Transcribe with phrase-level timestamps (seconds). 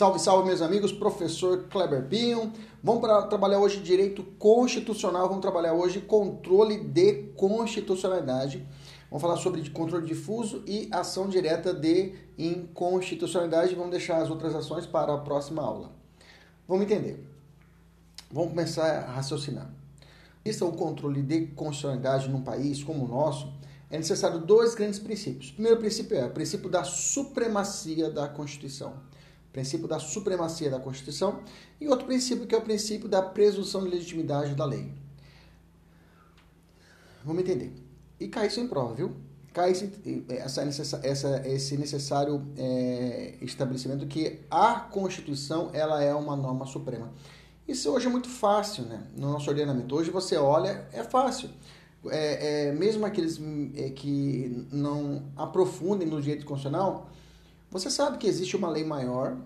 [0.00, 2.50] Salve, salve, meus amigos, professor Kleber Pinho.
[2.82, 8.66] Vamos para trabalhar hoje direito constitucional, vamos trabalhar hoje controle de constitucionalidade.
[9.10, 13.74] Vamos falar sobre controle difuso e ação direta de inconstitucionalidade.
[13.74, 15.92] Vamos deixar as outras ações para a próxima aula.
[16.66, 17.22] Vamos entender.
[18.32, 19.70] Vamos começar a raciocinar.
[20.42, 23.52] Isso é o controle de constitucionalidade num país como o nosso.
[23.90, 25.50] É necessário dois grandes princípios.
[25.50, 29.09] O primeiro princípio é o princípio da supremacia da Constituição
[29.52, 31.40] princípio da supremacia da Constituição,
[31.80, 34.92] e outro princípio que é o princípio da presunção de legitimidade da lei.
[37.24, 37.72] Vamos entender.
[38.18, 39.16] E cai isso em prova, viu?
[39.52, 39.90] Cai esse,
[40.28, 47.12] essa, essa, esse necessário é, estabelecimento que a Constituição ela é uma norma suprema.
[47.66, 49.06] Isso hoje é muito fácil, né?
[49.16, 49.94] No nosso ordenamento.
[49.94, 51.50] Hoje você olha, é fácil.
[52.06, 53.40] É, é, mesmo aqueles
[53.74, 57.10] é, que não aprofundem no direito constitucional,
[57.70, 59.36] você sabe que existe uma lei maior,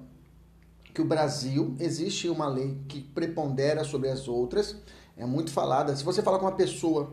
[0.94, 4.76] que o Brasil existe uma lei que prepondera sobre as outras,
[5.16, 5.94] é muito falada.
[5.94, 7.12] Se você falar com uma pessoa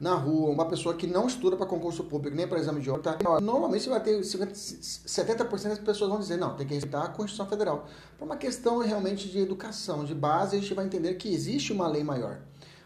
[0.00, 3.12] na rua, uma pessoa que não estuda para concurso público, nem para exame de ordem,
[3.14, 3.40] tá?
[3.40, 7.08] normalmente você vai ter 50, 70% das pessoas vão dizer, não, tem que respeitar a
[7.08, 7.86] Constituição Federal.
[8.16, 11.88] Por uma questão realmente de educação, de base, a gente vai entender que existe uma
[11.88, 12.38] lei maior.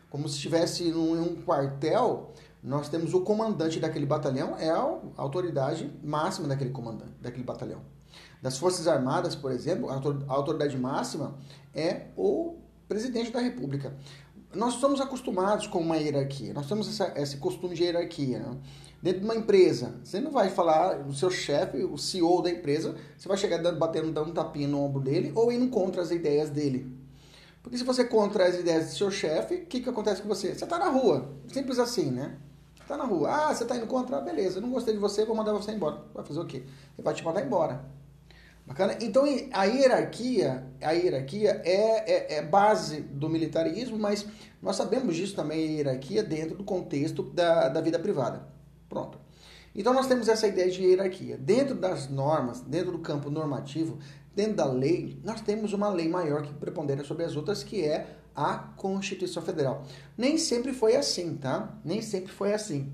[0.08, 5.92] Como se estivesse em um quartel, nós temos o comandante daquele batalhão, é a autoridade
[6.02, 7.80] máxima daquele comandante, daquele batalhão.
[8.40, 11.34] Das Forças Armadas, por exemplo, a autoridade máxima
[11.74, 12.56] é o
[12.88, 13.96] presidente da República.
[14.54, 18.38] Nós estamos acostumados com uma hierarquia, nós temos essa, esse costume de hierarquia.
[18.38, 18.58] Né?
[19.02, 22.94] Dentro de uma empresa, você não vai falar o seu chefe, o CEO da empresa,
[23.16, 26.50] você vai chegar batendo, dando um tapinha no ombro dele ou indo contra as ideias
[26.50, 26.96] dele.
[27.62, 30.54] Porque se você contra as ideias do seu chefe, o que, que acontece com você?
[30.54, 31.32] Você está na rua.
[31.48, 32.36] Simples assim, né?
[32.92, 33.30] Tá na rua.
[33.30, 34.18] Ah, você tá indo contra?
[34.18, 36.04] Ah, beleza, não gostei de você, vou mandar você embora.
[36.12, 36.58] Vai fazer o quê?
[36.58, 37.82] Ele vai te mandar embora.
[38.66, 38.98] Bacana?
[39.00, 44.26] Então a hierarquia, a hierarquia é, é, é, base do militarismo, mas
[44.60, 48.46] nós sabemos disso também, a hierarquia dentro do contexto da, da vida privada.
[48.90, 49.18] Pronto.
[49.74, 51.38] Então nós temos essa ideia de hierarquia.
[51.38, 53.98] Dentro das normas, dentro do campo normativo,
[54.36, 58.18] dentro da lei, nós temos uma lei maior que prepondera sobre as outras, que é
[58.34, 59.84] a Constituição Federal.
[60.16, 61.74] Nem sempre foi assim, tá?
[61.84, 62.92] Nem sempre foi assim.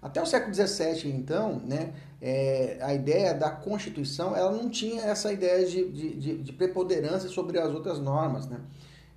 [0.00, 5.32] Até o século XVII, então, né, é, a ideia da Constituição, ela não tinha essa
[5.32, 8.60] ideia de, de, de preponderância sobre as outras normas, né?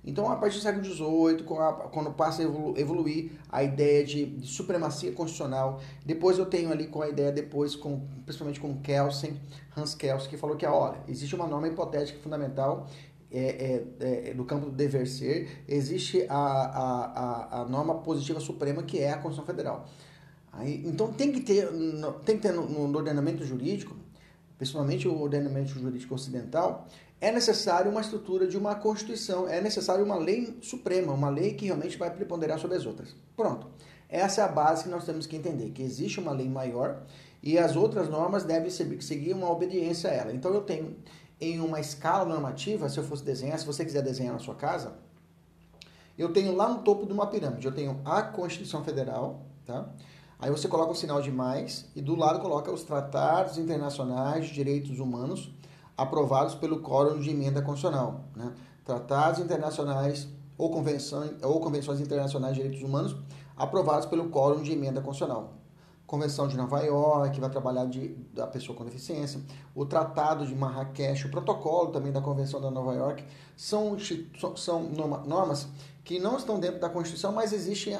[0.02, 1.44] Então, a partir do século XVIII,
[1.92, 7.02] quando passa a evoluir a ideia de, de, supremacia constitucional, depois eu tenho ali com
[7.02, 9.38] a ideia, depois, com, principalmente com Kelsen,
[9.76, 12.88] Hans Kelsen, que falou que, olha, existe uma norma hipotética fundamental
[13.32, 18.40] é, é, é, no campo do dever ser, existe a, a, a, a, norma positiva
[18.40, 19.88] suprema que é a Constituição Federal.
[20.52, 21.68] Aí, então tem que ter,
[22.24, 23.94] tem que ter no, no ordenamento jurídico,
[24.58, 26.86] principalmente o ordenamento jurídico ocidental,
[27.20, 31.66] é necessário uma estrutura de uma Constituição, é necessário uma lei suprema, uma lei que
[31.66, 33.14] realmente vai preponderar sobre as outras.
[33.36, 33.68] Pronto.
[34.08, 37.02] Essa é a base que nós temos que entender, que existe uma lei maior
[37.42, 40.32] e as outras normas devem seguir uma obediência a ela.
[40.32, 40.96] Então eu tenho
[41.40, 44.92] em uma escala normativa, se eu fosse desenhar, se você quiser desenhar na sua casa,
[46.18, 49.88] eu tenho lá no topo de uma pirâmide, eu tenho a Constituição Federal, tá?
[50.38, 54.52] Aí você coloca o sinal de mais e do lado coloca os tratados internacionais de
[54.52, 55.50] direitos humanos
[55.96, 58.52] aprovados pelo Quórum de Emenda Constitucional, né?
[58.84, 60.28] Tratados internacionais
[60.58, 63.16] ou convenções, ou convenções internacionais de direitos humanos
[63.56, 65.59] aprovados pelo Quórum de Emenda Constitucional.
[66.10, 69.40] Convenção de Nova York, que vai trabalhar de, da pessoa com deficiência,
[69.72, 73.24] o Tratado de Marrakech, o protocolo também da Convenção da Nova York,
[73.56, 73.96] são,
[74.56, 74.82] são
[75.24, 75.68] normas
[76.02, 77.96] que não estão dentro da Constituição, mas existem,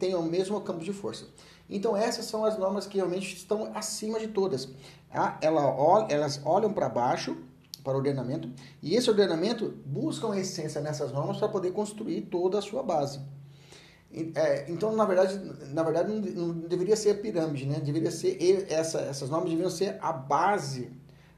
[0.00, 1.28] têm o mesmo campo de força.
[1.70, 4.68] Então essas são as normas que realmente estão acima de todas.
[5.40, 7.36] Elas olham para baixo,
[7.84, 8.50] para o ordenamento,
[8.82, 13.20] e esse ordenamento busca a essência nessas normas para poder construir toda a sua base.
[14.34, 15.40] É, então, na verdade,
[15.72, 17.80] na verdade não, não, deveria ser a pirâmide, né?
[17.80, 18.36] Deveria ser
[18.68, 20.90] essa, essas normas deveriam ser a base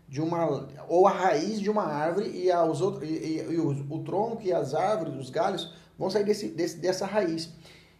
[0.08, 3.58] de uma ou a raiz de uma árvore e, a, os outros, e, e, e
[3.60, 7.52] o, o, tronco e as árvores, os galhos vão sair desse, desse, dessa raiz.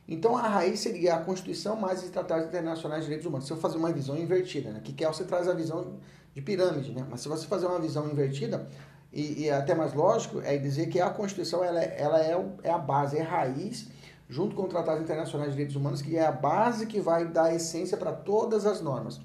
[0.09, 3.47] Então, a raiz seria a Constituição mais os tratados internacionais de direitos humanos.
[3.47, 4.81] Se eu fazer uma visão invertida, né?
[4.83, 5.99] que é você traz a visão
[6.35, 7.07] de pirâmide, né?
[7.09, 8.69] Mas se você fazer uma visão invertida,
[9.13, 12.71] e, e até mais lógico, é dizer que a Constituição ela, é, ela é, é
[12.71, 13.89] a base, é a raiz
[14.29, 17.45] junto com o Tratado Internacional de Direitos Humanos, que é a base que vai dar
[17.45, 19.21] a essência para todas as normas.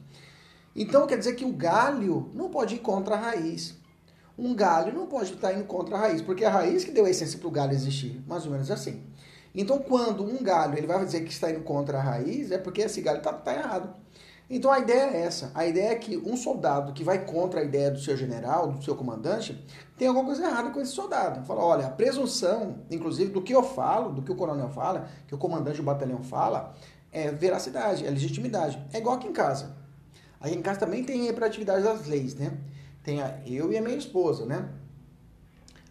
[0.75, 3.77] Então quer dizer que o galho não pode ir contra a raiz.
[4.37, 7.05] Um galho não pode estar indo contra a raiz, porque é a raiz que deu
[7.05, 9.03] a essência para o galho existir, mais ou menos assim.
[9.53, 12.81] Então quando um galho ele vai dizer que está indo contra a raiz, é porque
[12.81, 13.93] esse galho está tá errado.
[14.49, 15.51] Então a ideia é essa.
[15.53, 18.83] A ideia é que um soldado que vai contra a ideia do seu general, do
[18.83, 19.63] seu comandante,
[19.95, 21.45] tem alguma coisa errada com esse soldado.
[21.45, 25.35] Fala, olha, a presunção, inclusive, do que eu falo, do que o coronel fala, que
[25.35, 26.73] o comandante do batalhão fala,
[27.11, 28.83] é veracidade, é legitimidade.
[28.91, 29.75] É igual aqui em casa.
[30.39, 32.57] Aqui em casa também tem a imperatividade das leis, né?
[33.03, 34.67] Tem a, eu e a minha esposa, né?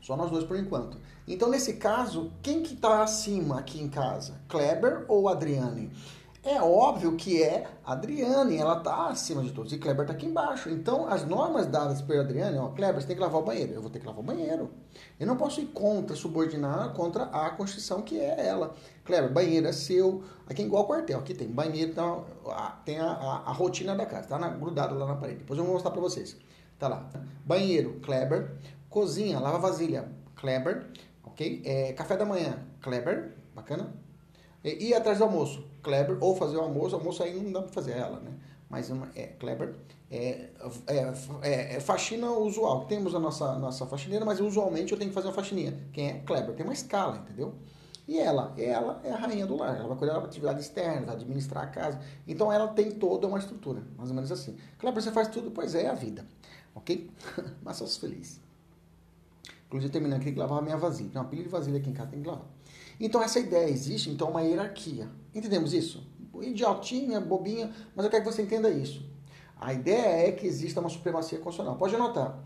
[0.01, 0.99] Só nós dois por enquanto.
[1.27, 4.41] Então, nesse caso, quem que está acima aqui em casa?
[4.49, 5.93] Kleber ou Adriane?
[6.49, 9.71] É óbvio que é Adriane, ela está acima de todos.
[9.71, 10.71] E Kleber está aqui embaixo.
[10.71, 13.75] Então, as normas dadas por Adriane, ó, Kleber, você tem que lavar o banheiro.
[13.75, 14.71] Eu vou ter que lavar o banheiro.
[15.21, 18.75] Eu não posso ir contra, subordinar contra a Constituição, que é ela.
[19.05, 20.25] Kleber, banheiro é seu.
[20.47, 21.19] Aqui é igual quartel.
[21.19, 21.93] Aqui tem banheiro,
[22.83, 24.23] tem a, a, a rotina da casa.
[24.23, 25.41] Está grudado lá na parede.
[25.41, 26.35] Depois eu vou mostrar para vocês.
[26.79, 27.11] Tá lá.
[27.45, 28.53] Banheiro, Kleber.
[28.89, 30.87] Cozinha, lava vasilha, Kleber.
[31.25, 31.61] Ok?
[31.67, 33.37] É, café da manhã, Kleber.
[33.55, 34.08] Bacana?
[34.65, 37.73] E ir atrás do almoço, Kleber, ou fazer o almoço, almoço aí não dá para
[37.73, 38.33] fazer ela, né?
[38.69, 39.75] Mas é Kleber,
[40.11, 40.51] é,
[40.87, 42.85] é, é, é, faxina usual.
[42.87, 45.79] Temos a nossa, nossa faxineira, mas usualmente eu tenho que fazer uma faxininha.
[45.93, 46.19] Quem é?
[46.21, 46.55] Kleber.
[46.55, 47.55] Tem uma escala, entendeu?
[48.07, 49.77] E ela, ela é a rainha do lar.
[49.77, 52.01] Ela vai cuidar da atividade externa, vai administrar a casa.
[52.27, 54.57] Então ela tem toda uma estrutura, mais ou menos assim.
[54.79, 55.51] Kleber, você faz tudo?
[55.51, 56.27] Pois é, é a vida.
[56.75, 57.11] Ok?
[57.63, 58.41] mas sou feliz.
[59.67, 61.11] Inclusive, terminando aqui, que lavar a minha vasilha.
[61.11, 62.47] Tem uma pilha de vasilha aqui em casa, tem que lavar.
[63.01, 65.09] Então essa ideia existe, então uma hierarquia.
[65.35, 66.07] Entendemos isso?
[66.41, 69.05] Idiotinha, bobinha, mas eu quero que você entenda isso.
[69.61, 71.77] A ideia é que exista uma supremacia constitucional.
[71.77, 72.39] Pode anotar.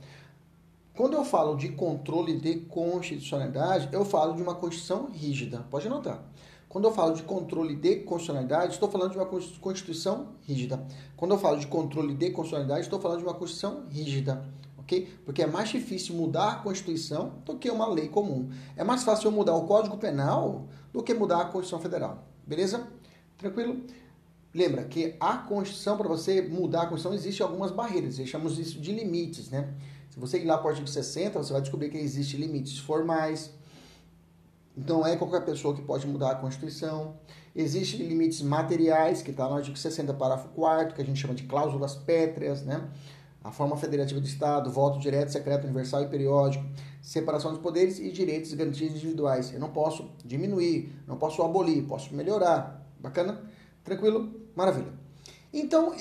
[0.95, 5.67] Quando eu falo de controle de constitucionalidade, eu falo de uma Constituição rígida.
[5.71, 6.23] Pode anotar.
[6.69, 10.87] Quando eu falo de controle de constitucionalidade, estou falando de uma Constituição rígida.
[11.17, 14.43] Quando eu falo de controle de constitucionalidade, estou falando de uma Constituição rígida
[14.83, 15.19] ok?
[15.25, 18.51] Porque é mais difícil mudar a Constituição do que uma lei comum.
[18.77, 22.87] É mais fácil eu mudar o Código Penal do que mudar a Constituição Federal, beleza?
[23.39, 23.83] Tranquilo?
[24.55, 28.93] Lembra que a Constituição, para você mudar a Constituição, existe algumas barreiras, chamamos isso de
[28.93, 29.73] limites, né?
[30.11, 33.51] Se você ir lá para o artigo 60, você vai descobrir que existem limites formais,
[34.77, 37.17] então é qualquer pessoa que pode mudar a Constituição.
[37.55, 41.45] Existem limites materiais, que está no artigo 60, parágrafo 4 que a gente chama de
[41.45, 42.89] cláusulas pétreas, né?
[43.45, 46.65] A forma federativa do Estado, voto direto, secreto, universal e periódico,
[47.01, 49.53] separação dos poderes e direitos e garantias individuais.
[49.53, 52.87] Eu não posso diminuir, não posso abolir, posso melhorar.
[53.01, 53.41] Bacana?
[53.83, 54.33] Tranquilo?
[54.55, 54.93] Maravilha.
[55.53, 55.95] Então,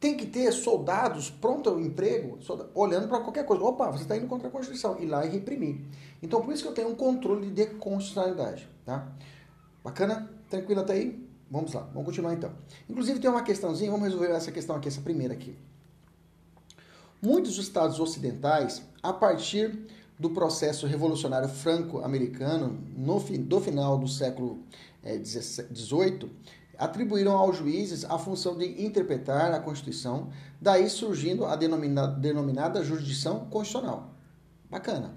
[0.00, 2.38] tem que ter soldados prontos ao emprego,
[2.74, 3.62] olhando para qualquer coisa.
[3.62, 4.98] Opa, você está indo contra a Constituição.
[4.98, 5.80] Ir lá e reprimir.
[6.22, 8.68] Então, por isso que eu tenho um controle de constitucionalidade.
[8.84, 9.06] Tá?
[9.84, 10.30] Bacana?
[10.48, 11.26] Tranquilo até aí?
[11.50, 12.50] Vamos lá, vamos continuar então.
[12.88, 15.56] Inclusive, tem uma questãozinha, vamos resolver essa questão aqui, essa primeira aqui.
[17.20, 19.86] Muitos estados ocidentais, a partir
[20.18, 24.60] do processo revolucionário franco-americano no, do final do século
[25.04, 26.30] XVIII,
[26.78, 30.30] é, atribuíram aos juízes a função de interpretar a Constituição,
[30.60, 34.14] daí surgindo a denominada, denominada jurisdição constitucional.
[34.70, 35.14] Bacana.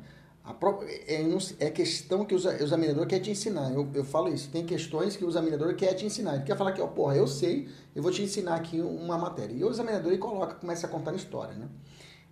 [1.08, 3.72] É, é, questão que o examinador quer te ensinar.
[3.72, 4.50] Eu, eu falo isso.
[4.50, 6.36] Tem questões que o examinador quer te ensinar.
[6.36, 9.54] Ele quer falar que, ó, porra, eu sei, eu vou te ensinar aqui uma matéria.
[9.54, 11.68] E o examinador ele coloca, começa a contar a história, né?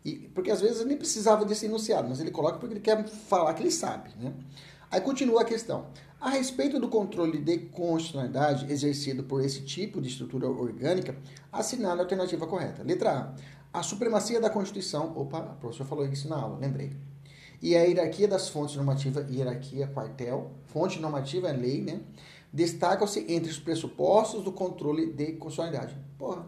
[0.03, 3.05] E, porque às vezes ele nem precisava desse enunciado, mas ele coloca porque ele quer
[3.07, 4.33] falar que ele sabe, né?
[4.89, 5.87] Aí continua a questão.
[6.19, 11.15] A respeito do controle de constitucionalidade exercido por esse tipo de estrutura orgânica,
[11.51, 12.81] assinale a alternativa correta.
[12.83, 13.35] Letra
[13.73, 13.79] A.
[13.79, 15.13] A supremacia da Constituição.
[15.15, 16.91] Opa, o professor falou isso na aula, lembrei.
[17.61, 22.01] E a hierarquia das fontes normativas, hierarquia quartel, fonte normativa é lei, né?
[22.53, 25.97] Destacam-se entre os pressupostos do controle de constitucionalidade.
[26.17, 26.45] Porra,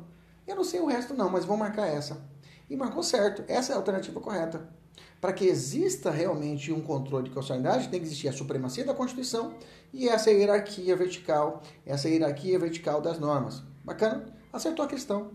[0.47, 2.21] eu não sei o resto não, mas vou marcar essa
[2.69, 3.43] e marcou certo.
[3.47, 4.69] Essa é a alternativa correta.
[5.19, 9.53] Para que exista realmente um controle de constitucionalidade, tem que existir a supremacia da Constituição
[9.91, 13.61] e essa hierarquia vertical, essa hierarquia vertical das normas.
[13.83, 14.25] Bacana?
[14.53, 15.31] Acertou a questão.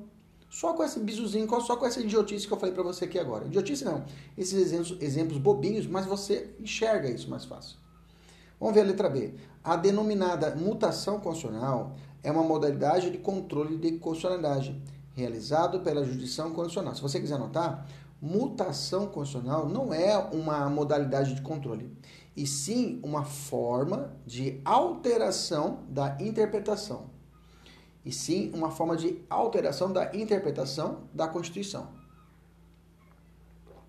[0.55, 3.45] Só com esse bizuzinho, só com essa idiotice que eu falei para você aqui agora.
[3.45, 4.05] Idiotice não.
[4.39, 7.77] Esses exemplos, exemplos bobinhos, mas você enxerga isso mais fácil.
[8.61, 9.35] Vamos ver a letra B.
[9.65, 14.81] A denominada mutação constitucional é uma modalidade de controle de constitucionalidade
[15.17, 16.95] realizado pela jurisdição constitucional.
[16.95, 17.85] Se você quiser anotar,
[18.23, 21.91] mutação constitucional não é uma modalidade de controle,
[22.37, 27.13] e sim uma forma de alteração da interpretação.
[28.05, 31.89] E sim uma forma de alteração da interpretação da Constituição.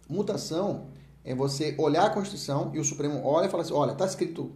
[0.08, 0.88] Mutação
[1.24, 4.52] é você olhar a Constituição e o Supremo olha e fala assim: olha, está escrito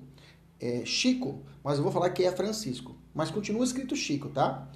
[0.59, 2.95] é, Chico, mas eu vou falar que é Francisco.
[3.13, 4.69] Mas continua escrito Chico, tá?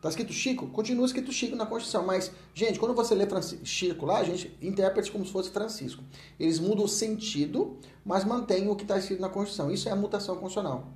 [0.00, 0.68] Tá escrito Chico?
[0.68, 2.06] Continua escrito Chico na Constituição.
[2.06, 3.26] Mas, gente, quando você lê
[3.64, 6.04] Chico lá, a gente interpreta como se fosse Francisco.
[6.38, 9.70] Eles mudam o sentido, mas mantêm o que está escrito na Constituição.
[9.70, 10.86] Isso é a mutação constitucional.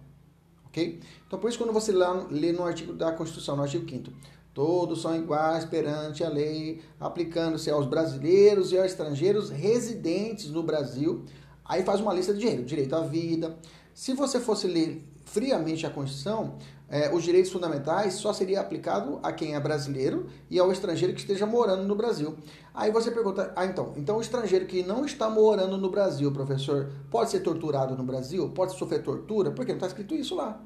[0.70, 1.00] Ok?
[1.26, 4.10] Então, por isso, quando você lê no artigo da Constituição, no artigo 5
[4.52, 11.24] todos são iguais perante a lei, aplicando-se aos brasileiros e aos estrangeiros residentes no Brasil.
[11.64, 13.56] Aí faz uma lista de direitos: direito à vida.
[13.94, 16.54] Se você fosse ler friamente a Constituição,
[16.88, 21.20] é, os direitos fundamentais só seria aplicado a quem é brasileiro e ao estrangeiro que
[21.20, 22.36] esteja morando no Brasil.
[22.74, 26.90] Aí você pergunta, ah, então, então o estrangeiro que não está morando no Brasil, professor,
[27.08, 28.48] pode ser torturado no Brasil?
[28.50, 29.52] Pode sofrer tortura?
[29.52, 30.60] Porque não está escrito isso lá.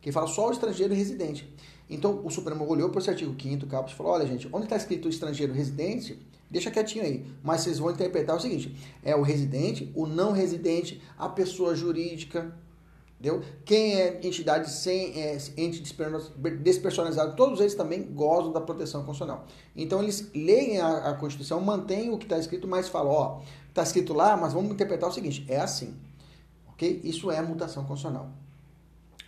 [0.00, 1.48] Que fala só o estrangeiro residente.
[1.88, 4.76] Então o Supremo olhou para esse artigo 5 caput e falou: olha, gente, onde está
[4.76, 6.18] escrito estrangeiro residente,
[6.50, 7.24] deixa quietinho aí.
[7.42, 12.54] Mas vocês vão interpretar o seguinte: é o residente, o não residente, a pessoa jurídica,
[13.20, 13.42] Entendeu?
[13.64, 15.82] Quem é entidade sem é, ente
[16.62, 19.44] despersonalizado, todos eles também gozam da proteção constitucional.
[19.74, 23.82] Então eles leem a, a Constituição, mantêm o que está escrito, mas falam, ó, está
[23.82, 25.96] escrito lá, mas vamos interpretar o seguinte, é assim.
[26.68, 27.00] Ok?
[27.02, 28.30] Isso é mutação constitucional.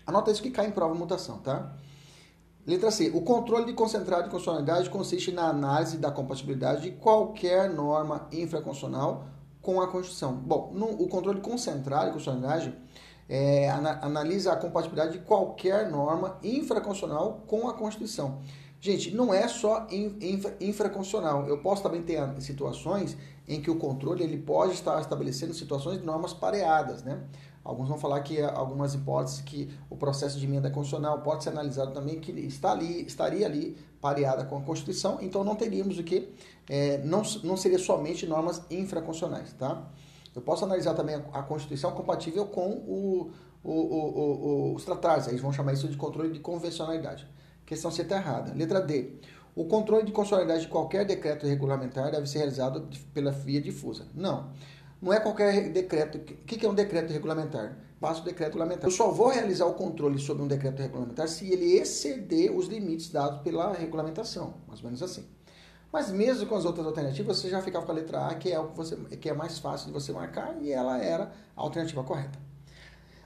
[0.06, 1.74] Anota isso que cai em prova mutação, tá?
[2.64, 3.10] Letra C.
[3.12, 9.26] O controle de concentrado de constitucionalidade consiste na análise da compatibilidade de qualquer norma infraconstitucional
[9.60, 10.34] com a Constituição.
[10.34, 12.72] Bom, no, o controle concentrado de constitucionalidade
[13.30, 18.40] é, analisa a compatibilidade de qualquer norma infraconstitucional com a Constituição.
[18.80, 21.46] Gente, não é só infra, infraconstitucional.
[21.46, 26.04] Eu posso também ter situações em que o controle ele pode estar estabelecendo situações de
[26.04, 27.22] normas pareadas, né?
[27.62, 31.92] Alguns vão falar que algumas hipóteses que o processo de emenda constitucional pode ser analisado
[31.92, 36.32] também que está ali, estaria ali pareada com a Constituição, então não teríamos o que
[36.68, 39.86] é, não, não seria somente normas infraconstitucionais, tá?
[40.34, 43.30] Eu posso analisar também a, Constituição compatível com o,
[43.64, 45.26] o, o, os tratados.
[45.26, 47.26] Eles vão chamar isso de controle de convencionalidade.
[47.66, 48.52] Questão C está errada.
[48.54, 49.14] Letra D.
[49.54, 54.06] O controle de constitucionalidade de qualquer decreto regulamentar deve ser realizado pela via difusa.
[54.14, 54.52] Não.
[55.02, 56.18] Não é qualquer decreto.
[56.18, 57.76] O que é um decreto regulamentar?
[58.00, 58.84] Basta o decreto regulamentar.
[58.84, 63.10] Eu só vou realizar o controle sobre um decreto regulamentar se ele exceder os limites
[63.10, 64.54] dados pela regulamentação.
[64.68, 65.24] Mais ou menos assim.
[65.92, 68.58] Mas mesmo com as outras alternativas, você já ficava com a letra A, que é
[68.58, 72.04] o que, você, que é mais fácil de você marcar, e ela era a alternativa
[72.04, 72.38] correta.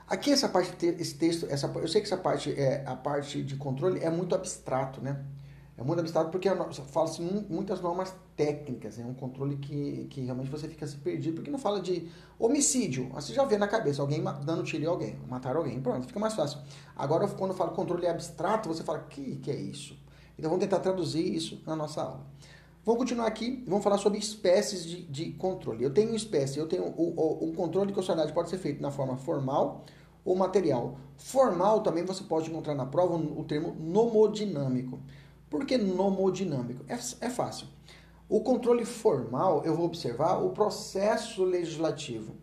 [0.07, 3.55] Aqui essa parte, esse texto, essa, eu sei que essa parte, é, a parte de
[3.55, 5.23] controle é muito abstrato, né?
[5.77, 6.49] É muito abstrato porque
[6.87, 11.51] fala-se muitas normas técnicas, é um controle que, que realmente você fica se perdido, porque
[11.51, 15.55] não fala de homicídio, você já vê na cabeça alguém dando tiro em alguém, matar
[15.55, 16.59] alguém, pronto, fica mais fácil.
[16.95, 19.97] Agora, quando fala controle abstrato, você fala, que que é isso?
[20.37, 22.25] Então vamos tentar traduzir isso na nossa aula.
[22.85, 25.83] Vamos continuar aqui vamos falar sobre espécies de, de controle.
[25.83, 28.91] Eu tenho espécie, eu tenho o, o, o controle de constitucionalidade pode ser feito na
[28.91, 29.83] forma formal
[30.23, 30.99] ou material.
[31.17, 34.99] Formal também você pode encontrar na prova o termo nomodinâmico.
[35.49, 36.85] Por que nomodinâmico?
[36.87, 37.65] É, é fácil.
[38.29, 42.35] O controle formal, eu vou observar o processo legislativo.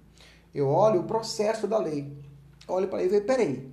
[0.53, 2.17] Eu olho o processo da lei.
[2.67, 3.71] Olho para ele e vejo, peraí,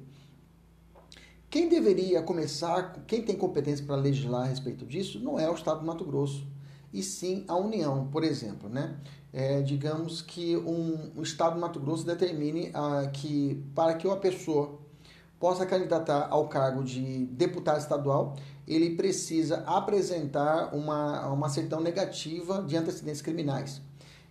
[1.49, 5.79] quem deveria começar, quem tem competência para legislar a respeito disso, não é o Estado
[5.79, 6.58] do Mato Grosso
[6.91, 8.97] e sim a União, por exemplo, né?
[9.31, 14.17] É, digamos que um, o Estado do Mato Grosso determine ah, que para que uma
[14.17, 14.79] pessoa
[15.39, 18.35] possa candidatar ao cargo de deputado estadual,
[18.67, 23.81] ele precisa apresentar uma, uma certidão negativa de antecedentes criminais.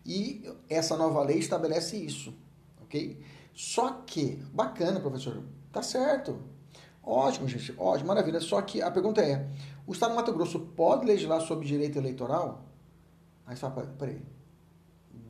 [0.05, 2.35] E essa nova lei estabelece isso,
[2.83, 3.21] ok?
[3.55, 6.39] Só que, bacana, professor, tá certo.
[7.11, 8.39] Ótimo, gente, ótimo, maravilha.
[8.39, 9.49] Só que a pergunta é,
[9.87, 12.67] o Estado do Mato Grosso pode legislar sobre direito eleitoral?
[13.47, 14.21] Aí você fala, peraí,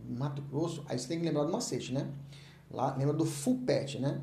[0.08, 2.10] Mato Grosso, aí você tem que lembrar do macete, né?
[2.68, 4.20] Lá, lembra do FUPET, né?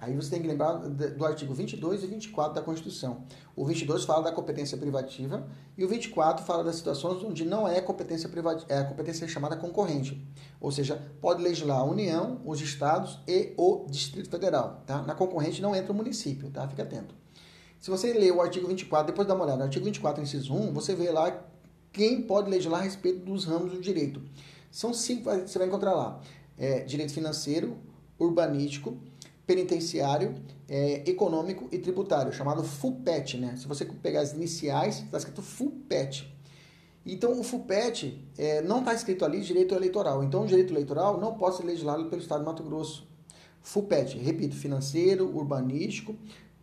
[0.00, 3.24] Aí você tem que lembrar do artigo 22 e 24 da Constituição.
[3.54, 7.80] O 22 fala da competência privativa e o 24 fala das situações onde não é
[7.82, 10.26] competência privativa, é a competência chamada concorrente.
[10.58, 15.02] Ou seja, pode legislar a União, os estados e o Distrito Federal, tá?
[15.02, 16.66] Na concorrente não entra o município, tá?
[16.66, 17.14] Fica atento.
[17.78, 20.72] Se você ler o artigo 24, depois dá uma olhada no artigo 24, inciso 1,
[20.72, 21.44] você vê lá
[21.92, 24.22] quem pode legislar a respeito dos ramos do direito.
[24.70, 26.20] São cinco, você vai encontrar lá.
[26.56, 27.76] É, direito financeiro,
[28.18, 28.98] urbanístico,
[29.50, 30.36] penitenciário,
[30.68, 33.56] é, econômico e tributário, chamado FUPET, né?
[33.56, 36.32] Se você pegar as iniciais, está escrito FUPET.
[37.04, 40.22] Então, o FUPET é, não está escrito ali direito eleitoral.
[40.22, 43.08] Então, o direito eleitoral não pode ser legislado pelo Estado de Mato Grosso.
[43.60, 46.14] FUPET, repito, financeiro, urbanístico,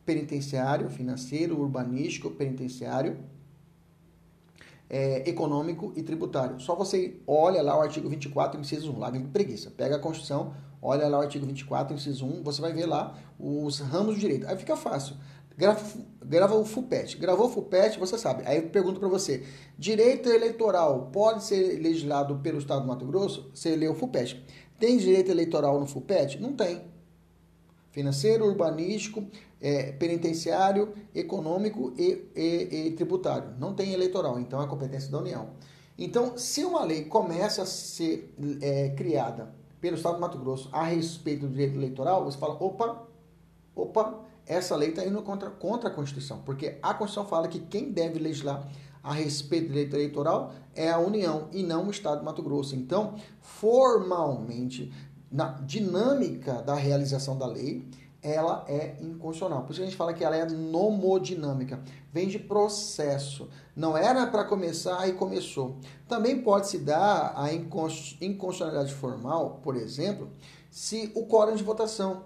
[0.05, 3.17] penitenciário, financeiro, urbanístico, penitenciário,
[4.89, 6.57] é, econômico e tributário.
[6.61, 9.69] Só você olha lá o artigo 24, inciso 1, lá de preguiça.
[9.69, 13.79] Pega a Constituição, olha lá o artigo 24, inciso 1, você vai ver lá os
[13.79, 14.47] ramos do direito.
[14.47, 15.15] Aí fica fácil.
[15.57, 15.81] Grava,
[16.23, 17.17] grava o FUPET.
[17.17, 18.43] Gravou o FUPET, você sabe.
[18.45, 19.43] Aí eu pergunto para você:
[19.77, 23.49] direito eleitoral pode ser legislado pelo Estado do Mato Grosso?
[23.53, 24.43] Você lê o FUPET.
[24.79, 26.39] Tem direito eleitoral no FUPET?
[26.39, 26.83] Não tem.
[27.89, 29.25] Financeiro, urbanístico,
[29.59, 33.55] é, penitenciário, econômico e, e, e tributário.
[33.57, 35.49] Não tem eleitoral, então é competência da União.
[35.97, 40.83] Então, se uma lei começa a ser é, criada pelo Estado do Mato Grosso a
[40.83, 43.03] respeito do direito eleitoral, você fala: opa,
[43.75, 47.91] opa, essa lei está indo contra, contra a Constituição, porque a Constituição fala que quem
[47.91, 48.67] deve legislar
[49.03, 52.75] a respeito do direito eleitoral é a União e não o Estado do Mato Grosso.
[52.75, 54.91] Então, formalmente,
[55.31, 57.87] na dinâmica da realização da lei,
[58.27, 59.63] ela é inconstitucional.
[59.63, 61.81] Por isso a gente fala que ela é nomodinâmica,
[62.11, 63.47] vem de processo.
[63.75, 65.77] Não era para começar e começou.
[66.07, 70.29] Também pode se dar a inconstitucionalidade formal, por exemplo,
[70.69, 72.23] se o quórum de votação.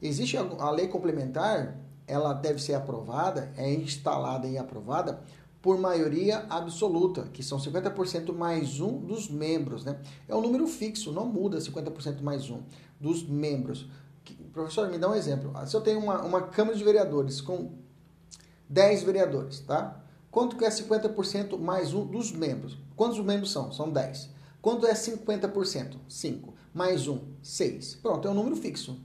[0.00, 5.22] Existe a lei complementar, ela deve ser aprovada, é instalada e aprovada
[5.62, 9.84] por maioria absoluta, que são 50% mais um dos membros.
[9.84, 9.96] Né?
[10.26, 12.62] É um número fixo, não muda 50% mais um
[13.00, 13.88] dos membros.
[14.52, 15.52] Professor, me dá um exemplo.
[15.66, 17.72] Se eu tenho uma, uma Câmara de Vereadores com
[18.68, 20.02] 10 vereadores, tá?
[20.30, 22.78] Quanto que é 50% mais um dos membros?
[22.96, 23.72] Quantos membros são?
[23.72, 24.30] São 10.
[24.60, 25.96] Quanto é 50%?
[26.08, 26.54] 5.
[26.72, 27.96] Mais um, 6.
[27.96, 28.98] Pronto, é um número fixo.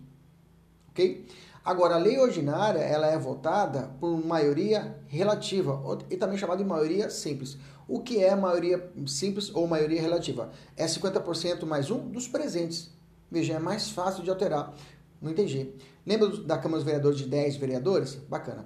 [0.89, 1.27] Ok?
[1.65, 7.09] Agora, a lei ordinária, ela é votada por maioria relativa, e também chamada de maioria
[7.09, 7.57] simples.
[7.87, 10.49] O que é maioria simples ou maioria relativa?
[10.77, 12.89] É 50% mais um dos presentes.
[13.29, 14.73] Veja, é mais fácil de alterar.
[15.21, 15.73] Não entendi.
[16.05, 18.15] Lembra da Câmara dos Vereadores de 10 vereadores?
[18.15, 18.65] Bacana.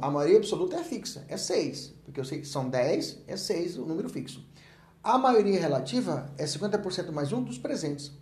[0.00, 1.94] A maioria absoluta é fixa, é 6.
[2.04, 4.46] Porque eu sei que são 10, é 6 o número fixo.
[5.02, 8.12] A maioria relativa é 50% mais um dos presentes.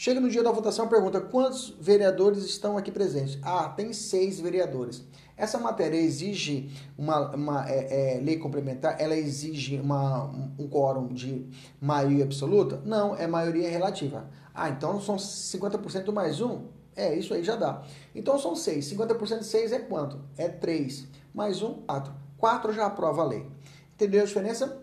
[0.00, 3.36] Chega no dia da votação e pergunta quantos vereadores estão aqui presentes.
[3.42, 5.04] Ah, tem seis vereadores.
[5.36, 8.94] Essa matéria exige uma, uma é, é, lei complementar?
[9.00, 10.26] Ela exige uma,
[10.56, 11.48] um quórum de
[11.80, 12.80] maioria absoluta?
[12.84, 14.30] Não, é maioria relativa.
[14.60, 16.66] Ah, então são 50% mais um?
[16.96, 17.84] É, isso aí já dá.
[18.12, 18.92] Então são 6.
[18.92, 20.20] 50% de 6 é quanto?
[20.36, 21.06] É 3.
[21.32, 22.12] Mais um, 4.
[22.36, 23.46] 4 já aprova a lei.
[23.94, 24.82] Entendeu a diferença?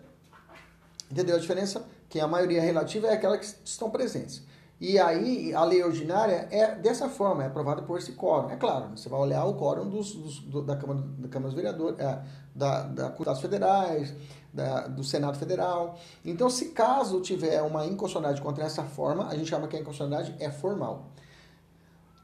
[1.10, 1.86] Entendeu a diferença?
[2.08, 4.42] Que a maioria relativa é aquela que estão presentes.
[4.80, 8.48] E aí, a lei ordinária é dessa forma, é aprovada por esse quórum.
[8.48, 11.54] É claro, você vai olhar o quórum dos, dos do, da, Câmara, da Câmara dos
[11.54, 12.22] Vereadores, é,
[12.54, 14.14] da, da Deputados Federais,
[14.56, 15.98] da, do Senado Federal.
[16.24, 20.34] Então, se caso tiver uma inconstitucionalidade contra essa forma, a gente chama que a inconstitucionalidade
[20.42, 21.10] é formal.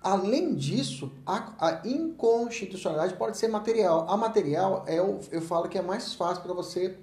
[0.02, 4.06] Além disso, a, a, inconstitucionalidade pode ser material.
[4.08, 6.96] A material, é, eu, eu falo que é mais fácil para você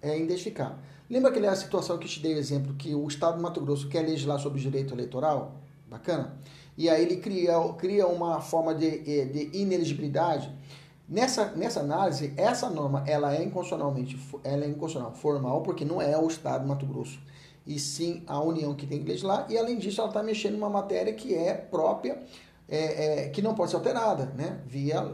[0.00, 0.78] é, identificar.
[1.08, 4.02] Lembra aquela situação que te dei o exemplo, que o Estado do Mato Grosso quer
[4.02, 5.56] legislar sobre direito eleitoral?
[5.88, 6.36] Bacana?
[6.76, 10.52] E aí ele cria, cria uma forma de, eh, de ineligibilidade.
[11.08, 16.18] Nessa, nessa análise, essa norma ela é inconstitucionalmente ela é inconstitucional formal, porque não é
[16.18, 17.20] o Estado do Mato Grosso,
[17.64, 20.68] e sim a União que tem que legislar, e além disso ela está mexendo numa
[20.68, 22.20] matéria que é própria,
[22.68, 24.60] é, é, que não pode ser alterada, né?
[24.66, 25.08] via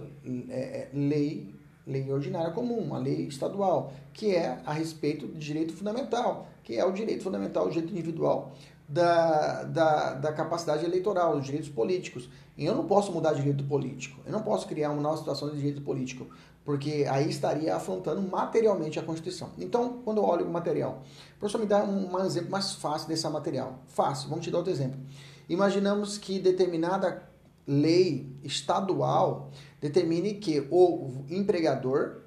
[0.48, 1.54] é, lei,
[1.86, 6.84] lei ordinária comum, uma lei estadual, que é a respeito do direito fundamental, que é
[6.86, 8.54] o direito fundamental, o direito individual
[8.92, 12.28] da, da, da capacidade eleitoral, dos direitos políticos.
[12.56, 14.20] E eu não posso mudar direito político.
[14.26, 16.26] Eu não posso criar uma nova situação de direito político,
[16.62, 19.48] porque aí estaria afrontando materialmente a Constituição.
[19.58, 21.02] Então, quando eu olho o material,
[21.38, 23.78] professor, me dá um, um exemplo mais fácil desse material.
[23.88, 25.00] Fácil, vamos te dar outro exemplo.
[25.48, 27.30] Imaginamos que determinada
[27.66, 29.50] lei estadual
[29.80, 32.24] determine que o empregador,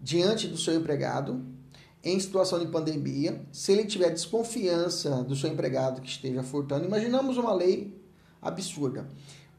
[0.00, 1.42] diante do seu empregado,
[2.04, 7.36] em situação de pandemia, se ele tiver desconfiança do seu empregado que esteja furtando, imaginamos
[7.36, 7.96] uma lei
[8.40, 9.06] absurda.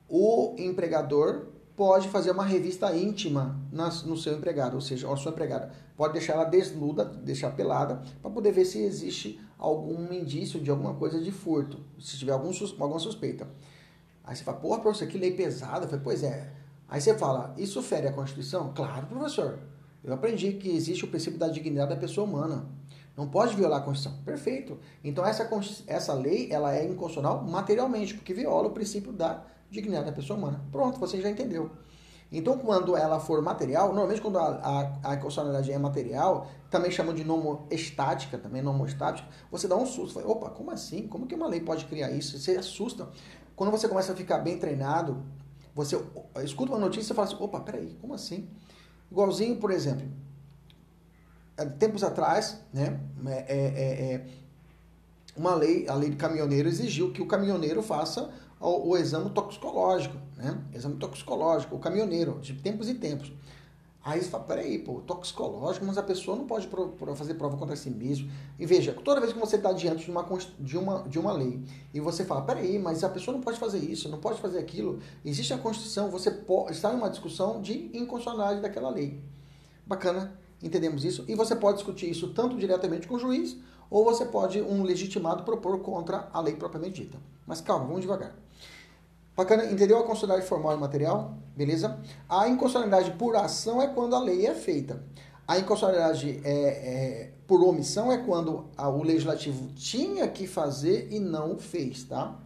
[0.10, 3.60] O empregador pode fazer uma revista íntima
[4.06, 8.29] no seu empregado, ou seja, a sua empregada pode deixar ela desnuda, deixar pelada, para
[8.29, 12.99] poder ver se existe algum indício de alguma coisa de furto, se tiver algum, alguma
[12.99, 13.47] suspeita.
[14.23, 15.86] Aí você fala, porra, professor, que lei pesada.
[15.86, 16.51] Eu falei, pois é.
[16.88, 18.73] Aí você fala, isso fere a Constituição?
[18.73, 19.60] Claro, professor.
[20.03, 22.67] Eu aprendi que existe o princípio da dignidade da pessoa humana.
[23.15, 24.23] Não pode violar a Constituição.
[24.23, 24.77] Perfeito.
[25.03, 25.49] Então essa,
[25.87, 30.63] essa lei ela é inconstitucional materialmente, porque viola o princípio da dignidade da pessoa humana.
[30.71, 31.71] Pronto, você já entendeu.
[32.35, 34.79] Então, quando ela for material, normalmente quando a, a,
[35.11, 40.15] a inconstitucionalidade é material, também chamam de nomoestática, também nomoestática, você dá um susto.
[40.15, 41.07] Fala, Opa, como assim?
[41.07, 42.39] Como que uma lei pode criar isso?
[42.39, 43.07] Você assusta.
[43.55, 45.23] Quando você começa a ficar bem treinado,
[45.75, 45.95] você
[46.43, 48.49] escuta uma notícia e fala assim, opa, peraí, como assim?
[49.13, 50.08] Igualzinho, por exemplo,
[51.78, 54.26] tempos atrás, né, é, é, é,
[55.38, 60.17] uma lei, a lei de caminhoneiro exigiu que o caminhoneiro faça o, o exame toxicológico,
[60.36, 60.60] né?
[60.73, 63.32] Exame toxicológico, o caminhoneiro, de tempos em tempos.
[64.05, 67.55] Aí você fala, peraí, pô, toxicológico, mas a pessoa não pode pro, pro fazer prova
[67.55, 68.29] contra si mesmo.
[68.59, 70.27] E veja, toda vez que você está diante de uma,
[70.59, 71.63] de, uma, de uma lei
[71.93, 74.99] e você fala, peraí, mas a pessoa não pode fazer isso, não pode fazer aquilo,
[75.23, 79.21] existe a Constituição, você pode, está em uma discussão de inconstitucionalidade daquela lei.
[79.85, 81.23] Bacana, entendemos isso.
[81.29, 83.55] E você pode discutir isso tanto diretamente com o juiz,
[83.89, 87.17] ou você pode, um legitimado, propor contra a lei propriamente dita.
[87.47, 88.35] Mas calma, vamos devagar.
[89.35, 91.37] Bacana, entendeu a constitucionalidade formal e material?
[91.55, 91.99] Beleza?
[92.29, 95.03] A inconstitucionalidade por ação é quando a lei é feita.
[95.47, 101.19] A inconstitucionalidade é, é, por omissão é quando a, o legislativo tinha que fazer e
[101.19, 102.39] não fez, tá?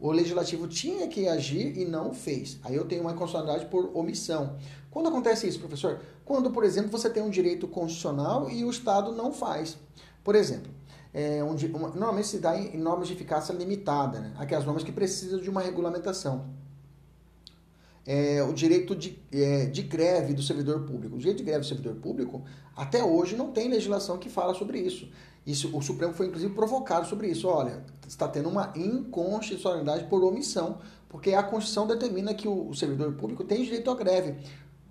[0.00, 2.58] O legislativo tinha que agir e não fez.
[2.64, 4.56] Aí eu tenho uma inconstitucionalidade por omissão.
[4.90, 6.00] Quando acontece isso, professor?
[6.24, 9.78] Quando, por exemplo, você tem um direito constitucional e o Estado não faz.
[10.24, 10.72] Por exemplo,
[11.14, 14.32] é, onde, uma, normalmente se dá em, em, normas de eficácia limitada, né?
[14.38, 16.46] aquelas normas que precisam de uma regulamentação.
[18.04, 21.14] É, o direito de, é, de greve do servidor público.
[21.14, 22.42] O direito de greve do servidor público,
[22.74, 25.08] até hoje, não tem legislação que fala sobre isso.
[25.46, 25.76] isso.
[25.76, 27.46] O Supremo foi, inclusive, provocado sobre isso.
[27.46, 33.12] Olha, está tendo uma inconstitucionalidade por omissão, porque a Constituição determina que o, o servidor
[33.12, 34.36] público tem direito à greve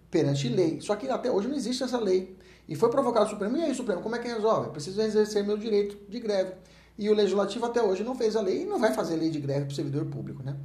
[0.10, 0.80] perante lei.
[0.80, 2.38] Só que até hoje não existe essa lei.
[2.72, 3.58] E foi provocado o Supremo.
[3.58, 4.70] E aí, Supremo, como é que resolve?
[4.70, 6.54] preciso exercer meu direito de greve.
[6.98, 9.42] E o Legislativo até hoje não fez a lei e não vai fazer lei de
[9.42, 10.56] greve para o servidor público, né?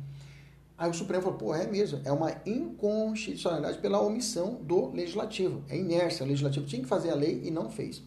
[0.78, 5.64] Aí o Supremo falou, pô, é mesmo, é uma inconstitucionalidade pela omissão do Legislativo.
[5.68, 8.04] É inércia, o Legislativo tinha que fazer a lei e não fez.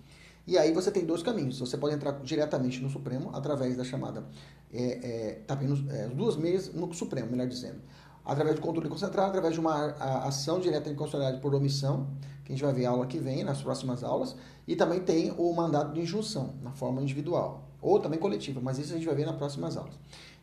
[0.47, 1.59] E aí você tem dois caminhos.
[1.59, 4.23] Você pode entrar diretamente no Supremo através da chamada,
[4.71, 7.81] é, é, tá bem, é, duas meias no Supremo, melhor dizendo.
[8.23, 9.87] Através do controle concentrado, através de uma
[10.25, 12.07] ação direta de inconstitucionalidade por omissão,
[12.49, 14.35] que a gente vai ver aula que vem, nas próximas aulas,
[14.67, 18.91] e também tem o mandato de injunção, na forma individual, ou também coletiva, mas isso
[18.91, 19.93] a gente vai ver nas próximas aulas.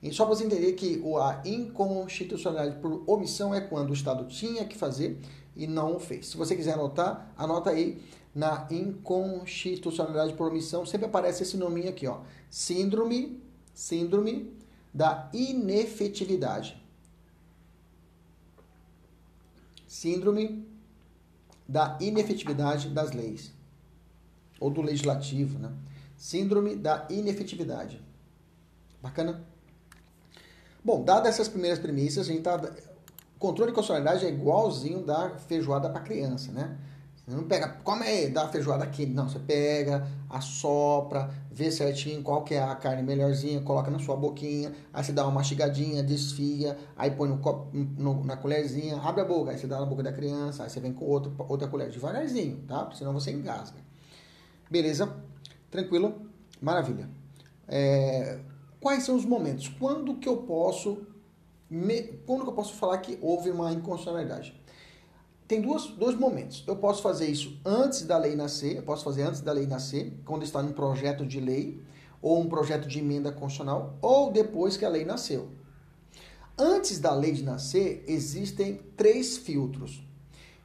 [0.01, 4.65] E só para você entender que a inconstitucionalidade por omissão é quando o Estado tinha
[4.65, 5.19] que fazer
[5.57, 6.29] e não o fez.
[6.29, 8.01] Se você quiser anotar, anota aí
[8.33, 13.43] na inconstitucionalidade por omissão, sempre aparece esse nominho aqui, ó, síndrome,
[13.75, 14.53] síndrome
[14.95, 16.81] da inefetividade.
[19.89, 20.76] Síndrome
[21.69, 23.53] da inefetividade das leis,
[24.61, 25.73] ou do legislativo, né?
[26.17, 28.01] Síndrome da inefetividade.
[29.03, 29.45] Bacana?
[30.85, 32.59] Bom, dadas essas primeiras premissas, a gente tá.
[33.39, 36.79] Controle de constitucionalidade é igualzinho da feijoada para criança, né?
[37.27, 39.05] Não pega, come dá a feijoada aqui.
[39.05, 44.17] Não, você pega, assopra, vê certinho qual que é a carne melhorzinha, coloca na sua
[44.17, 49.23] boquinha, aí você dá uma mastigadinha, desfia, aí põe no copo, no, na colherzinha, abre
[49.23, 51.67] a boca, aí você dá na boca da criança, aí você vem com outro, outra
[51.67, 52.91] colher devagarzinho, tá?
[52.95, 53.79] Senão você engasga.
[54.71, 55.13] Beleza?
[55.69, 56.31] Tranquilo?
[56.61, 57.11] Maravilha.
[57.67, 58.39] É,
[58.81, 59.67] quais são os momentos?
[59.67, 61.05] Quando que eu posso
[61.69, 64.55] me, quando que eu posso falar que houve uma inconstitucionalidade?
[65.47, 66.65] Tem duas, dois momentos.
[66.67, 70.13] Eu posso fazer isso antes da lei nascer, eu posso fazer antes da lei nascer,
[70.25, 71.81] quando está em um projeto de lei,
[72.21, 75.49] ou um projeto de emenda constitucional, ou depois que a lei nasceu.
[76.59, 80.03] Antes da lei de nascer, existem três filtros.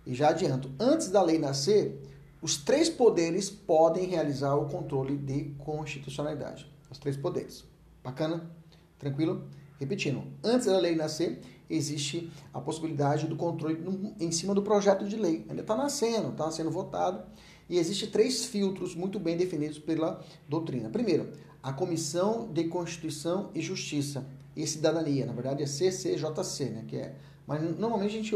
[0.06, 2.02] E já adianto, antes da lei nascer,
[2.41, 6.65] os três poderes podem realizar o controle de constitucionalidade.
[6.89, 7.63] Os três poderes.
[8.04, 8.50] Bacana?
[8.98, 9.44] Tranquilo?
[9.80, 11.39] Repetindo, antes da lei nascer,
[11.75, 13.77] existe a possibilidade do controle
[14.19, 15.45] em cima do projeto de lei.
[15.49, 17.23] Ainda está nascendo, está sendo votado.
[17.69, 20.89] E existe três filtros muito bem definidos pela doutrina.
[20.89, 21.31] Primeiro,
[21.63, 27.15] a Comissão de Constituição e Justiça e Cidadania, na verdade é CCJC, né, que é
[27.47, 28.36] mas normalmente a gente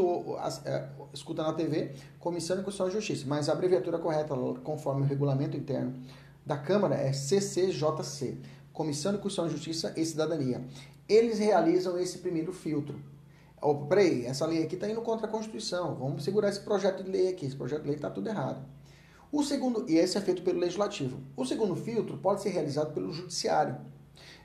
[0.65, 5.05] é, escuta na TV Comissão de Constituição e Justiça, mas a abreviatura correta, conforme o
[5.05, 5.93] regulamento interno
[6.45, 8.37] da Câmara, é CCJC
[8.73, 10.61] Comissão de Constituição e Justiça e Cidadania.
[11.07, 12.99] Eles realizam esse primeiro filtro.
[13.65, 15.95] Opa, peraí, essa lei aqui está indo contra a Constituição.
[15.95, 17.47] Vamos segurar esse projeto de lei aqui.
[17.47, 18.63] Esse projeto de lei está tudo errado.
[19.31, 21.19] O segundo, e esse é feito pelo legislativo.
[21.35, 23.75] O segundo filtro pode ser realizado pelo judiciário.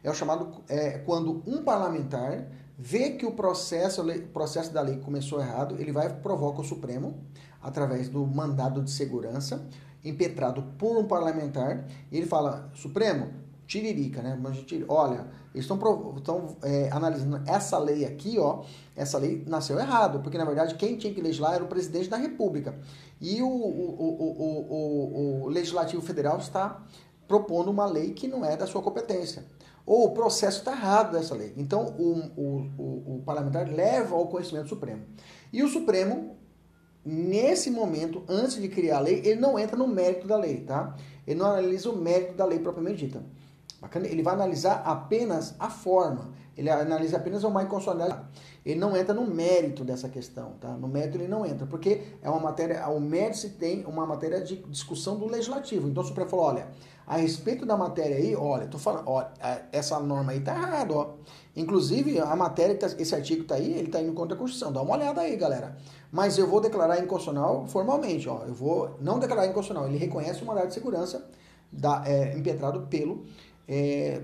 [0.02, 4.96] É o chamado é, quando um parlamentar vê que o processo, o processo da lei
[4.96, 7.22] começou errado, ele vai provoca o Supremo
[7.60, 9.68] através do mandado de segurança
[10.02, 13.28] impetrado por um parlamentar, e ele fala, Supremo,
[13.66, 14.40] tiririca, né?
[14.88, 18.62] Olha, eles estão, é, analisando essa lei aqui, ó,
[18.94, 22.16] essa lei nasceu errado, porque na verdade quem tinha que legislar era o presidente da
[22.16, 22.78] República.
[23.20, 26.82] E o, o, o, o Legislativo Federal está
[27.26, 29.44] propondo uma lei que não é da sua competência.
[29.84, 31.52] Ou o processo está errado dessa lei.
[31.56, 35.02] Então o, o parlamentar leva ao conhecimento Supremo.
[35.52, 36.36] E o Supremo,
[37.04, 40.96] nesse momento, antes de criar a lei, ele não entra no mérito da lei, tá?
[41.26, 43.24] Ele não analisa o mérito da lei propriamente dita.
[43.80, 44.06] Bacana?
[44.06, 46.28] Ele vai analisar apenas a forma.
[46.56, 48.26] Ele analisa apenas uma inconstitucionalidade.
[48.64, 50.68] Ele não entra no mérito dessa questão, tá?
[50.68, 54.42] No mérito ele não entra, porque é uma matéria, o mérito se tem uma matéria
[54.42, 55.88] de discussão do legislativo.
[55.88, 56.68] Então o Supremo falou, olha,
[57.06, 60.94] a respeito da matéria aí, olha, tô falando, olha, é, essa norma aí tá errada,
[60.94, 61.14] ó.
[61.56, 64.72] Inclusive, a matéria, tá, esse artigo tá aí, ele tá indo contra a Constituição.
[64.72, 65.76] Dá uma olhada aí, galera.
[66.12, 68.44] Mas eu vou declarar inconstitucional formalmente, ó.
[68.46, 69.88] Eu vou não declarar inconstitucional.
[69.88, 71.28] Ele reconhece o mandado de segurança
[71.72, 73.24] da, é, impetrado pelo
[73.70, 74.20] é,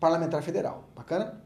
[0.00, 0.88] parlamentar federal.
[0.94, 1.40] Bacana?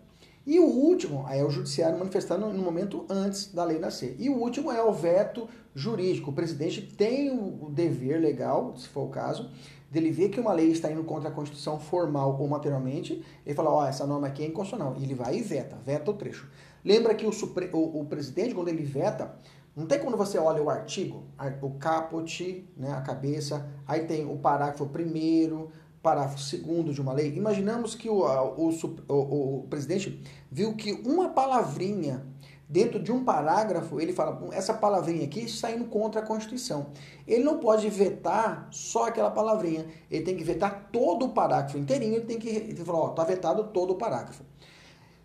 [0.45, 4.17] E o último é o judiciário manifestando no momento antes da lei nascer.
[4.19, 6.31] E o último é o veto jurídico.
[6.31, 9.51] O presidente tem o dever legal, se for o caso,
[9.89, 13.71] dele ver que uma lei está indo contra a Constituição formal ou materialmente, ele fala,
[13.71, 14.97] ó, oh, essa norma aqui é inconstitucional.
[14.99, 16.51] E ele vai e veta, veta o trecho.
[16.85, 17.71] Lembra que o, supre...
[17.73, 19.37] o, o presidente, quando ele veta,
[19.77, 21.25] não tem quando você olha o artigo,
[21.63, 25.71] o caput, né, a cabeça, aí tem o parágrafo primeiro,
[26.03, 28.71] parágrafo segundo de uma lei, imaginamos que o, o,
[29.09, 32.27] o, o, presidente viu que uma palavrinha
[32.69, 36.87] dentro de um parágrafo, ele fala, essa palavrinha aqui está indo contra a Constituição.
[37.27, 42.15] Ele não pode vetar só aquela palavrinha, ele tem que vetar todo o parágrafo inteirinho,
[42.15, 44.43] ele tem que ele falar, ó, está vetado todo o parágrafo.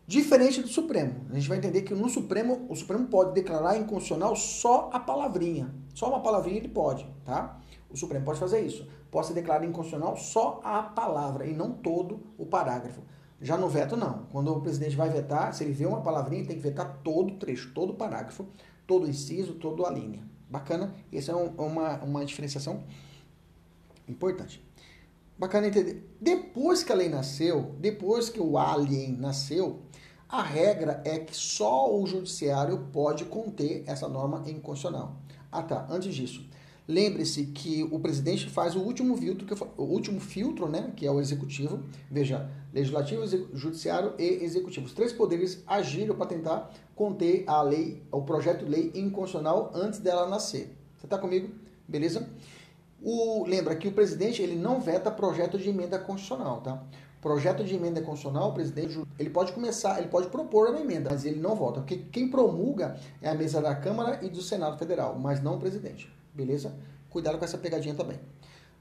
[0.05, 1.25] Diferente do Supremo.
[1.29, 5.73] A gente vai entender que no Supremo, o Supremo pode declarar inconstitucional só a palavrinha.
[5.93, 7.59] Só uma palavrinha ele pode, tá?
[7.89, 12.45] O Supremo pode fazer isso possa declarar inconstitucional só a palavra e não todo o
[12.45, 13.01] parágrafo.
[13.39, 14.25] Já no veto, não.
[14.31, 17.33] Quando o presidente vai vetar, se ele vê uma palavrinha, ele tem que vetar todo
[17.33, 18.47] o trecho, todo o parágrafo,
[18.85, 20.23] todo o inciso, toda a linha.
[20.49, 20.95] Bacana?
[21.13, 22.83] Essa é um, uma, uma diferenciação
[24.07, 24.65] importante.
[25.37, 26.09] Bacana entender.
[26.19, 29.81] Depois que a lei nasceu, depois que o alien nasceu,
[30.27, 35.17] a regra é que só o judiciário pode conter essa norma inconstitucional.
[35.51, 36.49] Ah tá, antes disso,
[36.87, 41.11] Lembre-se que o presidente faz o último filtro, que o último filtro, né, que é
[41.11, 41.83] o executivo.
[42.09, 44.85] Veja, legislativo, judiciário e executivo.
[44.85, 49.99] Os três poderes agiram para tentar conter a lei, o projeto de lei inconstitucional antes
[49.99, 50.73] dela nascer.
[50.97, 51.49] Você está comigo?
[51.85, 52.29] Beleza?
[53.03, 56.81] O, lembra que o presidente ele não veta projeto de emenda constitucional, tá?
[57.21, 61.25] Projeto de emenda constitucional, o presidente ele pode começar, ele pode propor uma emenda, mas
[61.25, 65.19] ele não vota, porque quem promulga é a mesa da Câmara e do Senado Federal,
[65.19, 66.09] mas não o presidente.
[66.37, 66.77] Beleza?
[67.09, 68.19] Cuidado com essa pegadinha também.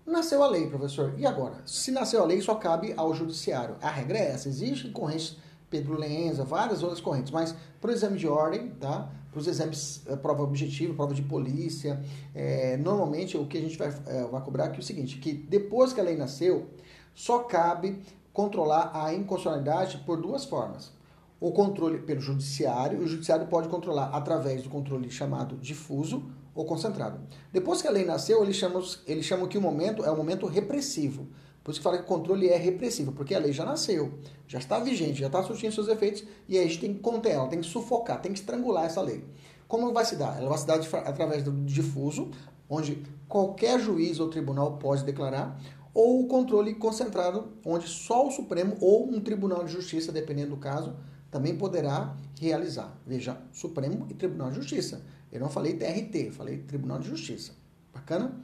[0.07, 1.15] Nasceu a lei, professor.
[1.17, 1.63] E agora?
[1.65, 3.77] Se nasceu a lei, só cabe ao judiciário.
[3.81, 4.49] A regra é essa.
[4.49, 5.37] Existem correntes
[5.71, 9.11] Pedro Lenza, várias outras correntes, mas para o exame de ordem, tá?
[9.31, 12.01] para os exames, eh, prova objetiva, prova de polícia,
[12.35, 15.33] é, normalmente o que a gente vai, é, vai cobrar aqui é o seguinte, que
[15.33, 16.71] depois que a lei nasceu,
[17.15, 18.01] só cabe
[18.33, 20.91] controlar a inconstitucionalidade por duas formas.
[21.39, 27.21] O controle pelo judiciário, o judiciário pode controlar através do controle chamado difuso, ou concentrado.
[27.53, 31.29] Depois que a lei nasceu, eles chamam, que o momento é o momento repressivo.
[31.63, 34.15] Por isso que fala que o controle é repressivo, porque a lei já nasceu,
[34.47, 37.33] já está vigente, já está surtindo seus efeitos, e aí a gente tem que conter
[37.33, 39.25] ela, tem que sufocar, tem que estrangular essa lei.
[39.69, 40.39] Como vai se dar?
[40.39, 42.31] Ela vai se dar de, através do difuso,
[42.71, 45.61] onde qualquer juiz ou tribunal pode declarar,
[45.93, 50.57] ou o controle concentrado, onde só o Supremo ou um tribunal de justiça, dependendo do
[50.59, 50.95] caso,
[51.31, 52.97] também poderá realizar.
[53.05, 55.03] Veja, Supremo e Tribunal de Justiça.
[55.31, 57.53] Eu não falei TRT, falei Tribunal de Justiça.
[57.93, 58.41] Bacana?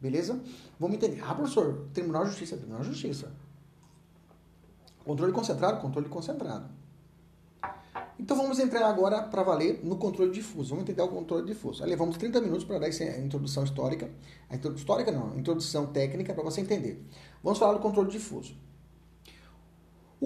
[0.00, 0.40] Beleza?
[0.78, 1.22] Vamos entender.
[1.22, 3.32] Ah, professor, Tribunal de Justiça, Tribunal de Justiça.
[5.04, 6.68] Controle concentrado, controle concentrado.
[8.18, 10.70] Então vamos entrar agora para valer no controle difuso.
[10.70, 11.82] Vamos entender o controle difuso.
[11.82, 14.10] Aí levamos 30 minutos para dar essa introdução histórica.
[14.48, 17.04] A introdução histórica não, a introdução técnica para você entender.
[17.42, 18.56] Vamos falar do controle difuso.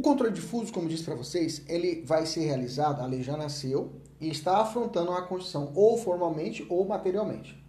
[0.00, 3.92] O controle difuso, como disse para vocês, ele vai ser realizado, a lei já nasceu
[4.18, 7.62] e está afrontando a Constituição ou formalmente ou materialmente.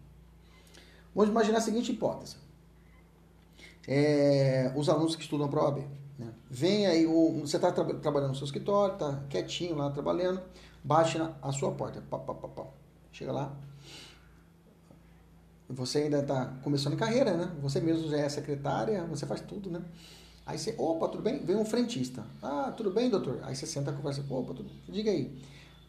[1.13, 2.37] Vamos imaginar a seguinte hipótese.
[3.85, 5.79] É, os alunos que estudam para a OAB.
[6.17, 6.33] Né?
[6.49, 10.41] Vem aí, o, você está tra trabalhando no seu escritório, está quietinho lá trabalhando,
[10.81, 12.01] bate na a sua porta.
[12.09, 12.63] Pá, pá, pá,
[13.11, 13.53] Chega lá.
[15.67, 17.51] Você ainda está começando carreira, né?
[17.61, 19.81] Você mesmo já é secretária, você faz tudo, né?
[20.45, 21.39] Aí você, opa, tudo bem?
[21.39, 22.25] Vem um frentista.
[22.41, 23.39] Ah, tudo bem, doutor?
[23.43, 24.81] Aí você senta e conversa, opa, tudo bem?
[24.89, 25.39] Diga aí.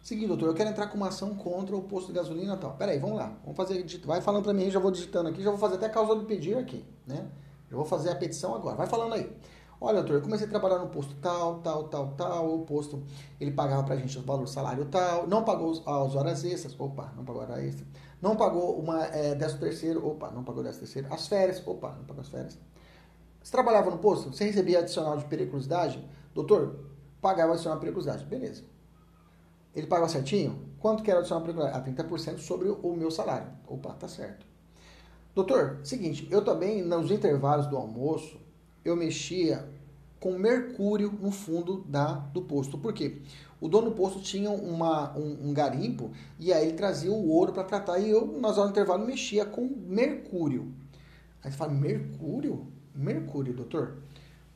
[0.02, 2.72] Seguinte, doutor, eu quero entrar com uma ação contra o posto de gasolina e tal.
[2.72, 3.32] Peraí, vamos lá.
[3.44, 3.84] Vamos fazer.
[4.04, 6.58] Vai falando para mim, já vou digitando aqui, já vou fazer até causa do pedir
[6.58, 7.28] aqui, né?
[7.70, 8.76] Eu vou fazer a petição agora.
[8.76, 9.30] Vai falando aí.
[9.80, 12.54] Olha, doutor, eu comecei a trabalhar no posto tal, tal, tal, tal.
[12.54, 13.02] O posto,
[13.40, 15.26] ele pagava pra gente o valor salário tal.
[15.26, 16.78] Não pagou as horas extras.
[16.78, 17.86] Opa, não pagou hora extra.
[18.20, 20.04] Não pagou uma é, décimo terceiro.
[20.06, 21.08] Opa, não pagou décimo terceiro.
[21.12, 21.62] As férias.
[21.64, 22.58] Opa, não pagou as férias.
[23.42, 24.32] Você trabalhava no posto?
[24.32, 26.02] Você recebia adicional de periculosidade?
[26.34, 26.76] Doutor,
[27.20, 28.24] pagava adicional de periculosidade.
[28.24, 28.62] Beleza.
[29.74, 30.68] Ele pagava certinho?
[30.78, 31.90] Quanto que era adicional de periculosidade?
[31.90, 33.48] Ah, 30% sobre o meu salário.
[33.66, 34.46] Opa, tá certo.
[35.34, 38.38] Doutor, seguinte, eu também, nos intervalos do almoço,
[38.84, 39.66] eu mexia
[40.20, 42.78] com mercúrio no fundo da, do posto.
[42.78, 43.22] Por quê?
[43.60, 47.52] O dono do posto tinha uma, um, um garimpo e aí ele trazia o ouro
[47.52, 50.72] para tratar e eu, nas horas do intervalo, mexia com mercúrio.
[51.42, 52.66] Aí você fala, mercúrio?
[52.94, 53.98] Mercúrio, doutor?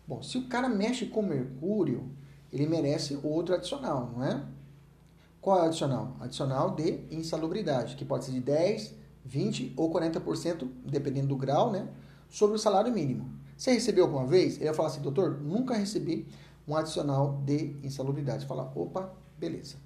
[0.07, 2.11] Bom, se o cara mexe com mercúrio,
[2.53, 4.45] ele merece outro adicional, não é?
[5.41, 6.17] Qual é o adicional?
[6.21, 8.95] Adicional de insalubridade, que pode ser de 10,
[9.25, 11.89] 20 ou 40%, dependendo do grau, né?
[12.29, 13.31] Sobre o salário mínimo.
[13.57, 14.57] Você recebeu alguma vez?
[14.57, 16.27] Ele vai falar assim, doutor, nunca recebi
[16.67, 18.43] um adicional de insalubridade.
[18.43, 19.77] Você fala, opa, beleza.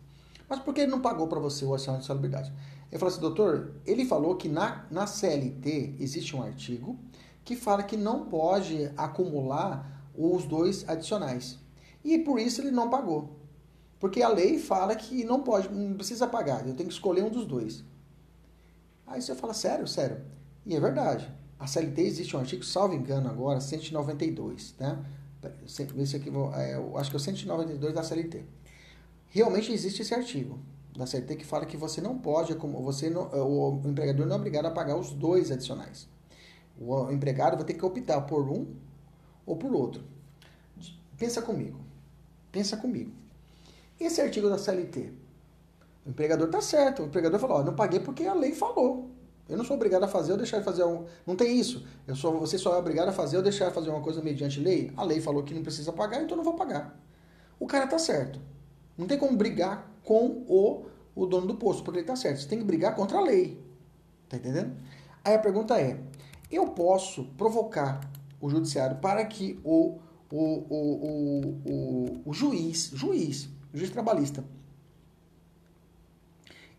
[0.48, 2.52] Mas por que ele não pagou para você o adicional de insalubridade?
[2.90, 6.98] Ele falou assim, doutor, ele falou que na, na CLT existe um artigo
[7.44, 11.58] que fala que não pode acumular os dois adicionais.
[12.04, 13.38] E por isso ele não pagou.
[13.98, 17.30] Porque a lei fala que não pode, não precisa pagar, eu tenho que escolher um
[17.30, 17.84] dos dois.
[19.06, 20.22] Aí você fala, sério, sério.
[20.64, 21.30] E é verdade.
[21.58, 25.04] A CLT existe um artigo, salvo engano agora, 192, né?
[25.66, 28.44] Esse aqui, é, eu acho que é o 192 da CLT.
[29.28, 30.58] Realmente existe esse artigo
[30.96, 34.66] da CLT que fala que você não pode, você não, o empregador não é obrigado
[34.66, 36.08] a pagar os dois adicionais.
[36.80, 38.74] O empregado vai ter que optar por um
[39.44, 40.02] ou por outro.
[41.18, 41.78] Pensa comigo.
[42.50, 43.12] Pensa comigo.
[44.00, 45.12] Esse artigo da CLT,
[46.06, 47.02] o empregador está certo.
[47.02, 49.10] O empregador falou: não paguei porque a lei falou.
[49.46, 51.04] Eu não sou obrigado a fazer ou deixar de fazer um.
[51.26, 51.84] Não tem isso.
[52.06, 54.60] Eu sou, você só é obrigado a fazer ou deixar de fazer uma coisa mediante
[54.60, 54.92] lei.
[54.96, 56.98] A lei falou que não precisa pagar, então não vou pagar.
[57.58, 58.40] O cara está certo.
[58.96, 62.40] Não tem como brigar com o, o dono do posto, porque ele está certo.
[62.40, 63.60] Você tem que brigar contra a lei.
[64.28, 64.76] Tá entendendo?
[65.24, 65.98] Aí a pergunta é:
[66.50, 68.00] eu posso provocar
[68.40, 69.98] o judiciário para que o,
[70.30, 74.44] o, o, o, o, juiz, juiz, juiz trabalhista,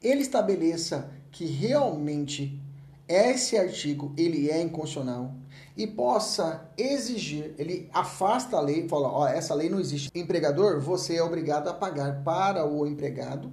[0.02, 2.60] ele estabeleça que realmente
[3.08, 5.36] esse artigo ele é inconstitucional
[5.78, 10.10] e possa exigir, ele afasta a lei, fala, ó, essa lei não existe.
[10.14, 13.52] Empregador, você é obrigado a pagar para o empregado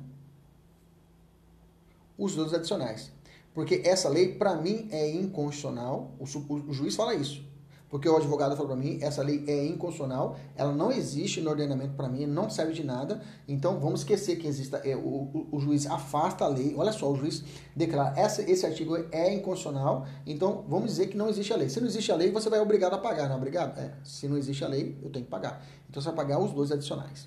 [2.16, 3.12] os dois adicionais.
[3.54, 6.14] Porque essa lei, para mim, é inconstitucional.
[6.18, 7.48] O, o, o juiz fala isso.
[7.88, 11.94] Porque o advogado falou para mim, essa lei é inconstitucional, ela não existe no ordenamento
[11.94, 13.22] para mim, não serve de nada.
[13.46, 16.74] Então vamos esquecer que exista, é, o, o, juiz afasta a lei.
[16.76, 17.42] Olha só, o juiz
[17.74, 20.06] declara essa, esse artigo é inconstitucional.
[20.26, 21.70] Então vamos dizer que não existe a lei.
[21.70, 23.78] Se não existe a lei, você vai obrigado a pagar, não é obrigado?
[23.78, 25.64] É, se não existe a lei, eu tenho que pagar.
[25.88, 27.26] Então você vai pagar os dois adicionais.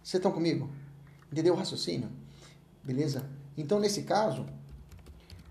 [0.00, 0.70] Vocês estão comigo?
[1.32, 2.08] Entendeu o raciocínio?
[2.84, 3.28] Beleza?
[3.56, 4.46] Então nesse caso,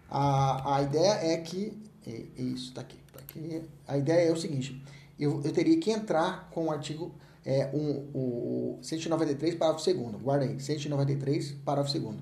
[0.09, 1.77] a, a ideia é que.
[2.05, 3.61] É, é isso, tá aqui, tá aqui.
[3.87, 4.81] A ideia é o seguinte:
[5.19, 7.11] eu, eu teria que entrar com o artigo
[7.45, 10.21] é, um, o 193, parágrafo 2.
[10.21, 12.15] Guarda aí, 193, parágrafo 2.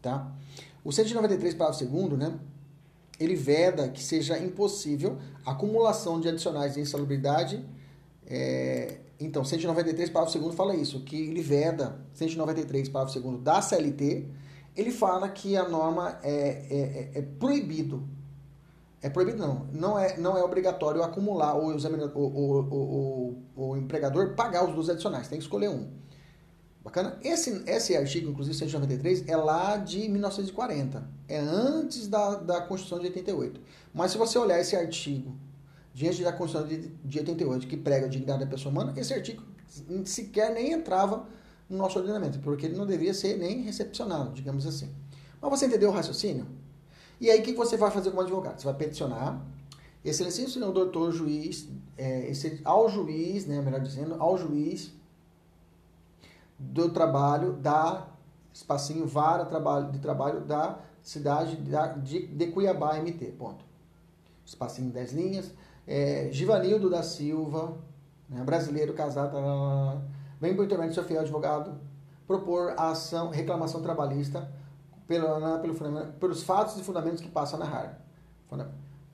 [0.00, 0.32] Tá?
[0.82, 2.38] O 193, parágrafo 2, né?
[3.18, 7.62] Ele veda que seja impossível acumulação de adicionais de insalubridade.
[8.26, 14.26] É, então, 193, parágrafo 2 fala isso, que ele veda, 193, parágrafo 2 da CLT,
[14.80, 18.08] ele fala que a norma é, é, é, é proibido.
[19.02, 19.66] É proibido não.
[19.72, 21.70] Não é, não é obrigatório acumular ou
[22.14, 25.28] o, o, empregador pagar os dois adicionais.
[25.28, 25.88] Tem que escolher um.
[26.82, 27.18] Bacana?
[27.22, 31.06] Esse, esse artigo, inclusive 193, é lá de 1940.
[31.28, 33.60] É antes da, da Constituição de 88.
[33.92, 35.36] Mas se você olhar esse artigo
[35.92, 39.42] diante da Constituição de, de 88, que prega a dignidade da pessoa humana, esse artigo
[40.06, 41.26] sequer nem entrava
[41.70, 44.92] no nosso ordenamento, porque ele não deveria ser nem recepcionado, digamos assim.
[45.40, 46.46] Mas você entendeu o raciocínio?
[47.20, 48.58] E aí, o que você vai fazer como advogado?
[48.58, 49.40] Você vai peticionar,
[50.04, 54.92] excelentíssimo senhor doutor juiz, é, esse, ao juiz, né, melhor dizendo, ao juiz
[56.58, 58.08] do trabalho da
[58.52, 63.64] espacinho vara trabalho, de trabalho da cidade de, de Cuiabá, MT, ponto.
[64.44, 65.54] Espacinho 10 linhas.
[65.86, 67.78] É, Givanildo da Silva,
[68.28, 69.36] né, brasileiro, casado,
[70.40, 71.78] vem por intermédio do seu fiel advogado
[72.26, 74.48] propor a ação, reclamação trabalhista
[75.08, 78.00] pelo, pelo, pelos fatos e fundamentos que passa a narrar.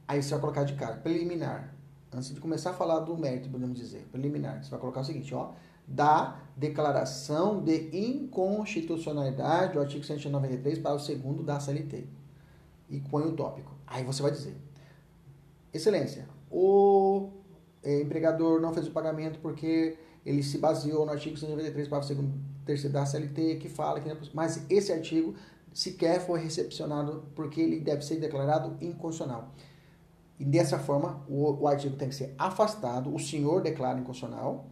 [0.07, 1.75] Aí você vai colocar de cara, preliminar.
[2.15, 4.63] Antes de começar a falar do mérito, podemos dizer, preliminar.
[4.63, 5.53] Você vai colocar o seguinte, ó.
[5.87, 12.07] da declaração de inconstitucionalidade do artigo 193 para o segundo da CLT.
[12.91, 13.75] E põe o tópico.
[13.87, 14.57] Aí você vai dizer,
[15.73, 17.31] excelência, o
[17.83, 22.03] é, empregador não fez o pagamento porque ele se baseou no artigo 193 para o
[22.03, 25.37] segundo terceiro da CLT que fala que mas esse artigo
[25.73, 29.55] sequer foi recepcionado porque ele deve ser declarado inconstitucional.
[30.39, 34.67] E dessa forma, o, o artigo tem que ser afastado, o senhor declara inconstitucional,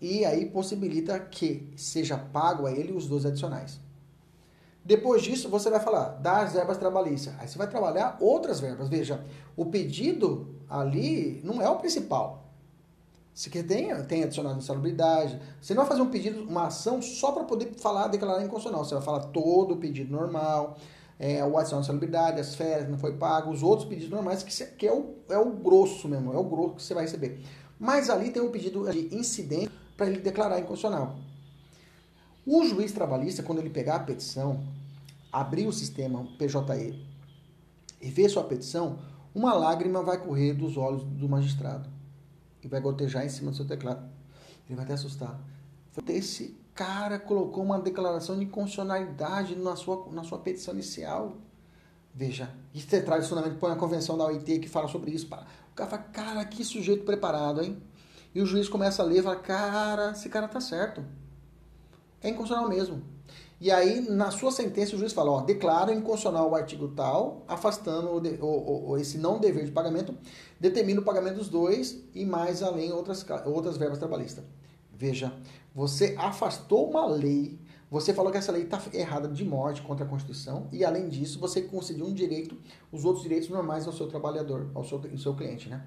[0.00, 3.80] e aí possibilita que seja pago a ele os dois adicionais.
[4.84, 7.34] Depois disso, você vai falar das verbas trabalhistas.
[7.38, 8.88] Aí você vai trabalhar outras verbas.
[8.88, 9.24] Veja,
[9.56, 12.45] o pedido ali não é o principal.
[13.36, 15.38] Se quer tem, tem adicionado insalubridade.
[15.60, 18.82] Você não vai fazer um pedido, uma ação só para poder falar, declarar inconstitucional.
[18.82, 20.78] Você vai falar todo o pedido normal,
[21.18, 24.66] é, o adicional de insalubridade, as férias não foi pago, os outros pedidos normais, que,
[24.78, 27.44] que é, o, é o grosso mesmo, é o grosso que você vai receber.
[27.78, 31.18] Mas ali tem um pedido de incidente para ele declarar inconstitucional.
[32.46, 34.64] O juiz trabalhista, quando ele pegar a petição,
[35.30, 37.06] abrir o sistema PJE
[38.00, 38.98] e ver sua petição,
[39.34, 41.95] uma lágrima vai correr dos olhos do magistrado
[42.66, 44.04] e vai gotejar em cima do seu teclado.
[44.66, 45.40] Ele vai até assustar.
[46.08, 51.36] Esse cara colocou uma declaração de inconstitucionalidade na sua, na sua petição inicial.
[52.12, 55.26] Veja, isso é tradicionalmente põe a convenção da OIT que fala sobre isso.
[55.26, 57.80] O cara fala, cara, que sujeito preparado, hein?
[58.34, 61.04] E o juiz começa a ler e fala, cara, esse cara tá certo.
[62.20, 63.02] É inconstitucional mesmo.
[63.58, 68.08] E aí, na sua sentença, o juiz fala, ó, declara inconstitucional o artigo tal, afastando
[68.08, 70.14] o, o, o, esse não dever de pagamento,
[70.60, 74.44] determina o pagamento dos dois e mais além outras, outras verbas trabalhistas.
[74.92, 75.32] Veja,
[75.74, 77.58] você afastou uma lei,
[77.90, 81.38] você falou que essa lei está errada de morte contra a Constituição e, além disso,
[81.38, 82.58] você concedeu um direito,
[82.92, 85.82] os outros direitos normais ao seu trabalhador, ao seu, ao seu cliente, né?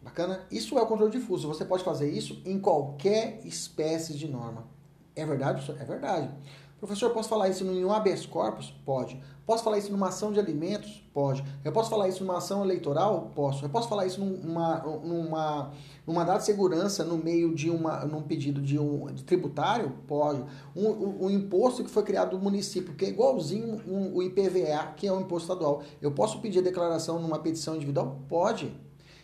[0.00, 0.46] Bacana?
[0.50, 1.48] Isso é o controle difuso.
[1.48, 4.73] Você pode fazer isso em qualquer espécie de norma.
[5.16, 5.70] É verdade?
[5.78, 6.30] É verdade.
[6.78, 8.74] Professor, posso falar isso em um habeas corpus?
[8.84, 9.18] Pode.
[9.46, 11.02] Posso falar isso numa ação de alimentos?
[11.14, 11.42] Pode.
[11.64, 13.30] Eu posso falar isso numa ação eleitoral?
[13.34, 13.64] Posso.
[13.64, 15.72] Eu posso falar isso numa, numa,
[16.06, 19.94] numa data de segurança no meio de uma, num pedido de um de tributário?
[20.06, 20.44] Pode.
[20.76, 24.92] Um, um, um, imposto que foi criado do município, que é igualzinho um, o IPVA,
[24.96, 25.82] que é um imposto estadual.
[26.02, 28.20] Eu posso pedir a declaração numa petição individual?
[28.28, 28.74] Pode.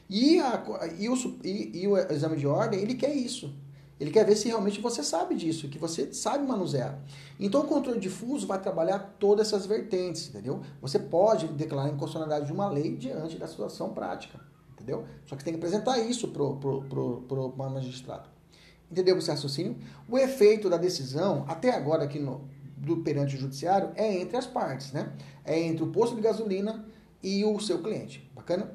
[0.09, 0.65] E, a,
[0.99, 1.15] e, o,
[1.45, 3.53] e, e o exame de ordem, ele quer isso.
[4.01, 6.99] Ele quer ver se realmente você sabe disso, que você sabe manusear.
[7.39, 10.63] Então, o controle difuso vai trabalhar todas essas vertentes, entendeu?
[10.81, 14.41] Você pode declarar a inconstitucionalidade de uma lei diante da situação prática,
[14.73, 15.05] entendeu?
[15.27, 18.31] Só que tem que apresentar isso para o pro, pro, pro, pro magistrado.
[18.91, 19.77] Entendeu esse raciocínio?
[20.09, 22.49] O efeito da decisão, até agora aqui no,
[22.79, 25.13] do perante o judiciário, é entre as partes, né?
[25.45, 26.87] É entre o posto de gasolina
[27.23, 28.29] e o seu cliente.
[28.35, 28.73] Bacana?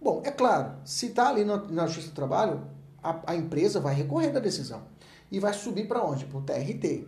[0.00, 2.62] Bom, é claro, se está ali no, na Justiça do Trabalho,
[3.02, 4.82] a, a, empresa vai recorrer da decisão.
[5.30, 6.24] E vai subir para onde?
[6.24, 7.06] Para o TRT.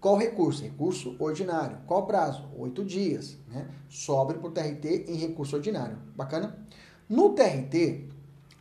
[0.00, 0.62] Qual recurso?
[0.62, 1.78] Recurso ordinário.
[1.86, 2.48] Qual prazo?
[2.56, 3.36] Oito dias.
[3.48, 3.68] Né?
[3.88, 5.98] Sobe para o TRT em recurso ordinário.
[6.14, 6.58] Bacana?
[7.08, 8.08] No TRT,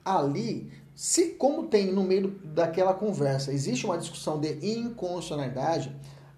[0.04, 5.96] ali, se como tem no meio daquela conversa, existe uma discussão de inconstitucionalidade,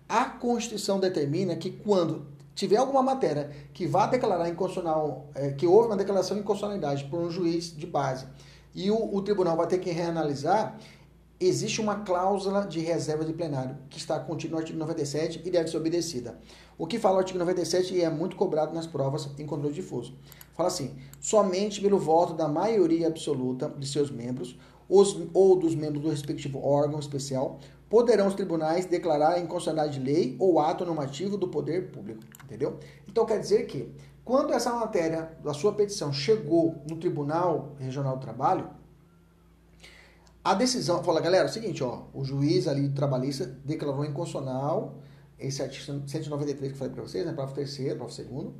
[0.08, 5.88] a Constituição determina que quando tiver alguma matéria que vá declarar inconstitucional, é, que houve
[5.88, 8.26] uma declaração de inconstitucionalidade por um juiz de base
[8.76, 10.78] e o, o, tribunal vai ter que reanalisar,
[11.40, 15.70] existe uma cláusula de reserva de plenário que está contida no artigo 97 e deve
[15.70, 16.38] ser obedecida.
[16.78, 20.14] O que fala o artigo 97 e é muito cobrado nas provas em controle difuso.
[20.54, 24.58] Fala assim: somente pelo voto da maioria absoluta de seus membros
[24.90, 27.60] os, ou dos membros do respectivo órgão especial
[27.90, 32.78] poderão os tribunais declarar a inconstitucionalidade de lei ou ato normativo do poder público, entendeu?
[33.08, 33.92] Então quer dizer que
[34.26, 38.68] quando essa matéria da sua petição chegou no Tribunal Regional do Trabalho,
[40.44, 44.98] a decisão fala, galera, é o seguinte, ó, o juiz ali trabalhista declarou inconstitucional
[45.38, 48.56] esse artigo 193 que eu falei para vocês, né, parágrafo terceiro, parágrafo segundo,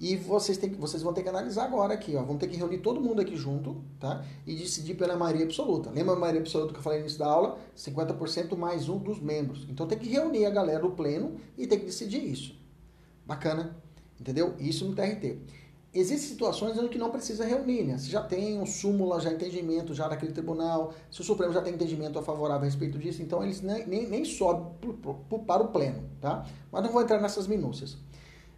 [0.00, 2.22] e vocês, têm, vocês vão ter que analisar agora aqui, ó.
[2.24, 4.24] Vão ter que reunir todo mundo aqui junto, tá?
[4.44, 5.90] E decidir pela maioria absoluta.
[5.90, 7.58] Lembra a maioria absoluta que eu falei no início da aula?
[7.76, 9.64] 50% mais um dos membros.
[9.70, 12.58] Então tem que reunir a galera do pleno e tem que decidir isso.
[13.24, 13.83] Bacana?
[14.24, 14.54] Entendeu?
[14.58, 15.36] Isso no TRT.
[15.92, 17.98] Existem situações em que não precisa reunir, né?
[17.98, 21.74] Se já tem um súmula, já entendimento já daquele tribunal, se o Supremo já tem
[21.74, 24.66] entendimento favorável a respeito disso, então eles nem, nem, nem sobem
[25.46, 26.46] para o pleno, tá?
[26.72, 27.98] Mas não vou entrar nessas minúcias.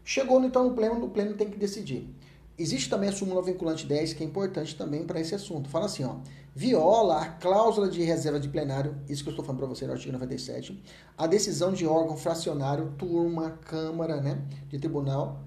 [0.05, 2.09] Chegou então no pleno, no pleno tem que decidir.
[2.57, 5.69] Existe também a súmula vinculante 10, que é importante também para esse assunto.
[5.69, 6.15] Fala assim, ó,
[6.55, 9.93] viola a cláusula de reserva de plenário, isso que eu estou falando para você no
[9.93, 10.83] artigo 97,
[11.19, 14.41] a decisão de órgão fracionário, turma, câmara, né,
[14.71, 15.45] de tribunal,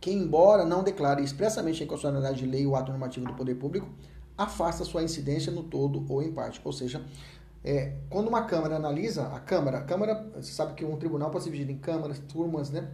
[0.00, 3.88] que embora não declare expressamente a inconstitucionalidade de lei ou ato normativo do poder público,
[4.36, 6.60] afasta sua incidência no todo ou em parte.
[6.64, 7.04] Ou seja,
[7.64, 11.44] é, quando uma Câmara analisa, a Câmara, a Câmara, você sabe que um tribunal pode
[11.44, 12.88] ser dividido em câmaras, turmas, né?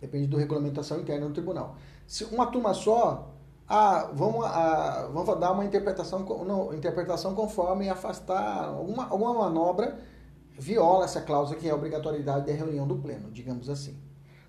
[0.00, 1.76] Depende da regulamentação interna do tribunal.
[2.06, 3.34] Se uma turma só,
[3.68, 9.98] ah, vamos, ah, vamos dar uma interpretação, não, interpretação conforme afastar alguma, alguma manobra
[10.58, 13.98] viola essa cláusula que é a obrigatoriedade da reunião do pleno, digamos assim.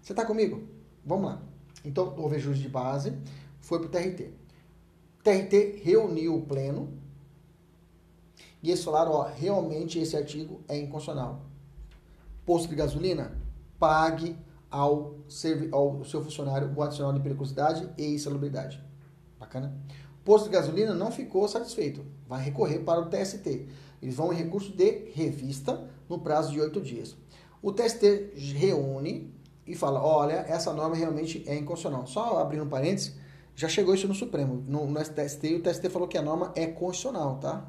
[0.01, 0.63] Você está comigo?
[1.05, 1.50] Vamos lá.
[1.83, 3.17] Então, houve ajuste de base,
[3.59, 4.31] foi para o TRT.
[5.23, 6.97] TRT reuniu o pleno
[8.61, 11.45] e eles falaram, ó, realmente esse artigo é inconstitucional.
[12.45, 13.37] Posto de gasolina,
[13.79, 14.37] pague
[14.69, 15.15] ao,
[15.71, 18.83] ao seu funcionário o adicional de periculosidade e insalubridade.
[19.39, 19.75] Bacana?
[20.23, 22.05] Posto de gasolina não ficou satisfeito.
[22.27, 23.67] Vai recorrer para o TST.
[24.01, 27.15] Eles vão em recurso de revista no prazo de oito dias.
[27.61, 29.33] O TST reúne
[29.65, 32.07] e fala: olha, essa norma realmente é inconstitucional.
[32.07, 33.15] Só abrindo um parênteses,
[33.55, 34.63] já chegou isso no Supremo.
[34.67, 37.65] No, no o TST falou que a norma é constitucional, tá?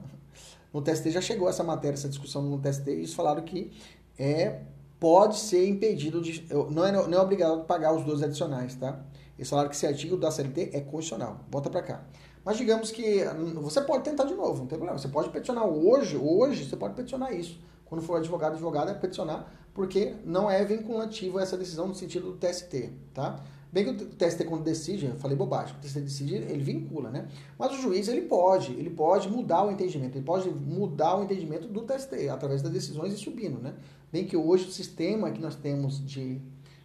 [0.72, 3.70] No TST já chegou essa matéria, essa discussão no TST, e eles falaram que
[4.18, 4.61] é
[4.99, 6.47] pode ser impedido de.
[6.70, 9.05] Não é, não é obrigado a pagar os dois adicionais, tá?
[9.36, 11.40] Eles falaram que esse artigo da CLT é constitucional.
[11.51, 12.05] Bota para cá.
[12.45, 13.24] Mas digamos que
[13.61, 14.99] você pode tentar de novo, não tem problema.
[14.99, 17.61] Você pode peticionar hoje, hoje você pode peticionar isso.
[17.93, 22.38] Quando for advogado, advogada, é peticionar, porque não é vinculativo essa decisão no sentido do
[22.38, 23.38] TST, tá?
[23.70, 27.28] Bem que o TST quando decide, eu falei bobagem, o TST decide, ele vincula, né?
[27.59, 31.68] Mas o juiz, ele pode, ele pode mudar o entendimento, ele pode mudar o entendimento
[31.68, 33.74] do TST, através das decisões e subindo, né?
[34.11, 36.40] Bem que hoje o sistema que nós temos de,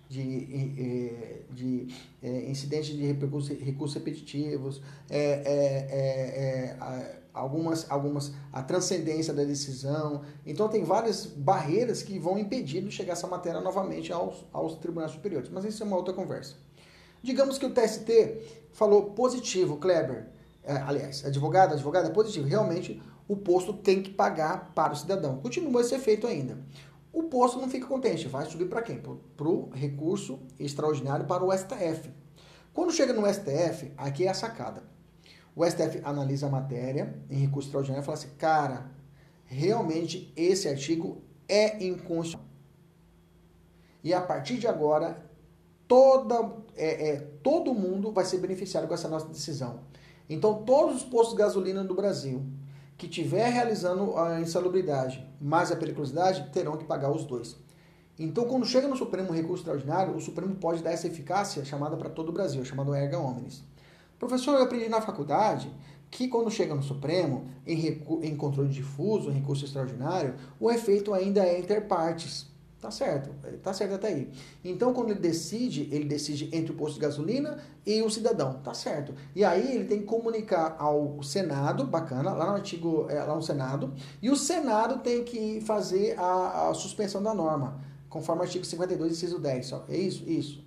[0.09, 1.87] de, de,
[2.21, 10.21] é, incidentes de recursos, repetitivos, é, é, é, algumas, algumas a transcendência da decisão.
[10.45, 15.11] Então tem várias barreiras que vão impedir de chegar essa matéria novamente aos, aos tribunais
[15.11, 15.49] superiores.
[15.49, 16.55] Mas isso é uma outra conversa.
[17.21, 18.41] Digamos que o TST
[18.73, 20.27] falou positivo, Kleber.
[20.63, 22.47] aliás, advogado, advogado é positivo.
[22.47, 25.37] Realmente o posto tem que pagar para o cidadão.
[25.37, 26.57] Continua esse efeito ainda
[27.17, 28.99] o posto não fica contente, vai subir para quem?
[28.99, 32.11] Para o recurso extraordinário para o STF.
[32.71, 34.83] Quando chega no STF, aqui é a sacada.
[35.57, 38.91] O STF analisa a matéria em recurso extraordinário e fala assim, cara,
[39.45, 42.45] realmente esse artigo é inconstitucional.
[44.03, 45.17] E a partir de agora,
[45.87, 49.79] toda, é, é, todo mundo vai ser beneficiado com essa nossa decisão.
[50.29, 52.45] Então, todos os postos de gasolina do Brasil
[52.95, 57.57] que estiver realizando a insalubridade mais a periculosidade terão que pagar os dois.
[58.19, 62.11] Então, quando chega no Supremo recurso extraordinário, o Supremo pode dar essa eficácia chamada para
[62.11, 63.63] todo o Brasil, chamada erga omnes.
[64.19, 65.71] Professor, eu aprendi na faculdade
[66.09, 71.41] que quando chega no Supremo, em, em controle difuso, em recurso extraordinário, o efeito ainda
[71.45, 72.47] é inter partes.
[72.79, 73.31] Tá certo,
[73.63, 74.29] tá certo até aí.
[74.63, 78.71] Então, quando ele decide, ele decide entre o posto de gasolina e o cidadão, tá
[78.71, 79.15] certo.
[79.35, 83.41] E aí ele tem que comunicar ao Senado, bacana, lá no artigo, é, lá no
[83.41, 88.63] Senado, e o Senado tem que fazer a, a suspensão da norma, conforme o artigo
[88.63, 89.73] 52, inciso 10.
[89.73, 89.83] Ó.
[89.89, 90.23] É isso?
[90.29, 90.66] Isso.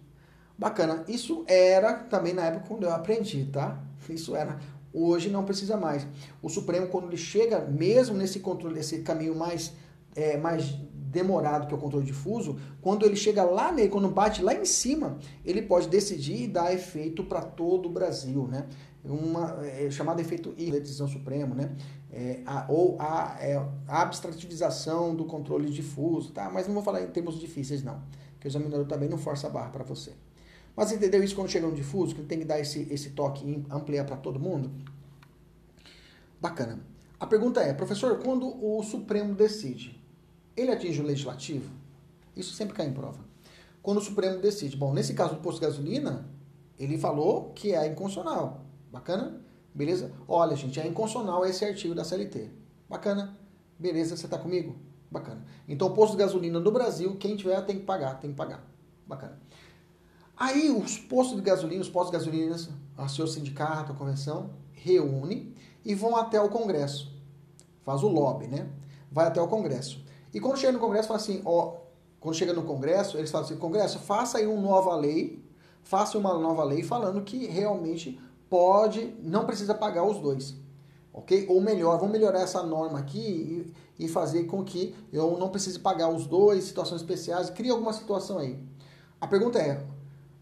[0.60, 1.02] Bacana.
[1.08, 3.82] Isso era também na época quando eu aprendi, tá?
[4.10, 4.58] Isso era.
[4.92, 6.06] Hoje não precisa mais.
[6.42, 9.72] O Supremo, quando ele chega, mesmo nesse controle, nesse caminho mais,
[10.14, 14.42] é, mais demorado, que é o controle difuso, quando ele chega lá nele, quando bate
[14.42, 18.66] lá em cima, ele pode decidir e dar efeito para todo o Brasil, né?
[19.02, 21.74] Uma, é, chamado efeito I, decisão suprema, né?
[22.12, 23.56] É, a, ou a, é,
[23.88, 26.50] a, abstrativização do controle difuso, tá?
[26.50, 28.02] Mas não vou falar em termos difíceis, não,
[28.38, 30.12] que o examinador também não força a barra para você.
[30.76, 33.44] Mas entendeu isso quando chega no difuso, que ele tem que dar esse, esse toque
[33.44, 34.70] e ampliar para todo mundo?
[36.40, 36.80] Bacana.
[37.18, 40.02] A pergunta é, professor, quando o Supremo decide,
[40.56, 41.70] ele atinge o legislativo?
[42.34, 43.18] Isso sempre cai em prova.
[43.82, 46.26] Quando o Supremo decide, bom, nesse caso do posto de gasolina,
[46.78, 48.64] ele falou que é inconstitucional.
[48.90, 49.40] Bacana?
[49.74, 50.12] Beleza?
[50.26, 52.50] Olha, gente, é inconstitucional esse artigo da CLT.
[52.88, 53.36] Bacana?
[53.78, 54.76] Beleza, você está comigo?
[55.10, 55.44] Bacana.
[55.68, 58.64] Então, o posto de gasolina no Brasil, quem tiver tem que pagar, tem que pagar.
[59.06, 59.38] Bacana.
[60.40, 62.56] Aí, os postos de gasolina, os postos de gasolina,
[62.96, 67.12] o seu sindicato, a convenção, reúne e vão até o Congresso.
[67.84, 68.66] Faz o lobby, né?
[69.12, 70.02] Vai até o Congresso.
[70.32, 71.74] E quando chega no Congresso, fala assim, ó,
[72.18, 75.44] quando chega no Congresso, eles falam assim, Congresso, faça aí uma nova lei,
[75.82, 78.18] faça uma nova lei falando que realmente
[78.48, 80.56] pode, não precisa pagar os dois.
[81.12, 81.48] Ok?
[81.50, 85.78] Ou melhor, vamos melhorar essa norma aqui e, e fazer com que eu não precise
[85.78, 88.58] pagar os dois, situações especiais, cria alguma situação aí.
[89.20, 89.84] A pergunta é,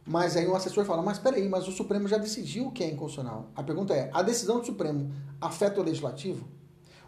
[0.08, 3.50] mas aí o assessor fala, mas peraí, mas o Supremo já decidiu que é inconstitucional.
[3.54, 6.48] A pergunta é, a decisão do Supremo afeta o Legislativo?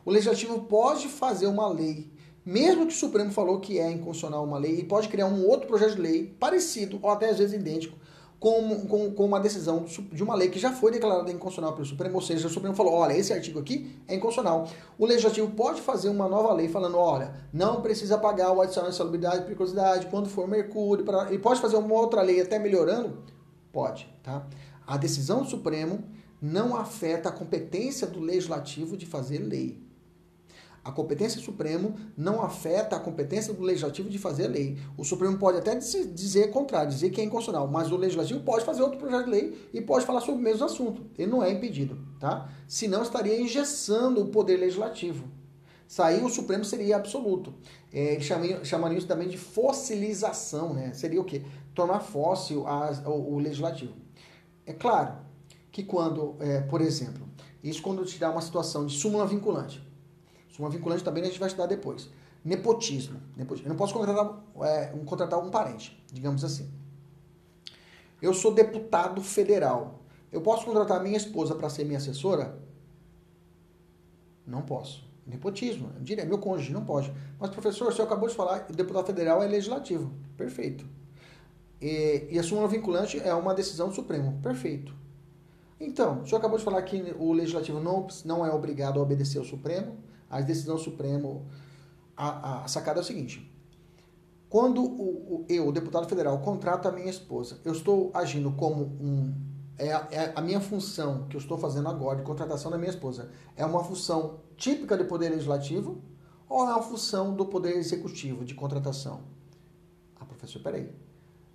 [0.05, 2.11] O Legislativo pode fazer uma lei
[2.45, 5.67] mesmo que o Supremo falou que é inconstitucional uma lei, e pode criar um outro
[5.67, 7.99] projeto de lei parecido, ou até às vezes idêntico,
[8.41, 12.47] com, uma decisão de uma lei que já foi declarada inconstitucional pelo Supremo, ou seja,
[12.47, 14.67] o Supremo falou, olha, esse artigo aqui é inconstitucional.
[14.99, 18.97] O Legislativo pode fazer uma nova lei falando, olha, não precisa pagar o adicional de
[18.97, 21.31] salubridade e periculosidade quando for mercúrio, pra...
[21.31, 23.19] e pode fazer uma outra lei até melhorando?
[23.71, 24.47] Pode, tá?
[24.87, 26.03] A decisão do Supremo
[26.41, 29.90] não afeta a competência do Legislativo de fazer lei.
[30.83, 34.79] A competência do Supremo não afeta a competência do Legislativo de fazer lei.
[34.97, 38.83] O Supremo pode até dizer contrário, dizer que é inconstitucional, mas o Legislativo pode fazer
[38.83, 41.05] outro projeto de lei e pode falar sobre o mesmo assunto.
[41.19, 42.51] Ele não é impedido, tá?
[42.67, 45.29] Senão estaria engessando o poder legislativo.
[45.87, 47.53] Sair o Supremo seria absoluto.
[47.93, 48.25] É, eles
[48.63, 50.93] chamariam isso também de fossilização, né?
[50.95, 51.43] Seria o quê?
[51.75, 53.93] Tornar fóssil a, o, o legislativo.
[54.65, 55.15] É claro
[55.71, 57.29] que quando, é, por exemplo,
[57.63, 59.90] isso quando te dá uma situação de súmula vinculante.
[60.51, 62.09] Súmula vinculante também a gente vai estudar depois.
[62.45, 63.21] Nepotismo.
[63.37, 63.69] Nepotismo.
[63.69, 66.71] Eu não posso contratar, é, um, contratar um parente, digamos assim.
[68.21, 70.01] Eu sou deputado federal.
[70.33, 72.59] Eu posso contratar minha esposa para ser minha assessora?
[74.47, 75.09] Não posso.
[75.27, 75.93] Nepotismo.
[76.01, 77.13] Diria, meu cônjuge, não pode.
[77.39, 80.13] Mas, professor, o senhor acabou de falar, o deputado federal é legislativo.
[80.37, 80.87] Perfeito.
[81.81, 84.39] E, e a súmula vinculante é uma decisão do Supremo.
[84.43, 84.95] Perfeito.
[85.79, 89.39] Então, o senhor acabou de falar que o legislativo não, não é obrigado a obedecer
[89.39, 89.97] ao Supremo.
[90.31, 91.47] A decisão do Supremo,
[92.17, 93.53] a, a sacada é o seguinte:
[94.49, 98.85] quando o, o, eu, o deputado federal, contrato a minha esposa, eu estou agindo como
[98.85, 99.35] um.
[99.77, 102.91] É a, é a minha função que eu estou fazendo agora de contratação da minha
[102.91, 106.03] esposa é uma função típica do Poder Legislativo
[106.47, 109.23] ou é uma função do Poder Executivo de contratação?
[110.17, 110.93] Ah, professor, peraí.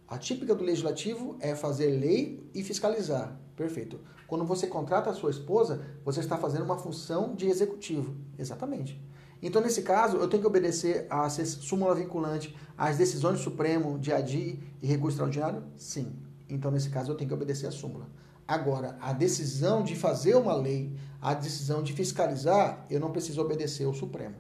[0.08, 3.40] A típica do legislativo é fazer lei e fiscalizar.
[3.56, 4.00] Perfeito.
[4.28, 8.16] Quando você contrata a sua esposa, você está fazendo uma função de executivo.
[8.38, 9.02] Exatamente.
[9.42, 14.12] Então, nesse caso, eu tenho que obedecer à súmula vinculante, às decisões do Supremo de
[14.12, 15.64] ADI e recurso extraordinário?
[15.78, 16.16] Sim.
[16.50, 18.08] Então, nesse caso, eu tenho que obedecer à súmula.
[18.48, 23.86] Agora, a decisão de fazer uma lei, a decisão de fiscalizar, eu não preciso obedecer
[23.86, 24.36] ao Supremo.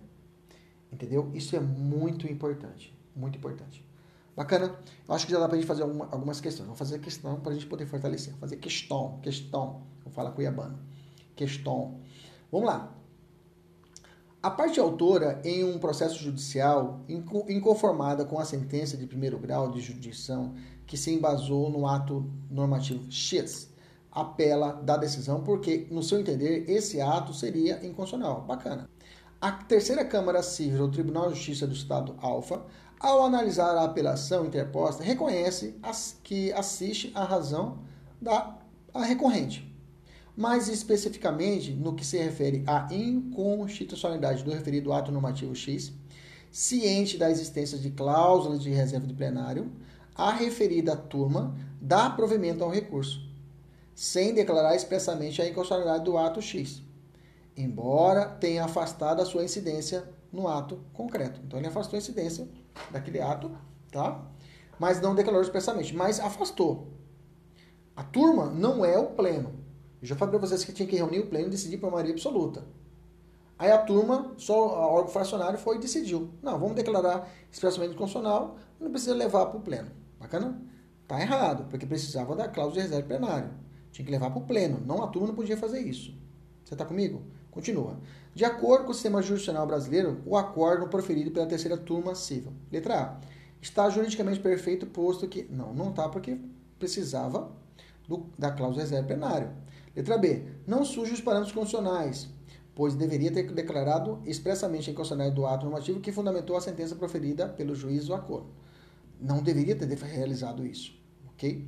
[0.92, 1.30] Entendeu?
[1.34, 2.98] Isso é muito importante.
[3.16, 3.85] Muito importante.
[4.36, 4.76] Bacana?
[5.08, 6.66] Eu acho que já dá pra gente fazer alguma, algumas questões.
[6.66, 8.32] Vamos fazer questão para a gente poder fortalecer.
[8.32, 9.84] Vou fazer questão, questão.
[10.04, 10.78] Vou falar cuiabano.
[11.36, 12.00] Questão.
[12.52, 12.94] Vamos lá.
[14.44, 19.82] A parte autora, em um processo judicial inconformada com a sentença de primeiro grau de
[19.82, 20.54] jurisdição
[20.86, 23.74] que se embasou no ato normativo X,
[24.12, 28.42] apela da decisão porque, no seu entender, esse ato seria inconstitucional.
[28.42, 28.88] Bacana.
[29.42, 32.66] A terceira Câmara Civil do Tribunal de Justiça do Estado Alfa
[33.06, 35.76] ao analisar a apelação interposta, reconhece
[36.24, 37.78] que assiste à razão
[38.20, 38.58] da
[38.96, 39.72] recorrente.
[40.36, 45.94] Mais especificamente, no que se refere à inconstitucionalidade do referido ato normativo X,
[46.52, 49.72] ciente da existência de cláusulas de reserva de plenário,
[50.16, 53.22] a referida turma dá provimento ao recurso,
[53.94, 56.82] sem declarar expressamente a inconstitucionalidade do ato X,
[57.56, 61.40] embora tenha afastado a sua incidência no ato concreto.
[61.46, 62.48] Então, ele afastou a incidência
[62.92, 63.52] daquele ato,
[63.92, 64.24] tá?
[64.80, 66.88] Mas não declarou expressamente, mas afastou.
[67.96, 69.54] A turma não é o pleno.
[70.02, 72.14] Eu já falei para vocês que tinha que reunir o pleno e decidir por maioria
[72.14, 72.66] absoluta.
[73.58, 76.30] Aí a turma, só o órgão fracionário foi e decidiu.
[76.44, 79.90] Não, vamos declarar expressamente constitucional, não precisa levar para o pleno.
[80.20, 80.62] Bacana?
[81.08, 83.52] Tá errado, porque precisava da cláusula de reserva plenário.
[83.92, 86.14] Tinha que levar para o pleno, não a turma não podia fazer isso.
[86.66, 87.22] Você está comigo?
[87.50, 87.98] Continua.
[88.36, 92.52] De acordo com o sistema jurisdicional brasileiro, o acordo proferido pela terceira turma civil.
[92.70, 93.18] Letra A.
[93.62, 95.48] Está juridicamente perfeito, posto que.
[95.50, 96.38] Não, não está porque
[96.78, 97.50] precisava
[98.06, 99.52] do, da cláusula reserva plenário.
[99.96, 100.44] Letra B.
[100.68, 102.28] Não surge os parâmetros constitucionais,
[102.76, 107.48] pois deveria ter declarado expressamente a inconstitucionalidade do ato normativo que fundamentou a sentença proferida
[107.48, 108.50] pelo juiz do acordo.
[109.18, 110.94] Não deveria ter realizado isso,
[111.30, 111.66] ok?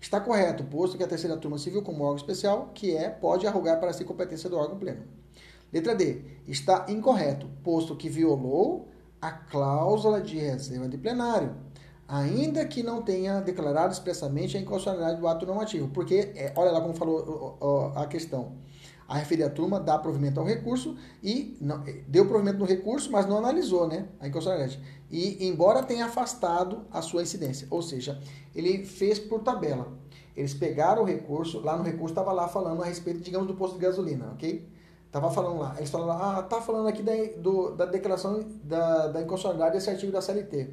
[0.00, 3.78] Está correto, posto que a terceira turma civil, como órgão especial, que é, pode arrogar
[3.78, 5.04] para si competência do órgão pleno.
[5.72, 6.22] Letra D.
[6.46, 8.88] Está incorreto, posto que violou
[9.20, 11.54] a cláusula de reserva de plenário,
[12.06, 15.88] ainda que não tenha declarado expressamente a inconstitucionalidade do ato normativo.
[15.88, 18.56] Porque, é, olha lá como falou a questão.
[19.06, 23.26] A referida turma dá provimento ao recurso e não, é, deu provimento no recurso, mas
[23.26, 24.80] não analisou né, a inconstitucionalidade.
[25.10, 28.20] E, embora tenha afastado a sua incidência, ou seja,
[28.54, 29.92] ele fez por tabela.
[30.36, 33.74] Eles pegaram o recurso, lá no recurso estava lá falando a respeito, digamos, do posto
[33.74, 34.68] de gasolina, ok?
[35.10, 39.22] Tava falando lá, eles falaram ah, tá falando aqui da, do, da declaração da, da
[39.22, 40.70] inconstitucionalidade desse artigo da CLT.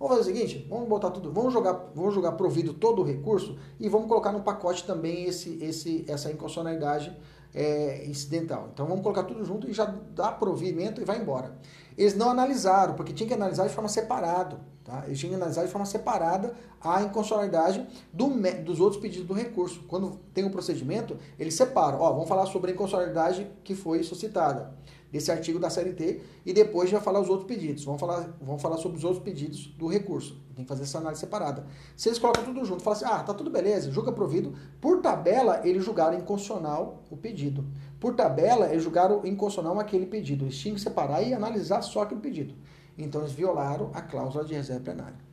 [0.00, 3.56] Vamos fazer o seguinte, vamos botar tudo, vamos jogar, vamos jogar provido todo o recurso
[3.78, 7.16] e vamos colocar no pacote também esse, esse, essa inconstitucionalidade
[7.54, 8.68] é, incidental.
[8.72, 11.56] Então vamos colocar tudo junto e já dá provimento e vai embora.
[11.96, 15.02] Eles não analisaram, porque tinha que analisar de forma separada, Tá?
[15.02, 18.30] Tinham que analisar de forma separada a inconstitucionalidade do,
[18.64, 19.82] dos outros pedidos do recurso.
[19.86, 22.00] Quando tem um procedimento, eles separam.
[22.00, 24.72] Ó, vamos falar sobre a inconstitucionalidade que foi suscitada
[25.12, 27.84] desse artigo da CLT e depois já falar os outros pedidos.
[27.84, 30.40] Vamos falar, vamos falar sobre os outros pedidos do recurso.
[30.56, 31.66] Tem que fazer essa análise separada.
[31.94, 34.54] Se eles colocam tudo junto, falam assim, ah, tá tudo beleza, julga provido.
[34.80, 37.62] Por tabela, eles julgaram inconstitucional o pedido.
[38.00, 40.46] Por tabela, eles julgaram inconstitucional aquele pedido.
[40.46, 42.54] Eles tinham que separar e analisar só aquele pedido.
[42.98, 45.28] Então, eles violaram a cláusula de reserva plenária.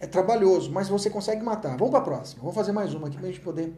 [0.00, 1.76] É trabalhoso, mas você consegue matar.
[1.76, 2.40] Vamos para a próxima.
[2.40, 3.72] Vamos fazer mais uma aqui para a gente poder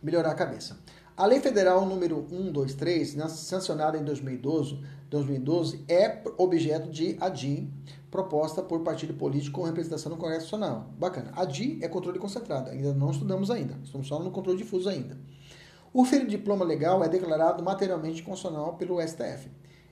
[0.00, 0.78] melhorar a cabeça.
[1.16, 7.72] A Lei Federal número 123, né, sancionada em 2012, 2012 é objeto de ADI,
[8.10, 10.90] proposta por partido político com representação no Congresso Nacional.
[10.98, 11.32] Bacana.
[11.34, 15.18] ADI é controle concentrado, ainda não estudamos ainda, estamos só no controle difuso ainda.
[15.92, 19.48] O referido diploma legal é declarado materialmente constitucional pelo STF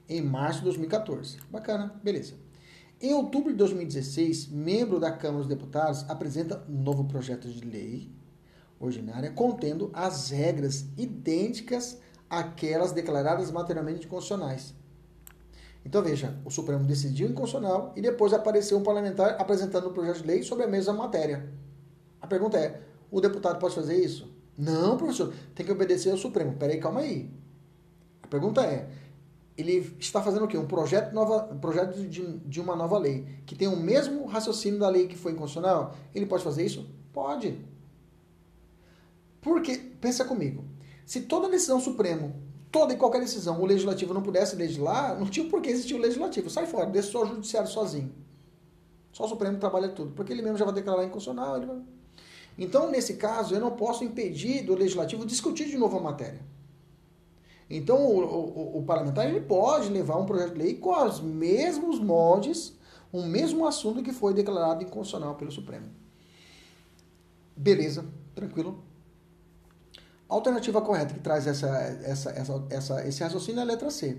[0.09, 1.39] em março de 2014.
[1.51, 2.35] Bacana, beleza.
[3.01, 8.11] Em outubro de 2016, membro da Câmara dos Deputados apresenta um novo projeto de lei
[8.79, 11.99] ordinária, contendo as regras idênticas
[12.29, 14.75] àquelas declaradas materialmente constitucionais.
[15.85, 20.27] Então veja, o Supremo decidiu inconstitucional e depois apareceu um parlamentar apresentando um projeto de
[20.27, 21.49] lei sobre a mesma matéria.
[22.23, 22.81] A pergunta é:
[23.11, 24.33] o deputado pode fazer isso?
[24.57, 26.55] Não, professor, tem que obedecer ao Supremo.
[26.55, 27.31] Peraí, calma aí.
[28.23, 28.89] A pergunta é:
[29.57, 30.59] ele está fazendo o quê?
[30.59, 34.79] Um projeto, nova, um projeto de, de uma nova lei, que tem o mesmo raciocínio
[34.79, 35.95] da lei que foi inconstitucional?
[36.15, 36.89] Ele pode fazer isso?
[37.13, 37.59] Pode.
[39.41, 40.65] Porque, pensa comigo,
[41.07, 42.35] se toda decisão Supremo,
[42.73, 45.99] toda e qualquer decisão, o legislativo não pudesse legislar, não tinha por que existir o
[45.99, 46.51] legislativo.
[46.51, 48.13] Sai fora, deixa só o judiciário sozinho.
[49.13, 51.65] Só o Supremo trabalha tudo, porque ele mesmo já vai declarar inconstitucional.
[51.65, 51.83] Vai...
[52.59, 56.41] Então, nesse caso, eu não posso impedir do legislativo discutir de novo a matéria.
[57.69, 61.99] Então, o, o, o parlamentar ele pode levar um projeto de lei com os mesmos
[61.99, 62.75] moldes,
[63.12, 65.87] o mesmo assunto que foi declarado inconstitucional pelo Supremo.
[67.57, 68.05] Beleza,
[68.35, 68.83] tranquilo.
[70.29, 74.19] A alternativa correta que traz essa, essa, essa, essa, esse raciocínio é a letra C.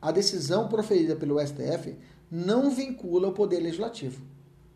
[0.00, 1.96] A decisão proferida pelo STF
[2.30, 4.22] não vincula o poder legislativo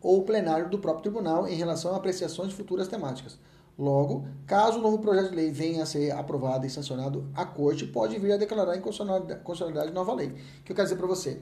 [0.01, 3.37] ou o plenário do próprio tribunal em relação a apreciações de futuras temáticas.
[3.79, 7.87] Logo, caso o novo projeto de lei venha a ser aprovado e sancionado, a Corte
[7.87, 10.27] pode vir a declarar inconstitucionalidade de nova lei.
[10.27, 11.41] O que eu quero dizer para você?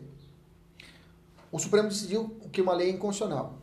[1.52, 3.58] O Supremo decidiu que uma lei é inconstitucional.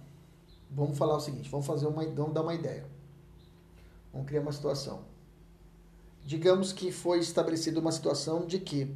[0.69, 2.85] Vamos falar o seguinte, vamos fazer uma, vamos dar uma ideia.
[4.13, 5.15] Vamos criar uma situação
[6.25, 8.95] digamos que foi estabelecida uma situação de que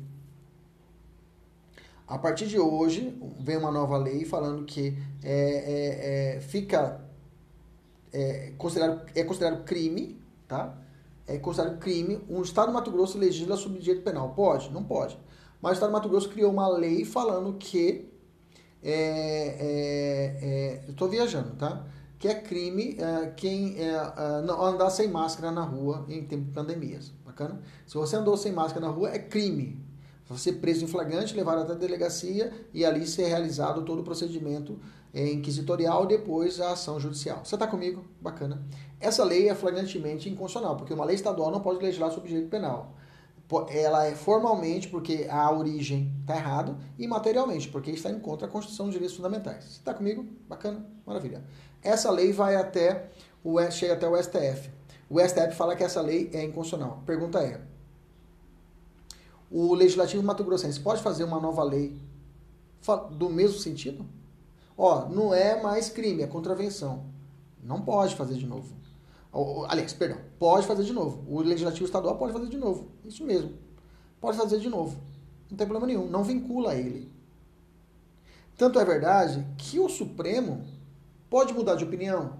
[2.07, 7.05] a partir de hoje vem uma nova lei falando que é, é, é, fica
[8.13, 10.77] é, considerado, é considerado crime, tá?
[11.27, 12.21] É considerado crime.
[12.29, 14.31] Um Estado do Mato Grosso legisla sobre direito penal.
[14.31, 14.71] Pode?
[14.71, 15.19] Não pode.
[15.61, 18.09] Mas o Estado do Mato Grosso criou uma lei falando que.
[18.81, 21.85] É, é, é, eu estou viajando, tá?
[22.19, 23.95] que é crime é, quem é,
[24.61, 27.13] andar sem máscara na rua em tempo de pandemias.
[27.25, 27.61] Bacana?
[27.87, 29.81] Se você andou sem máscara na rua, é crime.
[30.29, 34.79] Você preso em flagrante, levado até a delegacia e ali ser realizado todo o procedimento
[35.14, 37.45] é, inquisitorial depois a ação judicial.
[37.45, 38.05] Você está comigo?
[38.20, 38.62] Bacana.
[39.01, 42.95] Essa lei é flagrantemente inconstitucional, porque uma lei estadual não pode legislar sobre direito penal.
[43.70, 48.51] Ela é formalmente porque a origem está errado e materialmente porque está em contra a
[48.51, 49.64] Constituição dos Direitos Fundamentais.
[49.64, 50.26] Você está comigo?
[50.47, 50.85] Bacana?
[51.07, 51.43] Maravilha.
[51.83, 53.09] Essa lei vai até
[53.43, 54.70] o chega até o STF.
[55.09, 57.03] O STF fala que essa lei é inconstitucional.
[57.07, 57.62] Pergunta é:
[59.51, 61.96] o legislativo Mato Grossense pode fazer uma nova lei
[63.12, 64.05] do mesmo sentido?
[64.76, 67.05] Ó, não é mais crime, é contravenção.
[67.62, 68.76] Não pode fazer de novo.
[69.68, 71.24] Aliás, perdão, pode fazer de novo.
[71.28, 72.88] O legislativo estadual pode fazer de novo.
[73.05, 73.53] Isso mesmo.
[74.20, 75.01] Pode fazer de novo.
[75.51, 76.09] Não tem problema nenhum.
[76.09, 77.11] Não vincula ele.
[78.57, 80.64] Tanto é verdade que o Supremo
[81.28, 82.38] pode mudar de opinião.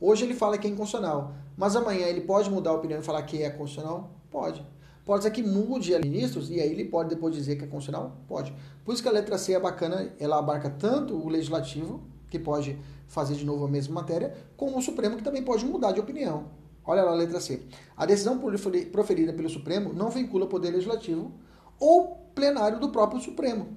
[0.00, 3.22] Hoje ele fala que é inconstitucional, mas amanhã ele pode mudar a opinião e falar
[3.22, 4.10] que é constitucional?
[4.30, 4.64] Pode.
[5.04, 8.16] Pode ser que mude ministros e aí ele pode depois dizer que é constitucional?
[8.26, 8.54] Pode.
[8.84, 12.78] Por isso que a letra C é bacana, ela abarca tanto o legislativo, que pode
[13.06, 16.46] fazer de novo a mesma matéria, como o Supremo, que também pode mudar de opinião.
[16.86, 17.62] Olha lá a letra C.
[17.96, 18.40] A decisão
[18.90, 21.32] proferida pelo Supremo não vincula o Poder Legislativo
[21.78, 23.76] ou plenário do próprio Supremo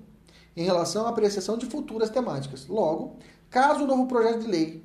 [0.56, 2.68] em relação à apreciação de futuras temáticas.
[2.68, 3.18] Logo,
[3.50, 4.84] caso o novo projeto de lei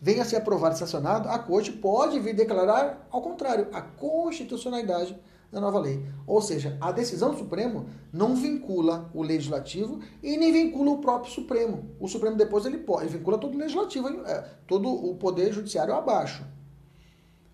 [0.00, 5.18] venha a ser aprovado e sancionado, a Corte pode vir declarar, ao contrário, a constitucionalidade
[5.50, 6.04] da nova lei.
[6.26, 11.32] Ou seja, a decisão do Supremo não vincula o legislativo e nem vincula o próprio
[11.32, 11.90] Supremo.
[11.98, 16.44] O Supremo depois ele ele vincula todo o legislativo, é, todo o poder judiciário abaixo.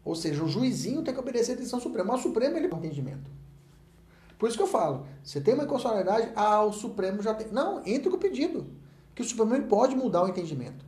[0.05, 2.12] Ou seja, o juizinho tem que obedecer a decisão suprema.
[2.12, 3.30] Mas o Supremo ele tem entendimento.
[4.38, 7.49] Por isso que eu falo, você tem uma inconstitucionalidade, ah, o Supremo já tem.
[7.51, 8.66] Não, entra com o pedido.
[9.14, 10.84] que o Supremo pode mudar o entendimento.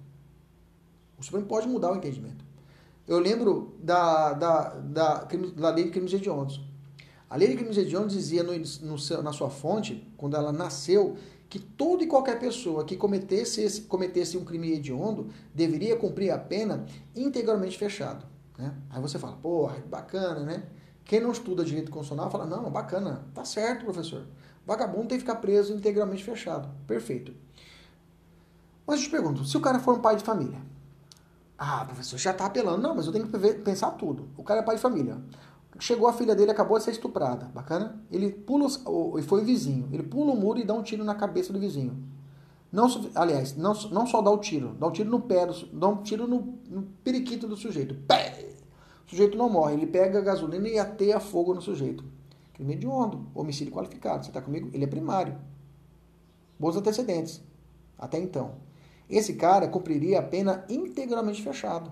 [1.18, 2.44] O Supremo pode mudar o entendimento.
[3.06, 6.60] Eu lembro da, da, da, da lei de crimes hediondos.
[7.28, 11.16] A lei de crimes hediondos dizia no, no seu, na sua fonte, quando ela nasceu,
[11.48, 16.38] que toda e qualquer pessoa que cometesse, esse, cometesse um crime hediondo deveria cumprir a
[16.38, 18.24] pena integralmente fechado.
[18.58, 18.72] Né?
[18.90, 20.64] Aí você fala, porra, bacana, né?
[21.04, 24.26] Quem não estuda direito constitucional fala, não, bacana, tá certo, professor.
[24.66, 26.68] Vagabundo tem que ficar preso integralmente fechado.
[26.86, 27.32] Perfeito.
[28.84, 30.60] Mas eu te pergunto, se o cara for um pai de família,
[31.58, 32.82] ah, professor, já tá apelando.
[32.82, 34.28] Não, mas eu tenho que pensar tudo.
[34.36, 35.16] O cara é pai de família.
[35.78, 37.50] Chegou a filha dele, acabou de ser estuprada.
[37.54, 38.02] Bacana?
[38.10, 38.66] Ele pula,
[39.18, 39.88] e foi o vizinho.
[39.92, 42.02] Ele pula o muro e dá um tiro na cabeça do vizinho.
[42.72, 46.02] Não, aliás, não, não só dá o tiro, dá um tiro no pé, dá um
[46.02, 47.94] tiro no, no periquito do sujeito.
[48.06, 48.54] Pé!
[49.06, 52.04] O sujeito não morre, ele pega a gasolina e ateia fogo no sujeito.
[52.52, 54.24] Crime de hediondo, homicídio qualificado.
[54.24, 54.70] Você está comigo?
[54.72, 55.38] Ele é primário.
[56.58, 57.42] Bons antecedentes.
[57.98, 58.56] Até então.
[59.08, 61.90] Esse cara cumpriria a pena integralmente fechado.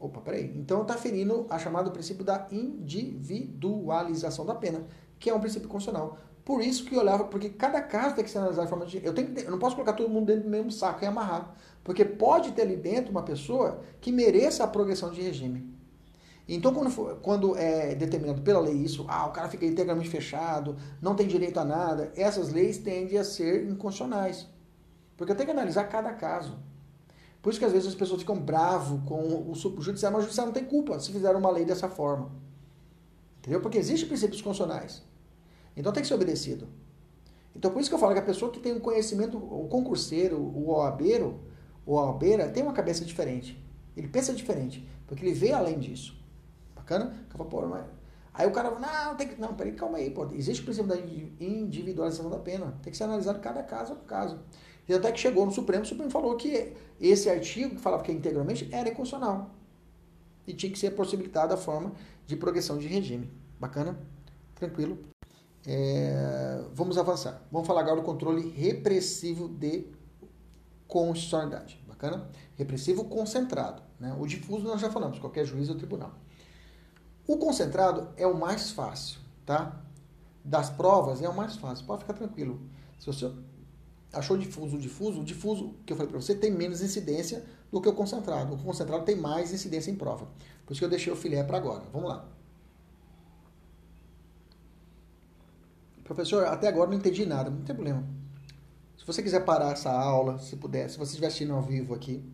[0.00, 0.52] Opa, peraí.
[0.56, 4.86] Então está ferindo a chamada princípio da individualização da pena,
[5.18, 6.18] que é um princípio constitucional.
[6.44, 8.86] Por isso que eu olhava, porque cada caso tem que ser analisado de forma.
[9.02, 11.54] Eu, tenho eu não posso colocar todo mundo dentro do mesmo saco e amarrar.
[11.84, 15.76] Porque pode ter ali dentro uma pessoa que mereça a progressão de regime.
[16.48, 20.76] Então, quando, for, quando é determinado pela lei isso, ah, o cara fica integralmente fechado,
[21.02, 24.48] não tem direito a nada, essas leis tendem a ser inconstitucionais.
[25.14, 26.58] Porque eu tenho que analisar cada caso.
[27.42, 30.52] Por isso que às vezes as pessoas ficam bravas com o judiciário, mas o judiciário
[30.52, 32.30] não tem culpa se fizeram uma lei dessa forma.
[33.38, 33.60] Entendeu?
[33.60, 35.02] Porque existem princípios constitucionais.
[35.76, 36.66] Então tem que ser obedecido.
[37.54, 40.36] Então por isso que eu falo que a pessoa que tem um conhecimento, o concurseiro,
[40.36, 41.40] o OABeiro,
[41.86, 43.62] o OABeira, tem uma cabeça diferente.
[43.96, 46.16] Ele pensa diferente, porque ele vê além disso.
[46.74, 47.14] Bacana?
[47.30, 47.84] Falo, pô, mas...
[48.38, 49.40] Aí o cara fala, não, tem que.
[49.40, 50.28] Não, peraí, calma aí, pô.
[50.32, 52.78] Existe o princípio da individualização da pena.
[52.80, 54.38] Tem que ser analisado cada caso a caso.
[54.88, 58.10] E até que chegou no Supremo, o Supremo falou que esse artigo, que falava que
[58.10, 59.50] é integralmente, era inconstitucional.
[60.46, 61.92] E tinha que ser possibilitada a forma
[62.26, 63.30] de progressão de regime.
[63.60, 63.98] Bacana?
[64.54, 64.98] Tranquilo?
[65.66, 67.42] É, vamos avançar.
[67.52, 69.86] Vamos falar agora do controle repressivo de
[70.86, 71.78] constitucionalidade.
[71.86, 72.30] Bacana?
[72.56, 73.82] Repressivo concentrado.
[74.00, 74.16] Né?
[74.18, 76.14] O difuso nós já falamos, qualquer juiz ou tribunal.
[77.26, 79.82] O concentrado é o mais fácil, tá?
[80.42, 81.84] Das provas é o mais fácil.
[81.84, 82.58] Pode ficar tranquilo.
[82.98, 83.30] Se você
[84.12, 87.80] achou difuso o difuso, o difuso que eu falei para você tem menos incidência do
[87.80, 88.54] que o concentrado.
[88.54, 90.26] O concentrado tem mais incidência em prova.
[90.64, 91.84] Por isso que eu deixei o filé para agora.
[91.92, 92.26] Vamos lá.
[96.04, 97.50] Professor, até agora não entendi nada.
[97.50, 98.02] Não tem problema.
[98.96, 102.24] Se você quiser parar essa aula, se puder, se você estiver assistindo ao vivo aqui,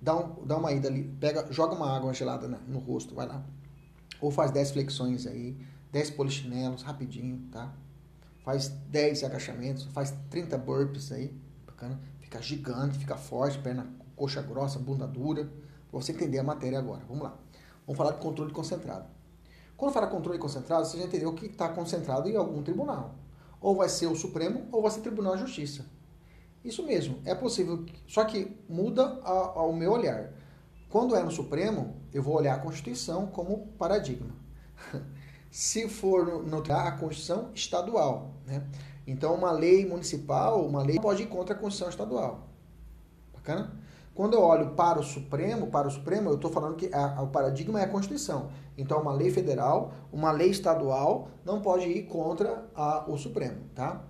[0.00, 3.44] dá, um, dá uma ida ali, pega, joga uma água gelada no rosto, vai lá.
[4.20, 5.56] Ou faz 10 flexões aí,
[5.92, 7.74] 10 polichinelos, rapidinho, tá?
[8.46, 11.36] Faz 10 agachamentos, faz 30 burpees aí,
[11.66, 15.50] bacana, fica gigante, fica forte, perna, coxa grossa, bunda dura,
[15.90, 17.02] para você entender a matéria agora.
[17.08, 17.36] Vamos lá.
[17.84, 19.08] Vamos falar de controle concentrado.
[19.76, 23.16] Quando fala controle concentrado, você já entendeu que está concentrado em algum tribunal.
[23.60, 25.84] Ou vai ser o Supremo, ou vai ser o Tribunal de Justiça.
[26.64, 29.20] Isso mesmo, é possível, só que muda
[29.56, 30.32] o meu olhar.
[30.88, 34.30] Quando é no Supremo, eu vou olhar a Constituição como paradigma.
[35.50, 38.35] se for no, no a Constituição estadual.
[38.46, 38.62] Né?
[39.06, 42.48] Então, uma lei municipal, uma lei pode ir contra a Constituição estadual.
[43.34, 43.72] Bacana?
[44.14, 47.22] Quando eu olho para o Supremo, para o Supremo, eu estou falando que a, a,
[47.22, 48.48] o paradigma é a Constituição.
[48.78, 54.02] Então, uma lei federal, uma lei estadual não pode ir contra a, o Supremo, tá?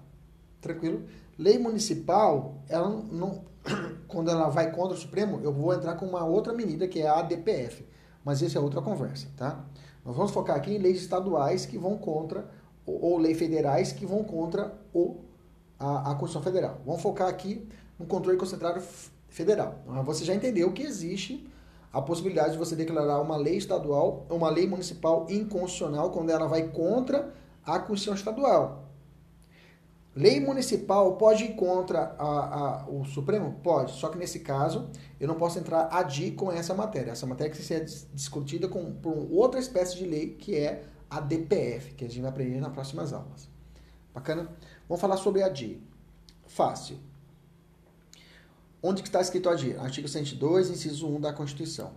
[0.61, 1.05] Tranquilo?
[1.37, 3.45] Lei municipal, ela não,
[4.07, 7.09] quando ela vai contra o Supremo, eu vou entrar com uma outra medida que é
[7.09, 7.84] a ADPF.
[8.24, 9.64] Mas isso é outra conversa, tá?
[10.05, 12.49] Nós vamos focar aqui em leis estaduais que vão contra,
[12.87, 15.16] ou, ou leis federais que vão contra o,
[15.78, 16.80] a, a Constituição Federal.
[16.87, 17.68] Vamos focar aqui
[17.99, 18.82] no controle concentrado
[19.28, 19.80] federal.
[19.87, 21.47] Então, você já entendeu que existe
[21.93, 26.68] a possibilidade de você declarar uma lei estadual, uma lei municipal inconstitucional quando ela vai
[26.68, 27.32] contra
[27.64, 28.84] a Constituição estadual.
[30.14, 33.61] Lei municipal pode ir contra a, a, o Supremo?
[33.62, 34.89] Pode, só que nesse caso
[35.20, 37.11] eu não posso entrar adi com essa matéria.
[37.11, 37.84] Essa matéria que ser
[38.14, 42.30] discutida com, por outra espécie de lei que é a DPF, que a gente vai
[42.30, 43.48] aprender nas próximas aulas.
[44.14, 44.48] Bacana?
[44.88, 45.80] Vamos falar sobre a DI.
[46.46, 46.98] Fácil.
[48.82, 49.76] Onde que está escrito a DI?
[49.76, 51.92] Artigo 102, inciso 1 da Constituição.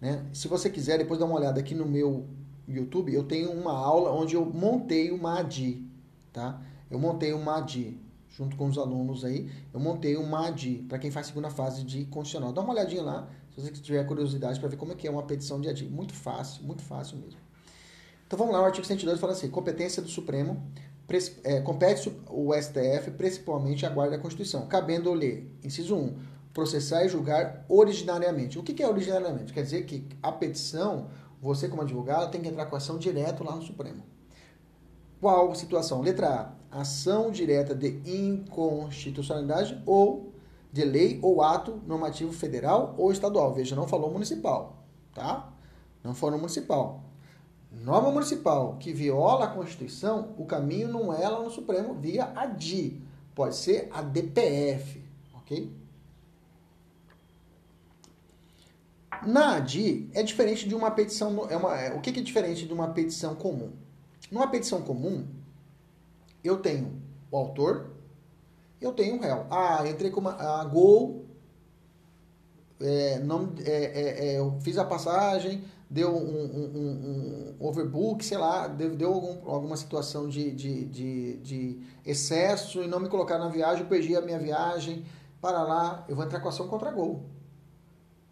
[0.00, 0.24] Né?
[0.32, 2.26] Se você quiser, depois dá uma olhada aqui no meu
[2.68, 5.86] YouTube, eu tenho uma aula onde eu montei uma ADI,
[6.32, 6.60] tá?
[6.90, 7.98] eu montei uma ADI,
[8.28, 12.04] junto com os alunos aí, eu montei uma ADI, para quem faz segunda fase de
[12.06, 12.52] constitucional.
[12.52, 15.22] Dá uma olhadinha lá, se você tiver curiosidade para ver como é que é uma
[15.22, 15.88] petição de ADI.
[15.88, 17.43] Muito fácil, muito fácil mesmo.
[18.34, 20.60] Então vamos lá, o artigo 102 fala assim, competência do Supremo
[21.44, 26.16] é, compete o STF principalmente a guarda da Constituição, cabendo-lhe, inciso 1,
[26.52, 28.58] processar e julgar originariamente.
[28.58, 29.52] O que é originariamente?
[29.52, 31.10] Quer dizer que a petição,
[31.40, 34.02] você como advogado, tem que entrar com ação direto lá no Supremo.
[35.20, 36.00] Qual situação?
[36.00, 40.32] Letra A, ação direta de inconstitucionalidade ou
[40.72, 43.54] de lei ou ato normativo federal ou estadual.
[43.54, 45.52] Veja, não falou municipal, tá?
[46.02, 47.13] Não falou municipal
[47.82, 52.46] norma municipal que viola a Constituição, o caminho não é lá no Supremo via a
[52.46, 53.02] DI,
[53.34, 55.02] pode ser a DPF,
[55.34, 55.84] ok?
[59.26, 62.66] Na ADI é diferente de uma petição, é uma, é, o que, que é diferente
[62.66, 63.72] de uma petição comum?
[64.30, 65.26] Numa petição comum,
[66.42, 67.00] eu tenho
[67.30, 67.90] o autor,
[68.80, 69.46] eu tenho o réu.
[69.50, 71.24] Ah, entrei com uma a Gol,
[72.80, 75.64] é, não, é, é, é, eu fiz a passagem,
[75.94, 81.36] deu um, um, um, overbook, sei lá, deu, deu algum, alguma situação de, de, de,
[81.36, 85.06] de, excesso e não me colocaram na viagem, eu perdi a minha viagem,
[85.40, 87.22] para lá, eu vou entrar com ação contra Gol.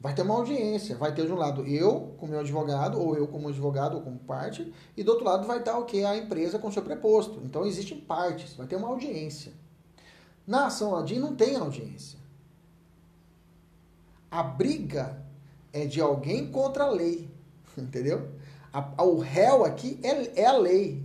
[0.01, 3.29] Vai ter uma audiência, vai ter de um lado eu, como meu advogado, ou eu
[3.29, 6.05] como advogado, ou como parte, e do outro lado vai estar o que?
[6.05, 7.41] A empresa com seu preposto.
[7.45, 9.53] Então existem partes, vai ter uma audiência.
[10.45, 12.19] Na ação ADIM não tem audiência.
[14.29, 15.23] A briga
[15.73, 17.32] é de alguém contra a lei.
[17.77, 18.29] Entendeu?
[18.73, 21.05] A, o réu aqui é, é a lei.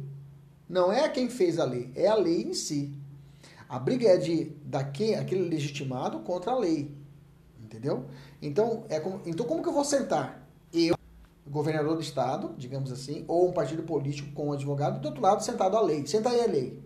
[0.70, 2.94] Não é quem fez a lei, é a lei em si.
[3.70, 6.92] A briga é de daquele aquele legitimado contra a lei.
[7.62, 8.06] Entendeu?
[8.42, 10.48] Então, é como, então como que eu vou sentar?
[10.74, 10.96] Eu,
[11.46, 15.44] governador do estado, digamos assim, ou um partido político com um advogado, do outro lado
[15.44, 16.06] sentado a lei.
[16.08, 16.82] Senta aí a lei.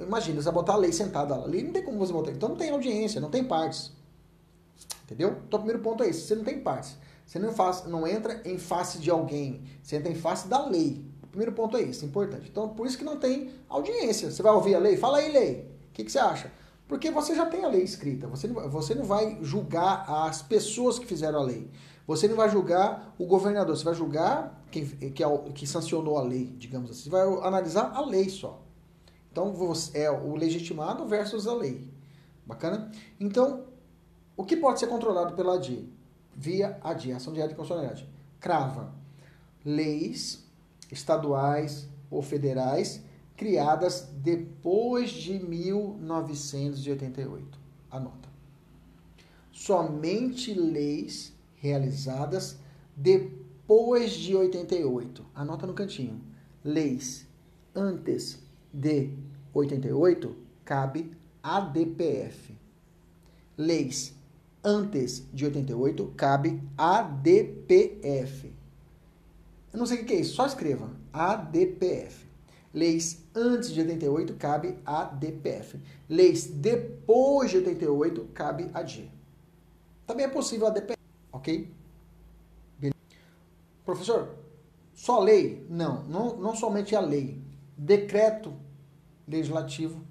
[0.00, 2.30] Imagina, você botar a lei sentada ali, não tem como você botar.
[2.30, 3.92] Então não tem audiência, não tem partes.
[5.04, 5.38] Entendeu?
[5.46, 6.96] Então o primeiro ponto é esse, você não tem partes.
[7.26, 11.04] Você não, faz, não entra em face de alguém, você entra em face da lei.
[11.24, 12.48] O primeiro ponto é esse, importante.
[12.48, 14.30] Então, por isso que não tem audiência.
[14.30, 14.96] Você vai ouvir a lei?
[14.96, 15.68] Fala aí, lei.
[15.90, 16.52] O que, que você acha?
[16.86, 18.28] Porque você já tem a lei escrita.
[18.28, 21.68] Você não, você não vai julgar as pessoas que fizeram a lei.
[22.06, 23.76] Você não vai julgar o governador.
[23.76, 27.02] Você vai julgar quem que, é o, que sancionou a lei, digamos assim.
[27.04, 28.62] Você vai analisar a lei só.
[29.32, 31.90] Então, você, é o legitimado versus a lei.
[32.46, 32.90] Bacana?
[33.18, 33.64] Então,
[34.36, 35.95] o que pode ser controlado pela ADI?
[36.36, 38.08] Via ADI, Ação Direta de Constitucionalidade.
[38.38, 38.94] Crava
[39.64, 40.46] leis
[40.92, 43.02] estaduais ou federais
[43.36, 47.58] criadas depois de 1988.
[47.90, 48.28] Anota.
[49.50, 52.58] Somente leis realizadas
[52.94, 55.26] depois de 88.
[55.34, 56.20] Anota no cantinho.
[56.62, 57.26] Leis
[57.74, 58.38] antes
[58.72, 59.10] de
[59.52, 61.10] 88 cabe
[61.42, 62.56] ADPF.
[63.56, 64.15] Leis
[64.66, 68.52] antes de 88 cabe ADPF.
[69.72, 72.26] Eu não sei o que é isso, só escreva ADPF.
[72.74, 75.78] Leis antes de 88 cabe ADPF.
[76.08, 79.08] Leis depois de 88 cabe AD.
[80.04, 80.98] Também é possível ADPF,
[81.32, 81.72] ok?
[82.78, 82.96] Beleza.
[83.84, 84.34] Professor,
[84.92, 85.64] só lei?
[85.70, 87.40] Não, não, não somente a lei.
[87.78, 88.52] Decreto
[89.28, 90.02] legislativo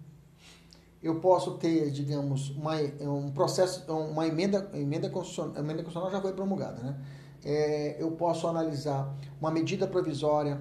[1.05, 6.33] eu posso ter, digamos, uma, um processo, uma emenda, emenda constitucional, emenda constitucional já foi
[6.33, 6.99] promulgada, né?
[7.43, 10.59] É, eu posso analisar uma medida provisória,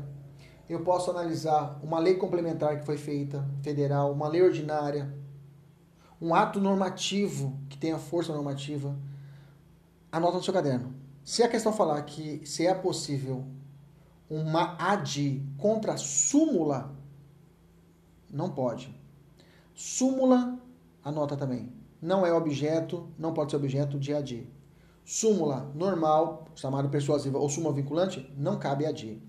[0.69, 5.15] eu posso analisar uma lei complementar que foi feita, federal, uma lei ordinária,
[6.21, 8.95] um ato normativo que tenha força normativa.
[10.13, 10.93] Anota no seu caderno.
[11.25, 13.47] Se a questão falar que se é possível
[14.29, 16.95] uma AD contra súmula,
[18.31, 19.04] não pode.
[19.75, 20.59] Súmula,
[21.03, 24.47] anota também, não é objeto, não pode ser objeto de AD.
[25.05, 29.21] Súmula normal, chamada persuasiva ou súmula vinculante, não cabe AD.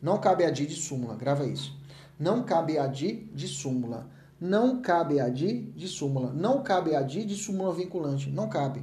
[0.00, 1.78] Não cabe AD de súmula, grava isso.
[2.18, 4.10] Não cabe AD de súmula.
[4.40, 6.32] Não cabe AD de súmula.
[6.32, 8.28] Não cabe AD de súmula vinculante.
[8.28, 8.82] Não cabe.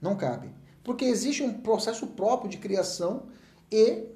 [0.00, 0.50] Não cabe.
[0.84, 3.24] Porque existe um processo próprio de criação
[3.70, 4.06] e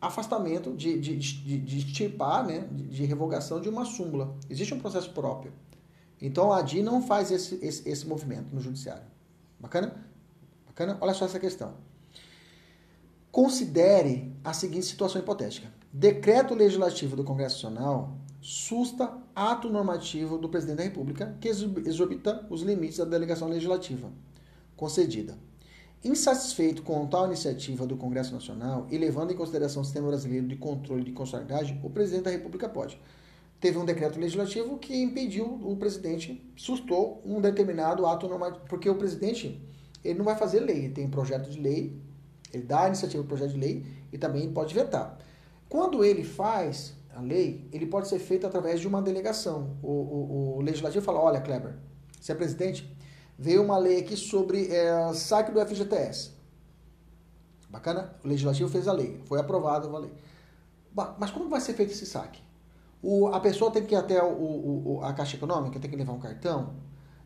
[0.00, 4.34] afastamento, de, de, de, de extirpar, né, de, de revogação de uma súmula.
[4.48, 5.52] Existe um processo próprio.
[6.20, 9.04] Então a ADI não faz esse, esse, esse movimento no judiciário.
[9.58, 10.04] Bacana?
[10.66, 10.96] Bacana?
[11.00, 11.74] Olha só essa questão.
[13.30, 15.72] Considere a seguinte situação hipotética.
[15.92, 22.62] Decreto legislativo do Congresso Nacional susta ato normativo do presidente da República que exorbita os
[22.62, 24.10] limites da delegação legislativa
[24.76, 25.36] concedida.
[26.02, 30.56] Insatisfeito com tal iniciativa do Congresso Nacional e levando em consideração o sistema brasileiro de
[30.56, 32.98] controle de constitucionalidade, o presidente da República pode.
[33.60, 38.94] Teve um decreto legislativo que impediu o presidente, sustou um determinado ato normativo, porque o
[38.94, 39.60] presidente
[40.02, 42.00] ele não vai fazer lei, ele tem projeto de lei,
[42.50, 45.18] ele dá a iniciativa do projeto de lei e também pode vetar.
[45.68, 49.76] Quando ele faz, a lei, ele pode ser feito através de uma delegação.
[49.82, 51.74] O, o, o legislativo fala, olha, Kleber,
[52.18, 52.90] você é presidente,
[53.40, 56.32] veio uma lei aqui sobre é, saque do FGTS.
[57.70, 58.14] Bacana?
[58.22, 60.12] O legislativo fez a lei, foi aprovada a lei.
[61.18, 62.42] Mas como vai ser feito esse saque?
[63.02, 66.12] O, a pessoa tem que ir até o, o, a Caixa Econômica, tem que levar
[66.12, 66.74] um cartão,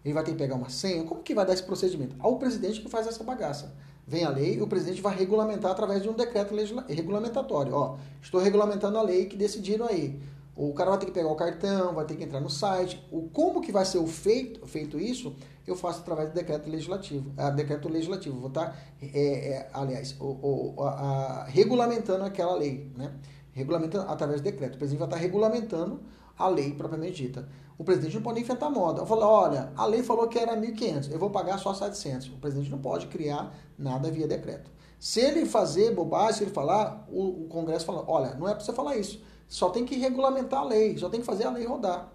[0.04, 1.02] ele vai ter que pegar uma senha.
[1.02, 2.14] Como que vai dar esse procedimento?
[2.20, 3.74] Ao presidente que faz essa bagaça.
[4.06, 6.54] Vem a lei e o presidente vai regulamentar através de um decreto
[6.88, 7.74] regulamentatório.
[7.74, 10.20] Ó, estou regulamentando a lei que decidiram aí.
[10.54, 13.04] O cara vai ter que pegar o cartão, vai ter que entrar no site.
[13.10, 15.34] O como que vai ser o feito, feito isso,
[15.66, 17.32] eu faço através do decreto legislativo.
[17.36, 22.54] A decreto legislativo, vou estar, tá, é, é, aliás, o, o, a, a, regulamentando aquela
[22.54, 23.12] lei, né?
[23.52, 24.74] Regulamentando através do decreto.
[24.74, 26.00] O presidente vai estar tá regulamentando
[26.38, 27.48] a lei propriamente dita.
[27.78, 29.00] O presidente não pode inventar moda.
[29.00, 32.28] Eu falo, olha, a lei falou que era 1.500, eu vou pagar só 700.
[32.28, 34.70] O presidente não pode criar nada via decreto.
[34.98, 38.64] Se ele fazer bobagem, se ele falar, o, o Congresso fala, olha, não é para
[38.64, 39.22] você falar isso.
[39.48, 42.13] Só tem que regulamentar a lei, só tem que fazer a lei rodar.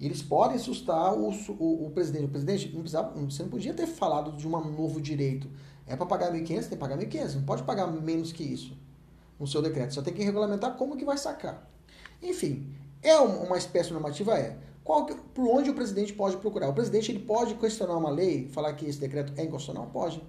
[0.00, 2.24] Eles podem assustar o, o, o presidente.
[2.24, 5.48] O presidente não precisava, você não podia ter falado de um novo direito.
[5.86, 7.34] É para pagar 1.500, tem que pagar 1.500.
[7.36, 8.76] Não pode pagar menos que isso
[9.38, 9.94] no seu decreto.
[9.94, 11.68] Só tem que regulamentar como que vai sacar.
[12.22, 12.72] Enfim,
[13.02, 14.38] é uma espécie normativa?
[14.38, 14.56] É.
[14.84, 16.68] Qual, por onde o presidente pode procurar?
[16.68, 19.90] O presidente ele pode questionar uma lei, falar que esse decreto é inconstitucional?
[19.92, 20.22] Pode.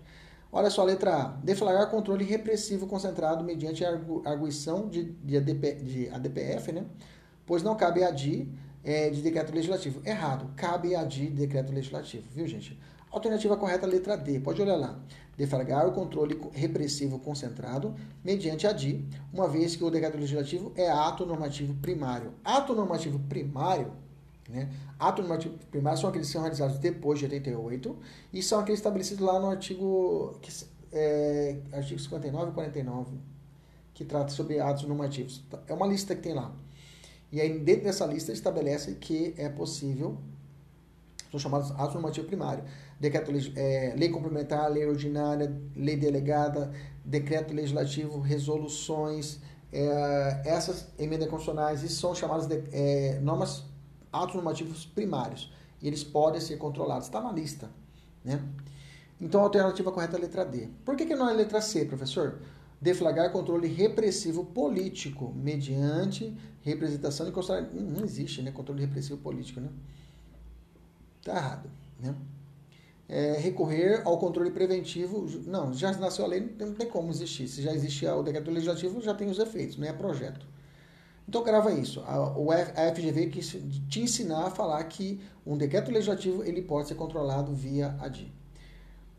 [0.52, 1.28] Olha só, letra A.
[1.44, 6.86] Deflagrar controle repressivo concentrado mediante a arguição de, de, ADP, de ADPF, né?
[7.46, 8.48] Pois não cabe ADI
[8.84, 10.02] é, de decreto legislativo.
[10.06, 10.52] Errado.
[10.56, 12.80] Cabe ADI de decreto legislativo, viu, gente?
[13.12, 14.40] Alternativa correta, letra D.
[14.40, 15.00] Pode olhar lá.
[15.38, 21.26] Deflagrar o controle repressivo concentrado mediante ADI, uma vez que o decreto legislativo é ato
[21.26, 22.34] normativo primário.
[22.44, 23.92] Ato normativo primário
[24.50, 24.70] né?
[25.00, 27.98] Atos normativos primários são aqueles que são realizados depois de 88
[28.32, 30.40] e são aqueles estabelecidos lá no artigo,
[30.92, 33.18] é, artigo 59 e 49,
[33.94, 35.44] que trata sobre atos normativos.
[35.68, 36.54] É uma lista que tem lá.
[37.34, 40.20] E aí, dentro dessa lista, estabelece que é possível,
[41.32, 42.70] são chamados atos normativos primários.
[43.00, 46.72] Decreto, é, lei complementar, lei ordinária, lei delegada,
[47.04, 49.40] decreto legislativo, resoluções,
[49.72, 53.64] é, essas emendas constitucionais, isso são chamadas de é, normas
[54.12, 55.52] atos normativos primários.
[55.82, 57.08] E eles podem ser controlados.
[57.08, 57.72] Está na lista.
[58.24, 58.40] Né?
[59.20, 60.70] Então, a alternativa correta é a letra D.
[60.86, 62.42] Por que, que não é a letra C, professor?
[62.84, 67.98] Deflagrar controle repressivo político mediante representação de constitucionalidade.
[67.98, 68.52] Não, existe né?
[68.52, 69.62] controle repressivo político.
[69.62, 69.70] Né?
[71.24, 71.70] Tá errado.
[71.98, 72.14] Né?
[73.08, 75.26] É, recorrer ao controle preventivo.
[75.46, 77.48] Não, já nasceu a lei, não tem, não tem como existir.
[77.48, 80.46] Se já existia o decreto legislativo, já tem os efeitos, não é projeto.
[81.26, 82.02] Então grava isso.
[82.02, 83.58] A, a FGV quis
[83.88, 88.30] te ensinar a falar que um decreto legislativo ele pode ser controlado via ADI.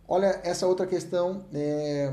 [0.06, 2.12] Olha essa outra questão, é,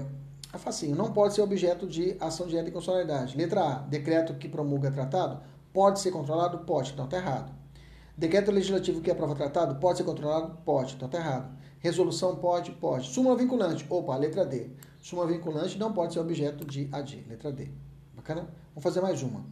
[0.54, 0.96] é facinho.
[0.96, 3.38] Não pode ser objeto de ação direta de constitucionalidade.
[3.38, 5.42] Letra A, decreto que promulga tratado,
[5.72, 6.60] pode ser controlado?
[6.60, 7.52] Pode, então está errado.
[8.18, 10.58] Decreto legislativo que aprova tratado, pode ser controlado?
[10.66, 11.58] Pode, então está errado.
[11.80, 12.72] Resolução pode?
[12.72, 13.08] Pode.
[13.08, 14.70] Súmula vinculante, opa, letra D.
[15.02, 17.70] Súmula vinculante não pode ser objeto de ADI, letra D.
[18.16, 18.42] Bacana?
[18.70, 19.44] Vamos fazer mais uma.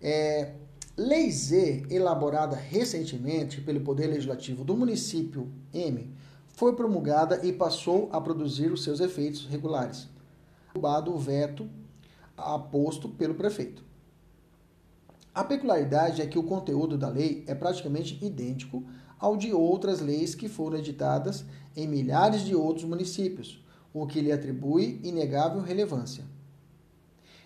[0.00, 0.54] É,
[0.96, 6.12] Lei Z, elaborada recentemente pelo Poder Legislativo do município M,
[6.54, 10.08] foi promulgada e passou a produzir os seus efeitos regulares.
[10.72, 11.68] Derrubado o veto
[12.36, 13.84] aposto pelo prefeito.
[15.34, 18.82] A peculiaridade é que o conteúdo da lei é praticamente idêntico
[19.18, 21.44] ao de outras leis que foram editadas
[21.76, 23.62] em milhares de outros municípios,
[23.92, 26.24] o que lhe atribui inegável relevância.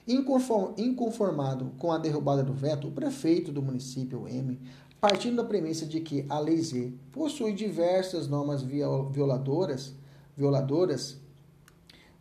[0.07, 4.61] Inconformado com a derrubada do veto, o prefeito do município M,
[5.01, 9.95] partindo da premissa de que a Lei Z possui diversas normas violadoras,
[10.37, 11.19] violadoras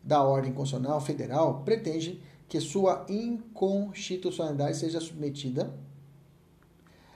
[0.06, 5.74] da ordem constitucional federal, pretende que sua inconstitucionalidade seja submetida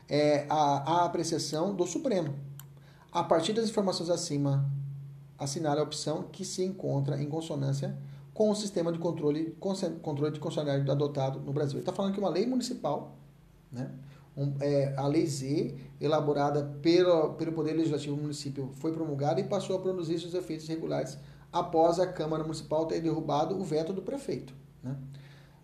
[0.10, 2.34] é, à, à apreciação do Supremo.
[3.12, 4.68] A partir das informações acima,
[5.38, 7.96] assinale a opção que se encontra em consonância
[8.34, 9.52] com o sistema de controle,
[10.02, 11.76] controle de constitucionalidade adotado no Brasil.
[11.76, 13.18] Ele está falando que uma lei municipal,
[13.72, 13.92] né,
[14.36, 19.44] um, é, a Lei Z, elaborada pelo, pelo Poder Legislativo do município, foi promulgada e
[19.44, 21.18] passou a produzir seus efeitos regulares
[21.52, 24.54] após a Câmara Municipal ter derrubado o veto do prefeito.
[24.84, 24.96] Né?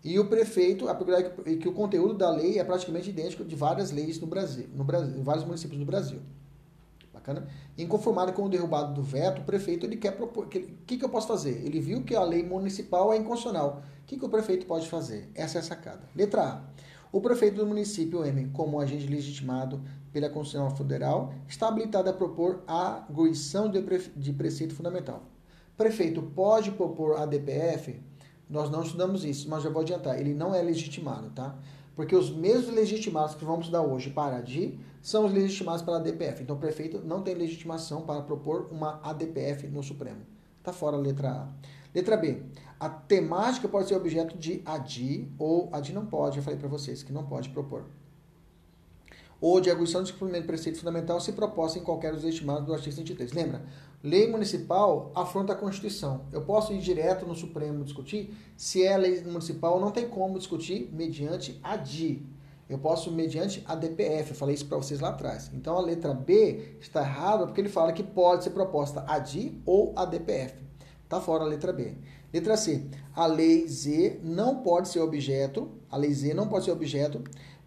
[0.03, 0.97] E o prefeito, a
[1.45, 4.83] é que o conteúdo da lei é praticamente idêntico de várias leis no Brasil, no
[4.83, 6.19] Brasil, em vários municípios do Brasil.
[7.11, 7.47] Bacana?
[7.75, 10.45] Inconformado com o derrubado do veto, o prefeito ele quer propor.
[10.45, 11.65] O que, que, que eu posso fazer?
[11.65, 13.81] Ele viu que a lei municipal é inconstitucional.
[14.03, 15.27] O que, que o prefeito pode fazer?
[15.33, 16.01] Essa é a sacada.
[16.15, 16.61] Letra A.
[17.11, 19.81] O prefeito do município M, como agente legitimado
[20.13, 25.23] pela Constituição Federal, está habilitado a propor a arguição de, pre, de preceito fundamental.
[25.77, 27.99] Prefeito pode propor a DPF?
[28.49, 30.19] Nós não estudamos isso, mas já vou adiantar.
[30.19, 31.57] Ele não é legitimado, tá?
[31.95, 35.95] Porque os mesmos legitimados que vamos dar hoje para a ADI são os legitimados para
[35.95, 36.43] a ADPF.
[36.43, 40.21] Então o prefeito não tem legitimação para propor uma ADPF no Supremo.
[40.59, 41.47] Está fora a letra A.
[41.93, 42.41] Letra B.
[42.79, 47.01] A temática pode ser objeto de ADI ou ADI não pode, eu falei para vocês
[47.01, 47.85] que não pode propor.
[49.39, 52.73] Ou de arguição de cumprimento de preceito fundamental se proposta em qualquer dos estimados do
[52.73, 53.31] artigo 103.
[53.31, 53.65] Lembra?
[54.05, 56.27] Lei municipal afronta a Constituição.
[56.31, 58.37] Eu posso ir direto no Supremo discutir?
[58.55, 62.23] Se é lei municipal, não tem como discutir mediante ADI.
[62.69, 64.29] Eu posso mediante a DPF.
[64.29, 65.49] Eu falei isso para vocês lá atrás.
[65.55, 69.91] Então a letra B está errada porque ele fala que pode ser proposta ADI ou
[69.95, 70.53] a DPF.
[71.03, 71.95] Está fora a letra B.
[72.31, 72.85] Letra C.
[73.15, 77.23] A lei Z não pode ser objeto, a lei Z não pode ser objeto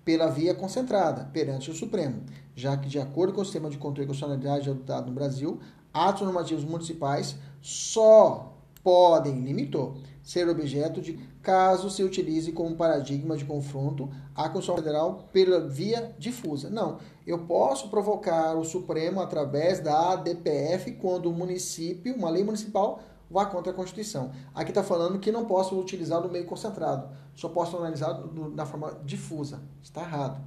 [0.09, 2.23] pela via concentrada perante o Supremo,
[2.57, 5.61] já que, de acordo com o sistema de controle de constitucionalidade adotado no Brasil,
[6.07, 13.45] atos normativos municipais só podem, limitou, ser objeto de caso se utilize como paradigma de
[13.45, 16.69] confronto à Constituição Federal pela via difusa.
[16.69, 23.01] Não, eu posso provocar o Supremo através da ADPF quando o município, uma lei municipal,
[23.31, 24.31] vá contra a Constituição.
[24.55, 28.23] Aqui está falando que não posso utilizar no meio concentrado, só posso analisar
[28.55, 29.63] na forma difusa.
[29.83, 30.41] Está errado.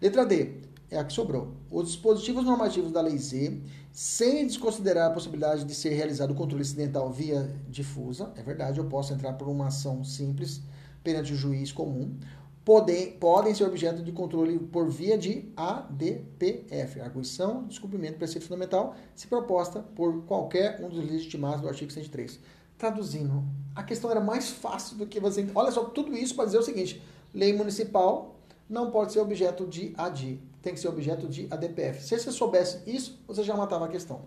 [0.00, 0.60] Letra D,
[0.90, 1.52] é a que sobrou.
[1.70, 3.60] Os dispositivos normativos da Lei Z,
[3.96, 8.84] sem desconsiderar a possibilidade de ser realizado o controle incidental via difusa, é verdade, eu
[8.84, 10.60] posso entrar por uma ação simples
[11.02, 12.14] perante o juiz comum,
[12.62, 18.94] podem, podem ser objeto de controle por via de ADPF, arguição, descumprimento do preceito fundamental,
[19.14, 22.38] se proposta por qualquer um dos legitimados do artigo 103.
[22.76, 23.42] Traduzindo,
[23.74, 25.48] a questão era mais fácil do que você.
[25.54, 27.02] Olha só, tudo isso para dizer o seguinte:
[27.32, 28.36] lei municipal
[28.68, 32.02] não pode ser objeto de ADI, tem que ser objeto de ADPF.
[32.02, 34.22] Se você soubesse isso, você já matava a questão.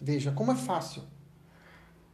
[0.00, 1.02] Veja como é fácil.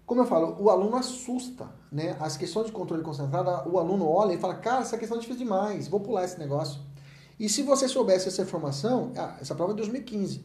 [0.04, 2.18] Como eu falo, o aluno assusta, né?
[2.20, 5.42] As questões de controle concentrado, o aluno olha e fala, cara, essa questão é difícil
[5.42, 6.82] demais, vou pular esse negócio.
[7.40, 10.44] E se você soubesse essa informação, ah, essa prova é de 2015.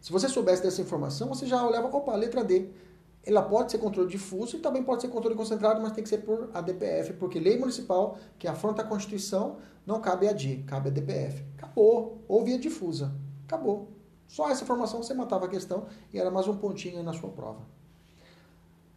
[0.00, 2.68] Se você soubesse dessa informação, você já olhava, opa, letra D.
[3.24, 6.18] Ela pode ser controle difuso e também pode ser controle concentrado, mas tem que ser
[6.18, 10.92] por ADPF, porque lei municipal que afronta a Constituição não cabe a D, cabe a
[10.92, 11.44] DPF.
[11.56, 12.22] Acabou.
[12.26, 13.14] Ou via difusa.
[13.44, 13.88] Acabou.
[14.26, 17.30] Só essa informação você matava a questão e era mais um pontinho aí na sua
[17.30, 17.60] prova.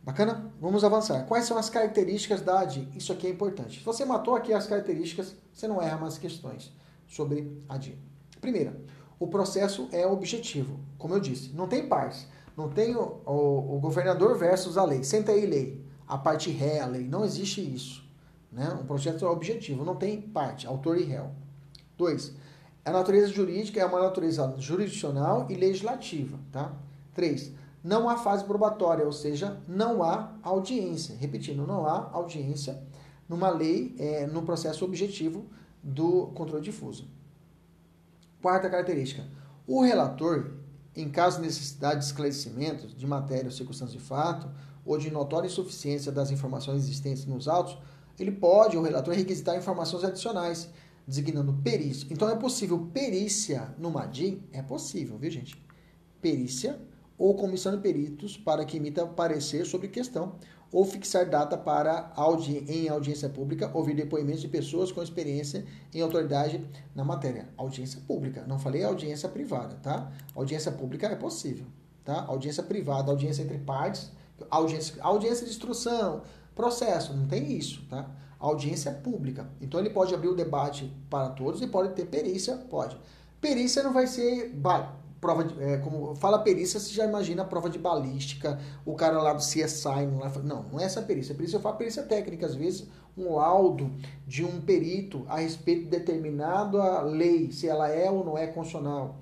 [0.01, 0.53] Bacana?
[0.61, 1.25] Vamos avançar.
[1.25, 2.87] Quais são as características da ADI?
[2.95, 3.79] Isso aqui é importante.
[3.79, 6.71] Se você matou aqui as características, você não erra mais questões
[7.07, 7.97] sobre a ADI.
[8.39, 8.79] Primeira,
[9.19, 10.79] o processo é objetivo.
[10.97, 12.27] Como eu disse, não tem partes.
[12.55, 15.03] Não tem o, o, o governador versus a lei.
[15.03, 15.83] Senta aí, lei.
[16.07, 17.07] A parte ré, a lei.
[17.07, 18.03] Não existe isso.
[18.51, 18.69] Né?
[18.81, 19.83] Um processo é objetivo.
[19.83, 21.31] Não tem parte, autor e réu.
[21.97, 22.33] Dois,
[22.83, 26.37] a natureza jurídica é uma natureza jurisdicional e legislativa.
[26.51, 26.73] Tá?
[27.13, 27.51] Três,
[27.83, 31.15] não há fase probatória, ou seja, não há audiência.
[31.19, 32.81] Repetindo, não há audiência
[33.27, 35.45] numa lei, é, no processo objetivo
[35.83, 37.07] do controle difuso.
[38.41, 39.23] Quarta característica:
[39.67, 40.51] o relator,
[40.95, 44.49] em caso de necessidade de esclarecimento de matéria ou circunstância de fato,
[44.85, 47.77] ou de notória insuficiência das informações existentes nos autos,
[48.17, 50.69] ele pode, o relator, requisitar informações adicionais,
[51.07, 52.07] designando perícia.
[52.09, 54.41] Então é possível perícia no MADI?
[54.51, 55.61] É possível, viu, gente?
[56.21, 56.79] Perícia
[57.17, 60.35] ou comissão de peritos para que emita parecer sobre questão,
[60.71, 66.01] ou fixar data para audi em audiência pública ouvir depoimentos de pessoas com experiência em
[66.01, 66.63] autoridade
[66.93, 67.49] na matéria.
[67.57, 70.11] Audiência pública, não falei audiência privada, tá?
[70.35, 71.65] Audiência pública é possível,
[72.03, 72.25] tá?
[72.27, 74.11] Audiência privada, audiência entre partes,
[74.49, 76.23] audiência, audiência de instrução,
[76.53, 78.09] processo, não tem isso, tá?
[78.39, 79.49] Audiência pública.
[79.61, 82.97] Então ele pode abrir o debate para todos e pode ter perícia, pode.
[83.39, 84.49] Perícia não vai ser
[85.25, 89.19] prova de, é, como fala perícia, você já imagina a prova de balística, o cara
[89.19, 90.05] lá do CSI,
[90.43, 91.33] não, não é essa perícia.
[91.33, 92.87] A perícia eu falo perícia técnica, às vezes
[93.17, 93.89] um laudo
[94.27, 99.21] de um perito a respeito de determinada lei, se ela é ou não é constitucional.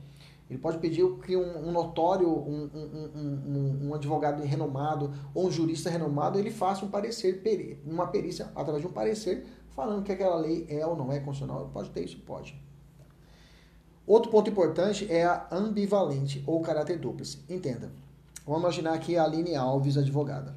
[0.50, 5.90] Ele pode pedir que um, um notório, um, um, um, advogado renomado ou um jurista
[5.90, 7.42] renomado, ele faça um parecer,
[7.86, 11.70] uma perícia, através de um parecer, falando que aquela lei é ou não é constitucional.
[11.74, 12.20] Pode ter isso?
[12.20, 12.62] Pode.
[14.06, 17.26] Outro ponto importante é a ambivalente ou caráter duplo.
[17.50, 17.92] Entenda.
[18.46, 20.56] Vamos imaginar aqui a Aline Alves, advogada.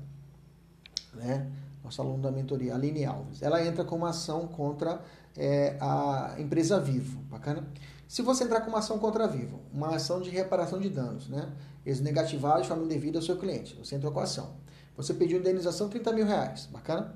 [1.14, 1.50] Né?
[1.84, 3.42] Nossa aluna da mentoria, Aline Alves.
[3.42, 5.00] Ela entra com uma ação contra
[5.36, 7.20] é, a empresa Vivo.
[7.22, 7.64] Bacana?
[8.08, 11.28] Se você entrar com uma ação contra a Vivo, uma ação de reparação de danos,
[11.28, 11.52] né?
[11.84, 13.76] Eles negativaram de forma indevida ao seu cliente.
[13.76, 14.56] Você entrou com a ação.
[14.96, 16.66] Você pediu indenização 30 mil reais.
[16.66, 17.14] Bacana?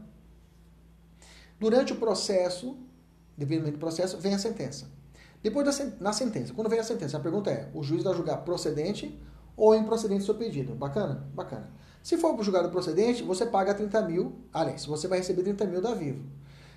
[1.58, 2.76] Durante o processo,
[3.36, 4.86] devido do processo, vem a sentença.
[5.42, 8.38] Depois da na sentença, quando vem a sentença, a pergunta é: o juiz vai julgar
[8.38, 9.18] procedente
[9.56, 10.74] ou improcedente o seu pedido?
[10.74, 11.26] Bacana?
[11.34, 11.70] Bacana.
[12.02, 15.94] Se for julgado procedente, você paga 30 mil, aliás, você vai receber 30 mil da
[15.94, 16.24] Vivo.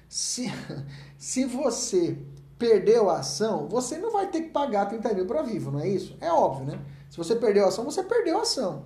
[0.07, 0.51] Se,
[1.17, 2.17] se você
[2.57, 5.87] perdeu a ação, você não vai ter que pagar 30 mil para vivo, não é
[5.87, 6.15] isso?
[6.21, 6.79] É óbvio, né?
[7.09, 8.85] Se você perdeu a ação, você perdeu a ação.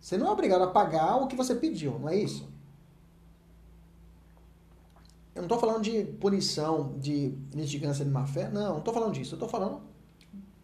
[0.00, 2.52] Você não é obrigado a pagar o que você pediu, não é isso?
[5.34, 9.12] Eu não estou falando de punição, de litigância de má fé, não, não estou falando
[9.12, 9.34] disso.
[9.34, 9.82] Eu estou falando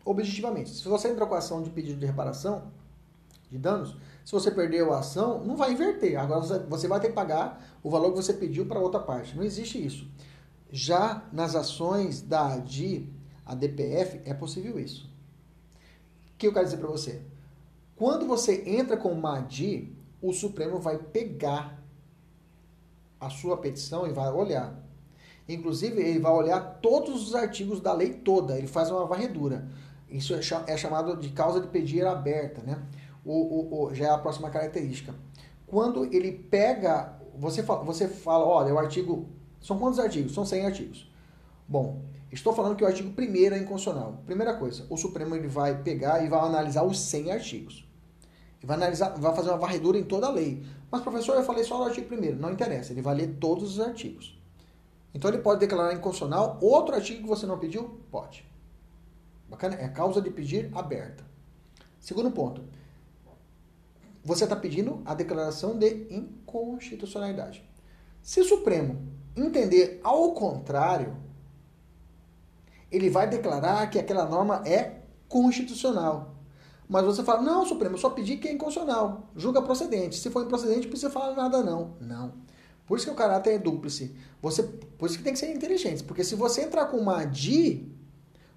[0.04, 0.70] objetivamente.
[0.70, 2.70] Se você entrou com a ação de pedido de reparação
[3.50, 6.18] de danos, se você perdeu a ação, não vai inverter.
[6.18, 9.36] Agora você vai ter que pagar o valor que você pediu para outra parte.
[9.36, 10.08] Não existe isso.
[10.70, 13.12] Já nas ações da ADI,
[13.44, 15.10] a DPF, é possível isso.
[16.32, 17.22] O que eu quero dizer para você?
[17.96, 19.92] Quando você entra com uma ADI,
[20.22, 21.79] o Supremo vai pegar
[23.20, 24.74] a sua petição e vai olhar.
[25.48, 29.68] Inclusive, ele vai olhar todos os artigos da lei toda, ele faz uma varredura.
[30.08, 32.82] Isso é, é chamado de causa de pedir aberta, né?
[33.24, 35.14] O, o, o, já é a próxima característica.
[35.66, 39.28] Quando ele pega, você fala, você fala, olha, o artigo.
[39.60, 40.32] São quantos artigos?
[40.32, 41.10] São 100 artigos.
[41.68, 42.02] Bom,
[42.32, 44.22] estou falando que o artigo 1 é inconstitucional.
[44.24, 47.88] Primeira coisa, o Supremo ele vai pegar e vai analisar os 100 artigos.
[48.58, 50.62] Ele vai analisar, vai fazer uma varredura em toda a lei.
[50.90, 53.80] Mas, professor, eu falei só do artigo 1 Não interessa, ele vai ler todos os
[53.80, 54.38] artigos.
[55.14, 58.00] Então, ele pode declarar inconstitucional outro artigo que você não pediu?
[58.10, 58.44] Pode.
[59.48, 59.76] Bacana?
[59.76, 61.24] É causa de pedir aberta.
[61.98, 62.62] Segundo ponto.
[64.24, 67.64] Você está pedindo a declaração de inconstitucionalidade.
[68.22, 71.16] Se o Supremo entender ao contrário,
[72.90, 76.34] ele vai declarar que aquela norma é constitucional.
[76.90, 79.30] Mas você fala, não, Supremo, eu só pedi que é inconstitucional.
[79.36, 80.16] Julga procedente.
[80.16, 81.94] Se for improcedente, não precisa falar nada, não.
[82.00, 82.32] Não.
[82.84, 84.12] Por isso que o caráter é dúplice.
[84.42, 84.64] Você,
[84.98, 86.02] por isso que tem que ser inteligente.
[86.02, 87.88] Porque se você entrar com uma ADI,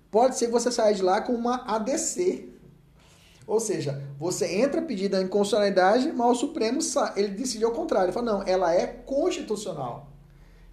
[0.09, 2.49] pode ser que você saia de lá com uma ADC.
[3.45, 6.79] Ou seja, você entra pedindo a inconstitucionalidade, mas o Supremo
[7.15, 8.07] ele decide ao contrário.
[8.07, 10.11] Ele fala, não, ela é constitucional.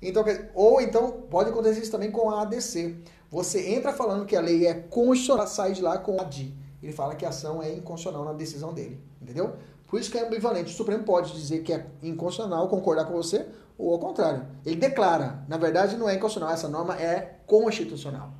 [0.01, 0.25] Então,
[0.55, 2.97] ou então pode acontecer isso também com a ADC.
[3.31, 6.93] Você entra falando que a lei é constitucional, sai de lá com a ADI ele
[6.93, 9.57] fala que a ação é inconstitucional na decisão dele, entendeu?
[9.87, 10.73] Por isso que é ambivalente.
[10.73, 13.47] O Supremo pode dizer que é inconstitucional, concordar com você,
[13.77, 14.47] ou ao contrário.
[14.65, 18.33] Ele declara, na verdade não é inconstitucional, essa norma é constitucional.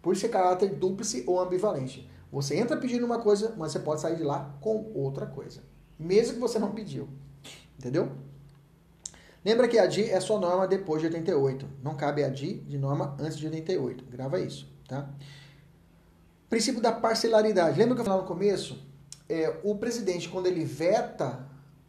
[0.00, 2.08] Por isso é caráter dúplice ou ambivalente.
[2.30, 5.62] Você entra pedindo uma coisa, mas você pode sair de lá com outra coisa.
[5.98, 7.08] Mesmo que você não pediu.
[7.78, 8.12] Entendeu?
[9.44, 11.66] Lembra que a DI é só norma depois de 88.
[11.82, 14.04] Não cabe a DI de norma antes de 88.
[14.04, 15.08] Grava isso, tá?
[16.48, 17.78] Princípio da parcelaridade.
[17.78, 18.78] Lembra que eu falei no começo?
[19.28, 21.46] É, o presidente, quando ele veta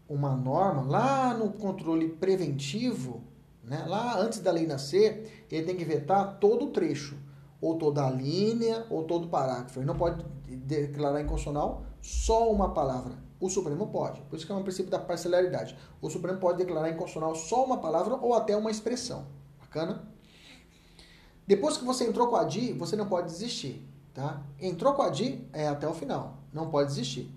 [0.07, 3.23] uma norma, lá no controle preventivo,
[3.64, 7.18] né, lá antes da lei nascer, ele tem que vetar todo o trecho,
[7.61, 9.80] ou toda a linha, ou todo o parágrafo.
[9.80, 13.14] Ele não pode declarar inconstitucional só uma palavra.
[13.40, 14.19] O Supremo pode.
[14.22, 15.77] Por isso que é um princípio da parcelaridade.
[16.02, 19.27] O Supremo pode declarar inconstitucional só uma palavra ou até uma expressão.
[19.60, 20.03] Bacana?
[21.48, 23.89] Depois que você entrou com a DI, você não pode desistir.
[24.20, 24.41] Tá?
[24.60, 26.40] Entrou com a DI, é até o final.
[26.52, 27.34] Não pode desistir.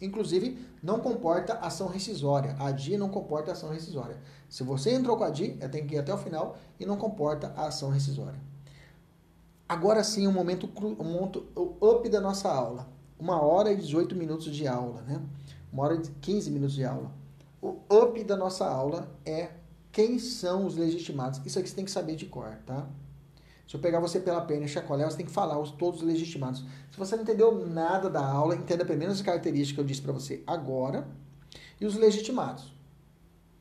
[0.00, 2.56] Inclusive, não comporta ação rescisória.
[2.58, 4.16] A DI não comporta ação rescisória.
[4.48, 6.96] Se você entrou com a DI, é, tem que ir até o final e não
[6.96, 8.40] comporta a ação rescisória.
[9.68, 11.46] Agora sim, o momento, um momento
[11.82, 12.88] up da nossa aula.
[13.18, 15.20] Uma hora e 18 minutos de aula, né?
[15.70, 17.12] Uma hora e 15 minutos de aula.
[17.60, 19.50] O up da nossa aula é
[19.92, 21.42] quem são os legitimados.
[21.44, 22.88] Isso aqui você tem que saber de cor, tá?
[23.70, 26.04] Se eu pegar você pela perna e chacoalhar, você tem que falar os, todos os
[26.04, 26.64] legitimados.
[26.90, 30.12] Se você não entendeu nada da aula, entenda primeiro as características que eu disse para
[30.12, 31.06] você agora
[31.80, 32.74] e os legitimados.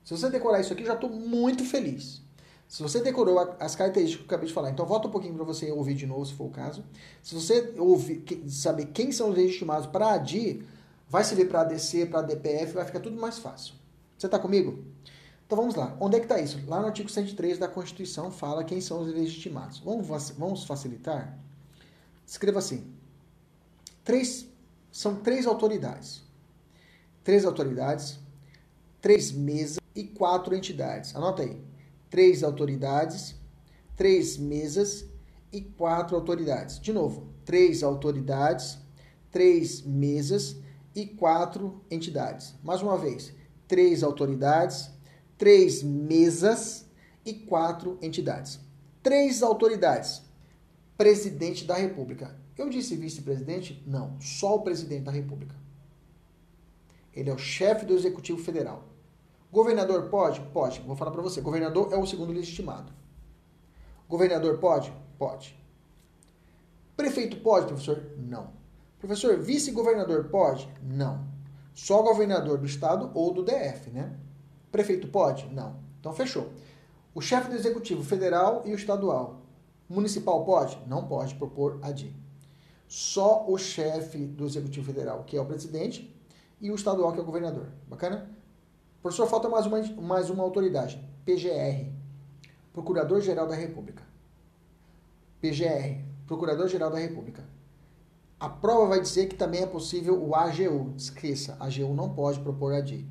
[0.04, 2.24] Se você decorar isso aqui, já estou muito feliz.
[2.68, 5.44] Se você decorou as características que eu acabei de falar, então volta um pouquinho para
[5.44, 6.84] você ouvir de novo, se for o caso.
[7.22, 10.66] Se você ouvir, saber quem são os legitimados para ADI,
[11.08, 13.76] vai servir para ADC, para DPF, vai ficar tudo mais fácil.
[14.18, 14.84] Você está comigo?
[15.50, 15.98] Então vamos lá.
[16.00, 16.60] Onde é que está isso?
[16.68, 19.80] Lá no artigo 103 da Constituição fala quem são os legitimados.
[19.80, 20.08] Vamos,
[20.38, 21.40] vamos facilitar?
[22.24, 22.94] Escreva assim.
[24.04, 24.48] Três,
[24.92, 26.22] são três autoridades.
[27.24, 28.20] Três autoridades,
[29.02, 31.16] três mesas e quatro entidades.
[31.16, 31.60] Anota aí.
[32.12, 33.34] Três autoridades,
[33.98, 35.08] três mesas
[35.52, 36.80] e quatro autoridades.
[36.80, 38.78] De novo, três autoridades,
[39.32, 40.58] três mesas
[40.94, 42.54] e quatro entidades.
[42.64, 43.34] Mais uma vez,
[43.68, 44.92] três autoridades,
[45.40, 46.86] três mesas
[47.26, 48.60] e quatro entidades.
[49.02, 50.22] Três autoridades.
[50.98, 52.38] Presidente da República.
[52.58, 53.82] Eu disse vice-presidente?
[53.88, 55.56] Não, só o presidente da República.
[57.14, 58.84] Ele é o chefe do Executivo Federal.
[59.50, 60.42] Governador pode?
[60.54, 60.82] Pode.
[60.82, 61.40] Vou falar para você.
[61.40, 62.92] Governador é o segundo legitimado.
[64.10, 64.94] Governador pode?
[65.18, 65.58] Pode.
[66.98, 68.12] Prefeito pode, professor?
[68.18, 68.52] Não.
[69.00, 70.70] Professor, vice-governador pode?
[70.84, 71.26] Não.
[71.74, 74.20] Só governador do estado ou do DF, né?
[74.72, 75.48] Prefeito pode?
[75.54, 75.78] Não.
[76.00, 76.52] Então fechou.
[77.14, 79.42] O chefe do executivo federal e o estadual.
[79.90, 80.80] Municipal pode?
[80.88, 82.16] Não pode propor ADI.
[82.88, 86.16] Só o chefe do executivo federal, que é o presidente,
[86.62, 87.68] e o estadual, que é o governador.
[87.88, 88.30] Bacana?
[89.02, 91.04] Professor, falta mais uma, mais uma autoridade.
[91.26, 91.92] PGR,
[92.74, 94.04] Procurador-Geral da República.
[95.42, 97.44] PGR, Procurador-Geral da República.
[98.40, 100.94] A prova vai dizer que também é possível o AGU.
[100.96, 103.08] Esqueça, AGU não pode propor ADI.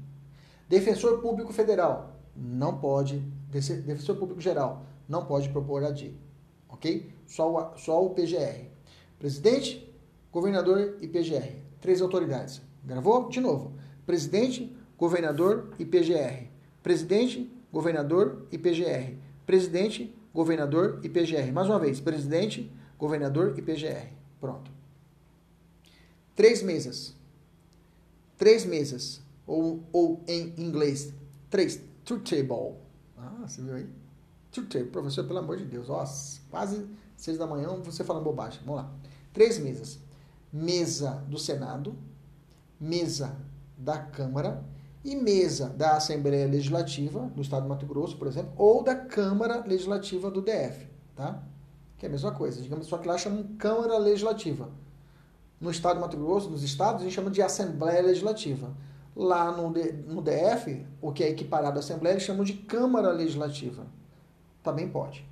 [0.69, 3.19] Defensor Público Federal não pode.
[3.51, 6.15] Defensor Público Geral não pode propor ADI.
[6.69, 7.11] Ok?
[7.27, 8.67] Só o, só o PGR.
[9.19, 9.93] Presidente,
[10.31, 11.65] governador e PGR.
[11.81, 12.61] Três autoridades.
[12.85, 13.29] Gravou?
[13.29, 13.73] De novo.
[14.05, 16.49] Presidente, governador e PGR.
[16.83, 19.15] Presidente, governador e PGR.
[19.47, 21.51] Presidente, governador e PGR.
[21.53, 22.01] Mais uma vez.
[22.01, 24.13] Presidente, governador e PGR.
[24.41, 24.71] Pronto.
[26.37, 27.17] Três mesas.
[28.37, 29.21] Três mesas.
[29.49, 31.13] Ou, ou em inglês,
[31.51, 31.81] três.
[32.05, 32.77] Two table.
[33.17, 33.89] Ah, você viu aí?
[34.53, 34.91] Two table.
[34.91, 35.89] Professor, pelo amor de Deus.
[35.89, 36.05] Ó,
[36.51, 38.61] quase seis da manhã você falando bobagem.
[38.65, 38.91] Vamos lá.
[39.33, 39.99] Três mesas.
[40.53, 41.97] Mesa do Senado,
[42.79, 43.37] mesa
[43.77, 44.65] da Câmara
[45.05, 49.65] e mesa da Assembleia Legislativa do Estado do Mato Grosso, por exemplo, ou da Câmara
[49.67, 51.43] Legislativa do DF, tá?
[51.97, 52.61] Que é a mesma coisa.
[52.61, 54.71] Digamos, só que lá chamam Câmara Legislativa.
[55.61, 58.73] No estado do Mato Grosso, nos estados, a gente chama de Assembleia Legislativa.
[59.19, 63.85] Lá no, no DF, o que é equiparado à Assembleia, eles chamam de Câmara Legislativa.
[64.63, 65.29] Também pode.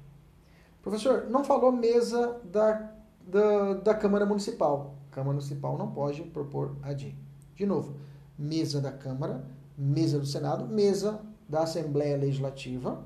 [0.82, 2.90] Professor, não falou mesa da,
[3.26, 4.96] da, da Câmara Municipal.
[5.12, 7.16] Câmara Municipal não pode propor ADI.
[7.54, 7.94] De novo,
[8.36, 9.44] mesa da Câmara,
[9.78, 13.04] mesa do Senado, mesa da Assembleia Legislativa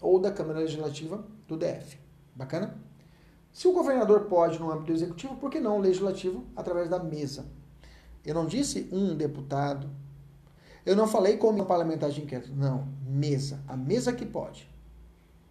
[0.00, 1.98] ou da Câmara Legislativa do DF.
[2.34, 2.76] Bacana?
[3.52, 6.98] Se o governador pode no âmbito do executivo, por que não o legislativo através da
[6.98, 7.46] mesa?
[8.22, 9.88] Eu não disse um deputado.
[10.86, 12.54] Eu não falei como parlamentar de inquérito.
[12.54, 13.60] Não, mesa.
[13.68, 14.66] A mesa que pode.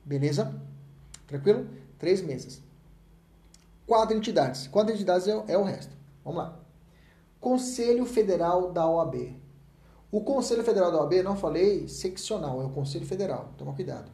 [0.04, 0.56] Beleza?
[1.28, 1.68] Tranquilo?
[2.00, 2.62] Três mesas.
[3.86, 4.68] Quatro entidades.
[4.68, 5.96] Quatro entidades é, é o resto.
[6.24, 6.60] Vamos lá.
[7.40, 9.36] Conselho Federal da OAB.
[10.12, 13.52] O Conselho Federal da OAB, não falei seccional, é o Conselho Federal.
[13.58, 14.10] Toma cuidado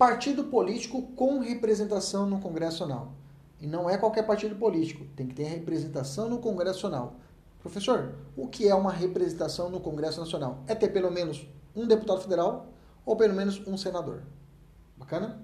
[0.00, 3.12] partido político com representação no Congresso Nacional.
[3.60, 7.16] E não é qualquer partido político, tem que ter representação no Congresso Nacional.
[7.60, 10.62] Professor, o que é uma representação no Congresso Nacional?
[10.66, 11.46] É ter pelo menos
[11.76, 12.66] um deputado federal
[13.04, 14.22] ou pelo menos um senador.
[14.96, 15.42] Bacana?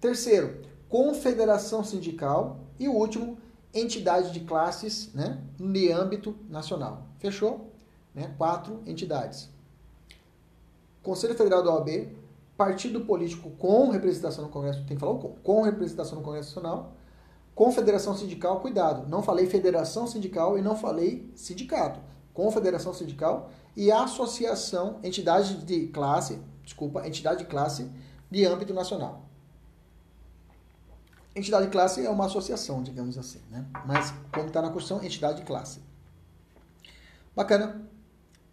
[0.00, 2.60] Terceiro, confederação sindical.
[2.78, 3.38] E o último,
[3.72, 7.06] entidade de classes né, de âmbito nacional.
[7.18, 7.72] Fechou?
[8.14, 8.34] Né?
[8.36, 9.48] Quatro entidades.
[11.02, 12.08] Conselho Federal da OAB,
[12.56, 16.92] partido político com representação no Congresso, tem que falar com, com representação no Congresso Nacional,
[17.58, 21.98] confederação sindical, cuidado, não falei federação sindical e não falei sindicato,
[22.32, 27.90] confederação sindical e associação, entidade de classe, desculpa, entidade de classe
[28.30, 29.24] de âmbito nacional.
[31.34, 33.66] Entidade de classe é uma associação, digamos assim, né?
[33.84, 35.80] Mas como está na Constituição, entidade de classe.
[37.34, 37.82] Bacana,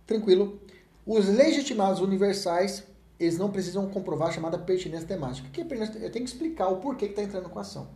[0.08, 0.60] tranquilo.
[1.06, 2.84] Os legitimados universais
[3.20, 5.48] eles não precisam comprovar a chamada pertinência temática.
[5.54, 6.00] Que é pertinência?
[6.00, 7.88] Eu tenho que explicar o porquê que está entrando com a ação.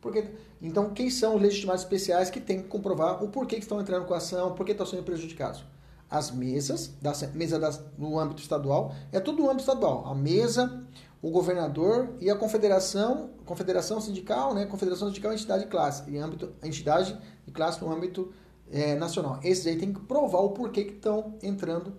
[0.00, 0.24] Porque,
[0.60, 4.06] então, quem são os legitimados especiais que têm que comprovar o porquê que estão entrando
[4.06, 5.64] com a ação, por que estão sendo prejudicados?
[6.08, 10.06] As mesas, da mesa das, no âmbito estadual, é tudo no âmbito estadual.
[10.06, 10.84] A mesa,
[11.20, 14.66] o governador e a confederação, confederação sindical, né?
[14.66, 18.32] Confederação sindical é entidade de classe, e âmbito, entidade de classe no âmbito
[18.70, 19.40] é, nacional.
[19.42, 21.94] Esses aí tem que provar o porquê que estão entrando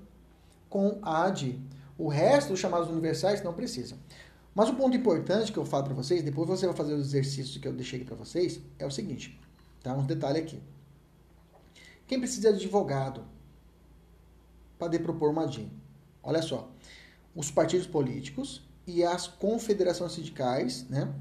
[0.69, 1.61] com a ADI.
[1.97, 3.95] O resto dos chamados universais não precisa.
[4.57, 7.59] Mas o ponto importante que eu falo para vocês, depois você vai fazer os exercícios
[7.59, 9.39] que eu deixei aqui para vocês, é o seguinte,
[9.83, 9.93] tá?
[9.93, 10.59] Um detalhe aqui.
[12.07, 13.23] Quem precisa de advogado
[14.79, 15.71] para propor uma DIN?
[16.23, 16.71] Olha só,
[17.35, 21.13] os partidos políticos e as confederações sindicais, né?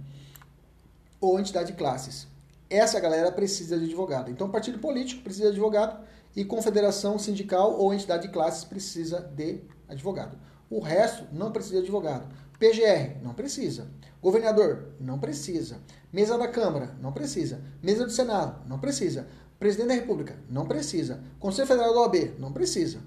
[1.21, 2.27] Ou entidade de classes.
[2.71, 4.31] Essa galera precisa de advogado.
[4.31, 6.03] Então, partido político precisa de advogado
[6.35, 10.39] e confederação sindical ou entidade de classes precisa de advogado.
[10.71, 12.27] O resto não precisa de advogado.
[12.59, 13.89] PGR, não precisa.
[14.23, 15.79] Governador, não precisa.
[16.13, 17.61] Mesa da Câmara, não precisa.
[17.83, 19.29] Mesa do Senado, não precisa.
[19.59, 21.23] Presidente da República, não precisa.
[21.39, 23.01] Conselho Federal da OAB, não precisa.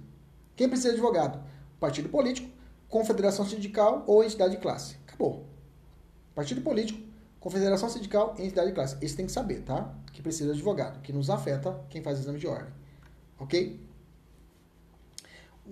[0.56, 1.44] Quem precisa de advogado?
[1.80, 2.50] Partido político,
[2.88, 4.98] confederação sindical ou entidade de classe.
[5.08, 5.46] Acabou.
[6.36, 7.00] Partido político,
[7.40, 8.98] confederação sindical entidade de classe.
[9.02, 9.94] Esse tem que saber, tá?
[10.12, 12.74] Que precisa de advogado, que nos afeta quem faz exame de ordem.
[13.40, 13.80] Ok?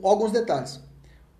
[0.01, 0.79] Alguns detalhes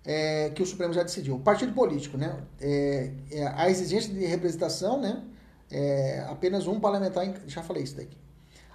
[0.08, 1.36] é, que o Supremo já decidiu.
[1.36, 2.42] O partido político, né?
[2.58, 5.22] É, é, a exigência de representação, né?
[5.70, 8.16] É, apenas um parlamentar, já falei isso daqui.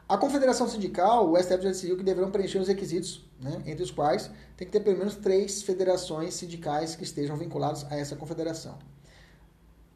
[0.08, 3.90] A confederação sindical, o STF já decidiu que deverão preencher os requisitos, né, entre os
[3.90, 8.78] quais tem que ter pelo menos três federações sindicais que estejam vinculadas a essa confederação.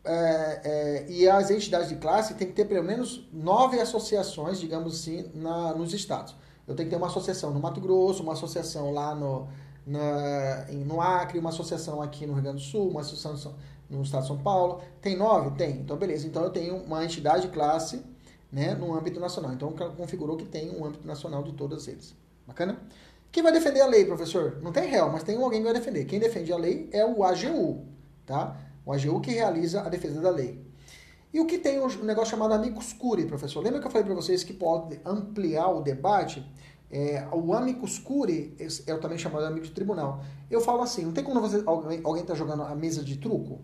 [0.03, 5.01] É, é, e as entidades de classe tem que ter pelo menos nove associações, digamos
[5.01, 6.35] assim, na, nos estados.
[6.67, 9.47] Eu tenho que ter uma associação no Mato Grosso, uma associação lá no,
[9.87, 13.55] na, no Acre, uma associação aqui no Rio Grande do Sul, uma associação
[13.89, 14.81] no estado de São Paulo.
[15.01, 15.51] Tem nove?
[15.51, 15.77] Tem.
[15.77, 16.27] Então, beleza.
[16.27, 18.03] Então, eu tenho uma entidade de classe
[18.51, 19.53] né, no âmbito nacional.
[19.53, 22.13] Então, configurou que tem um âmbito nacional de todos eles.
[22.45, 22.77] Bacana?
[23.31, 24.59] Quem vai defender a lei, professor?
[24.61, 26.05] Não tem réu, mas tem alguém que vai defender.
[26.05, 27.85] Quem defende a lei é o AGU,
[28.25, 28.57] tá?
[28.85, 30.65] O AGU que realiza a defesa da lei.
[31.33, 33.61] E o que tem um negócio chamado amicus curiae, professor?
[33.61, 36.45] Lembra que eu falei para vocês que pode ampliar o debate?
[36.89, 38.55] É, o amicus curiae
[38.85, 40.23] é também chamado amigo de tribunal.
[40.49, 43.59] Eu falo assim, não tem como você, alguém, alguém tá jogando a mesa de truco?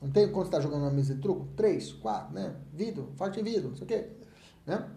[0.00, 1.48] Não tem quando está jogando uma mesa de truco?
[1.56, 2.54] Três, quatro, né?
[2.72, 4.06] Vidro, forte vidro, não sei o quê.
[4.64, 4.88] Né?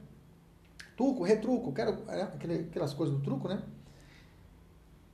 [0.96, 3.64] Truco, retruco, quero, é, aquelas coisas do truco, né?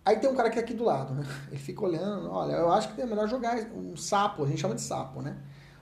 [0.04, 1.26] Aí tem um cara que é aqui do lado, né?
[1.50, 4.76] Ele fica olhando, olha, eu acho que é melhor jogar um sapo, a gente chama
[4.76, 5.38] de sapo, né?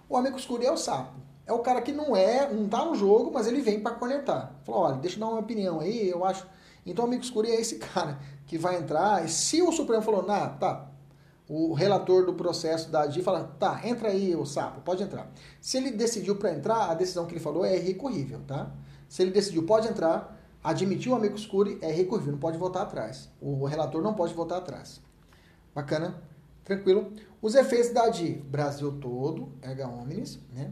[0.07, 1.19] O amigo escuro é o sapo.
[1.45, 4.55] É o cara que não é, não tá no jogo, mas ele vem para conectar.
[4.63, 6.47] Fala, olha, deixa eu dar uma opinião aí, eu acho.
[6.85, 10.49] Então amigo escuro é esse cara que vai entrar, e se o Supremo falou, nah,
[10.49, 10.89] tá,
[11.47, 15.31] o relator do processo da ADI fala, tá, entra aí, o sapo, pode entrar.
[15.59, 18.71] Se ele decidiu para entrar, a decisão que ele falou é recorrível, tá?
[19.09, 23.29] Se ele decidiu pode entrar, admitiu o amigo escuro, é recorrível, não pode voltar atrás.
[23.41, 25.01] O relator não pode voltar atrás.
[25.75, 26.21] Bacana?
[26.63, 27.11] Tranquilo?
[27.41, 30.71] Os efeitos da ADI, Brasil todo, erga omnes, né?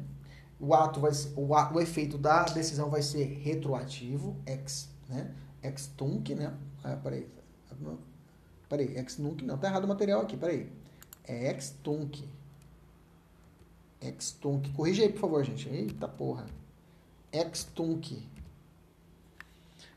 [0.62, 5.34] O ato vai ser, o, ato, o efeito da decisão vai ser retroativo, ex, né?
[5.64, 6.56] Ex tunc, né?
[6.84, 7.28] Ah, peraí.
[8.70, 10.72] Peraí, ex nunc, não, tá errado o material aqui, peraí.
[11.28, 12.24] É ex tunc.
[14.00, 14.72] Ex tunc.
[14.74, 15.68] Corrige aí, por favor, gente.
[15.68, 16.46] Eita porra.
[17.32, 18.24] Ex tunc.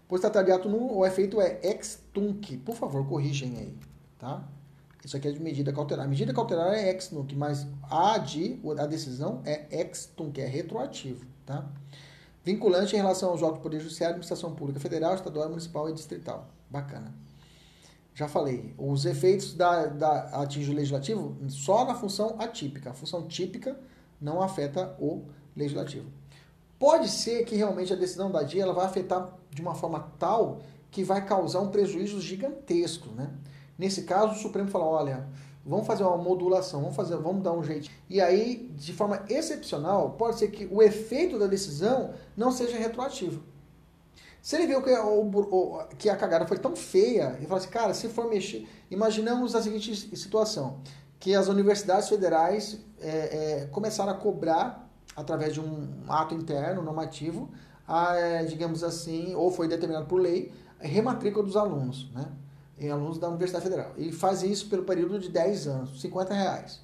[0.08, 2.56] Pois tratado de ato nulo, o efeito é ex tunc.
[2.58, 3.78] Por favor, corrigem aí,
[4.18, 4.46] tá?
[5.05, 6.09] Isso aqui é de medida cautelar.
[6.09, 11.26] Medida cautelar é ex nunc, mas a de a decisão é ex tunc, é retroativo,
[11.44, 11.68] tá?
[12.43, 16.48] Vinculante em relação aos órgãos do Poder Judiciário, Administração Pública Federal, Estadual, Municipal e Distrital.
[16.70, 17.12] Bacana.
[18.14, 22.90] Já falei, os efeitos da, da atinge o legislativo só na função atípica.
[22.90, 23.78] A função típica
[24.20, 25.24] não afeta o
[25.56, 26.09] legislativo.
[26.78, 30.60] Pode ser que realmente a decisão da DIA ela vai afetar de uma forma tal
[30.90, 33.31] que vai causar um prejuízo gigantesco, né?
[33.78, 35.28] Nesse caso, o Supremo fala, olha,
[35.64, 37.90] vamos fazer uma modulação, vamos fazer, vamos dar um jeito.
[38.09, 43.42] E aí, de forma excepcional, pode ser que o efeito da decisão não seja retroativo.
[44.44, 47.94] Se ele viu que, o, que a cagada foi tão feia, e fala assim, cara,
[47.94, 48.68] se for mexer.
[48.90, 50.80] Imaginamos a seguinte situação:
[51.18, 54.86] que as universidades federais é, é, começaram a cobrar,
[55.16, 57.48] através de um ato interno, normativo,
[57.88, 62.10] a, é, digamos assim, ou foi determinado por lei, rematrícula dos alunos.
[62.12, 62.30] Né?
[62.78, 63.92] Em alunos da Universidade Federal.
[63.96, 66.80] E faz isso pelo período de 10 anos, 50 reais.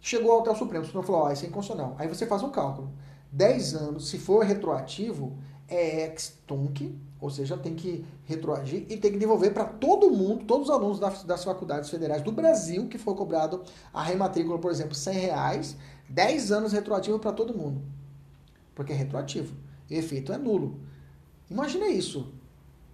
[0.00, 1.96] Chegou até o Supremo, o Supremo falou, ó, isso é inconstitucional.
[1.98, 2.92] Aí você faz um cálculo.
[3.32, 5.36] 10 anos, se for retroativo,
[5.68, 10.68] é ex-tunc, ou seja, tem que retroagir e tem que devolver para todo mundo, todos
[10.68, 13.62] os alunos das, das, faculdades federais do Brasil que foi cobrado
[13.92, 15.76] a rematrícula, por exemplo, 100 reais,
[16.08, 17.80] 10 anos retroativo para todo mundo.
[18.74, 19.54] Porque é retroativo.
[19.88, 20.78] E efeito é nulo.
[21.50, 22.32] Imagina isso.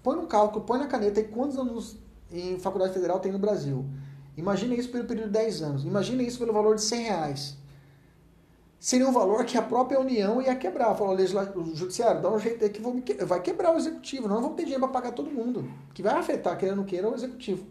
[0.02, 1.98] Põe no cálculo, põe na caneta e quantos alunos
[2.32, 3.84] em faculdade federal tem no Brasil.
[4.36, 5.84] Imagina isso pelo período de 10 anos.
[5.84, 7.56] Imagina isso pelo valor de 100 reais.
[8.78, 10.94] Seria um valor que a própria União ia quebrar.
[10.94, 14.26] Falou, o judiciário, dá um jeito aí que vai quebrar o executivo.
[14.26, 15.70] Não vamos ter dinheiro para pagar todo mundo.
[15.92, 17.66] Que vai afetar, querendo ou queira, o executivo.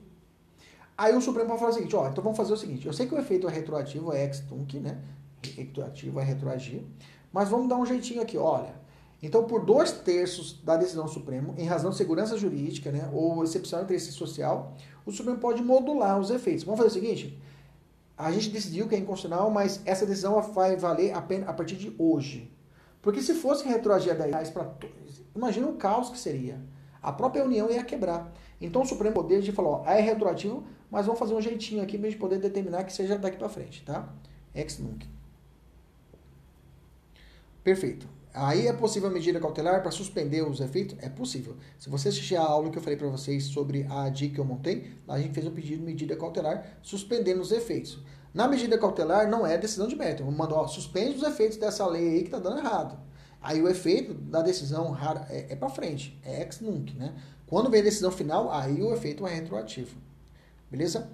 [0.95, 2.85] Aí o Supremo vai falar o seguinte, ó, então vamos fazer o seguinte.
[2.85, 4.99] Eu sei que o efeito é retroativo, é ex-tunc, né?
[5.55, 6.83] Retroativo é retroagir.
[7.31, 8.75] Mas vamos dar um jeitinho aqui, olha.
[9.21, 13.43] Então, por dois terços da decisão do Supremo, em razão de segurança jurídica né, ou
[13.43, 16.63] excepcional interesse social, o Supremo pode modular os efeitos.
[16.63, 17.37] Vamos fazer o seguinte:
[18.17, 21.93] a gente decidiu que é inconstitucional, mas essa decisão vai valer apenas a partir de
[21.97, 22.49] hoje.
[23.01, 26.59] Porque se fosse retroagir a 10 reais para todos, imagina o caos que seria.
[27.01, 28.31] A própria União ia quebrar.
[28.59, 31.97] Então o Supremo Poder de falou, ó, é retroativo, mas vamos fazer um jeitinho aqui
[31.97, 34.09] para a gente poder determinar que seja daqui para frente, tá?
[34.53, 35.07] Ex nunc.
[37.63, 38.18] Perfeito.
[38.33, 40.95] Aí é possível a medida cautelar para suspender os efeitos?
[41.01, 41.57] É possível.
[41.77, 44.45] Se você assistir a aula que eu falei para vocês sobre a ADI que eu
[44.45, 47.99] montei, lá a gente fez um pedido de medida cautelar suspendendo os efeitos.
[48.33, 50.23] Na medida cautelar não é decisão de mérito.
[50.23, 52.99] Manda, ó, suspende os efeitos dessa lei aí que está dando errado.
[53.41, 54.95] Aí o efeito da decisão
[55.29, 57.15] é, é para frente, é ex nunc, né?
[57.47, 59.97] Quando vem a decisão final, aí o efeito é retroativo.
[60.69, 61.09] Beleza?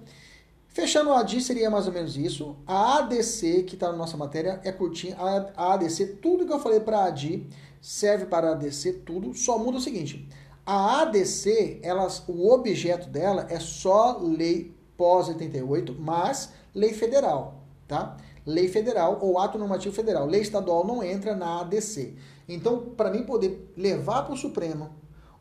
[0.76, 2.54] Fechando a ADI seria mais ou menos isso.
[2.66, 5.16] A ADC, que está na nossa matéria, é curtinha.
[5.56, 7.48] A ADC, tudo que eu falei para a ADI
[7.80, 10.28] serve para ADC tudo, só muda o seguinte.
[10.66, 18.18] A ADC, elas, o objeto dela é só lei pós 88, mas lei federal, tá?
[18.44, 20.26] Lei federal ou ato normativo federal.
[20.26, 22.14] Lei estadual não entra na ADC.
[22.46, 24.90] Então, para mim poder levar para o Supremo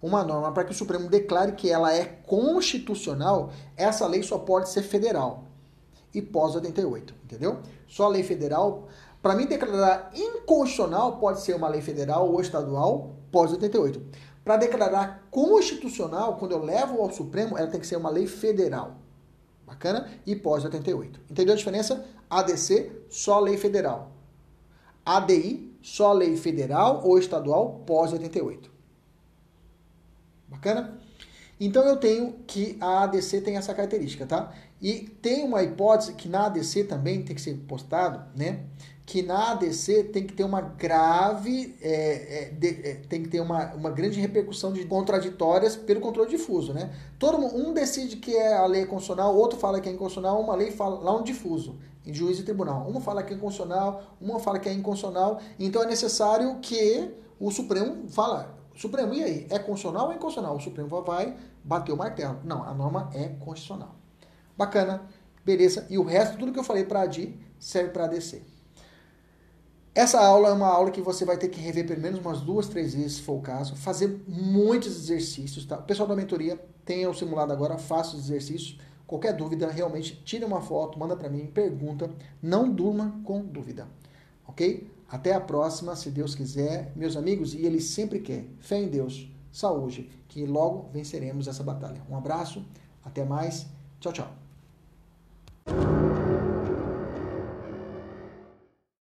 [0.05, 4.69] uma norma para que o Supremo declare que ela é constitucional, essa lei só pode
[4.69, 5.45] ser federal
[6.13, 7.59] e pós 88, entendeu?
[7.87, 8.87] Só lei federal.
[9.21, 14.01] Para mim declarar inconstitucional pode ser uma lei federal ou estadual pós 88.
[14.43, 18.97] Para declarar constitucional, quando eu levo ao Supremo, ela tem que ser uma lei federal.
[19.65, 20.07] Bacana?
[20.23, 21.19] E pós 88.
[21.31, 22.05] Entendeu a diferença?
[22.29, 24.11] ADC, só lei federal.
[25.03, 28.74] ADI, só lei federal ou estadual pós 88.
[30.55, 30.97] Bacana?
[31.59, 34.53] Então eu tenho que a ADC tem essa característica, tá?
[34.81, 38.65] E tem uma hipótese que na ADC também tem que ser postado, né?
[39.05, 43.39] Que na ADC tem que ter uma grave, é, é, de, é, tem que ter
[43.39, 46.91] uma, uma grande repercussão de contraditórias pelo controle difuso, né?
[47.17, 50.55] Todo mundo, um decide que é a lei constitucional, outro fala que é inconstitucional, uma
[50.55, 52.85] lei fala lá um difuso, em juiz e tribunal.
[52.87, 55.39] Uma fala que é constitucional, uma fala que é inconstitucional.
[55.57, 59.47] Então é necessário que o Supremo fala, Supremo, e aí?
[59.49, 60.55] É constitucional ou é inconstitucional?
[60.55, 62.39] O Supremo vai bater o martelo.
[62.43, 63.95] Não, a norma é constitucional.
[64.57, 65.01] Bacana,
[65.45, 65.87] beleza.
[65.89, 68.41] E o resto, tudo que eu falei para ADI, serve para ADC.
[69.93, 72.67] Essa aula é uma aula que você vai ter que rever pelo menos umas duas,
[72.67, 73.77] três vezes, se for o caso.
[73.77, 75.77] Fazer muitos exercícios, tá?
[75.77, 78.77] O pessoal da mentoria tem o simulado agora, faça os exercícios.
[79.07, 82.11] Qualquer dúvida, realmente, tire uma foto, manda para mim, pergunta.
[82.41, 83.87] Não durma com dúvida,
[84.45, 84.91] ok?
[85.09, 88.45] Até a próxima, se Deus quiser, meus amigos, e Ele sempre quer.
[88.59, 92.01] Fé em Deus, saúde, que logo venceremos essa batalha.
[92.09, 92.65] Um abraço,
[93.03, 93.67] até mais,
[93.99, 94.33] tchau, tchau.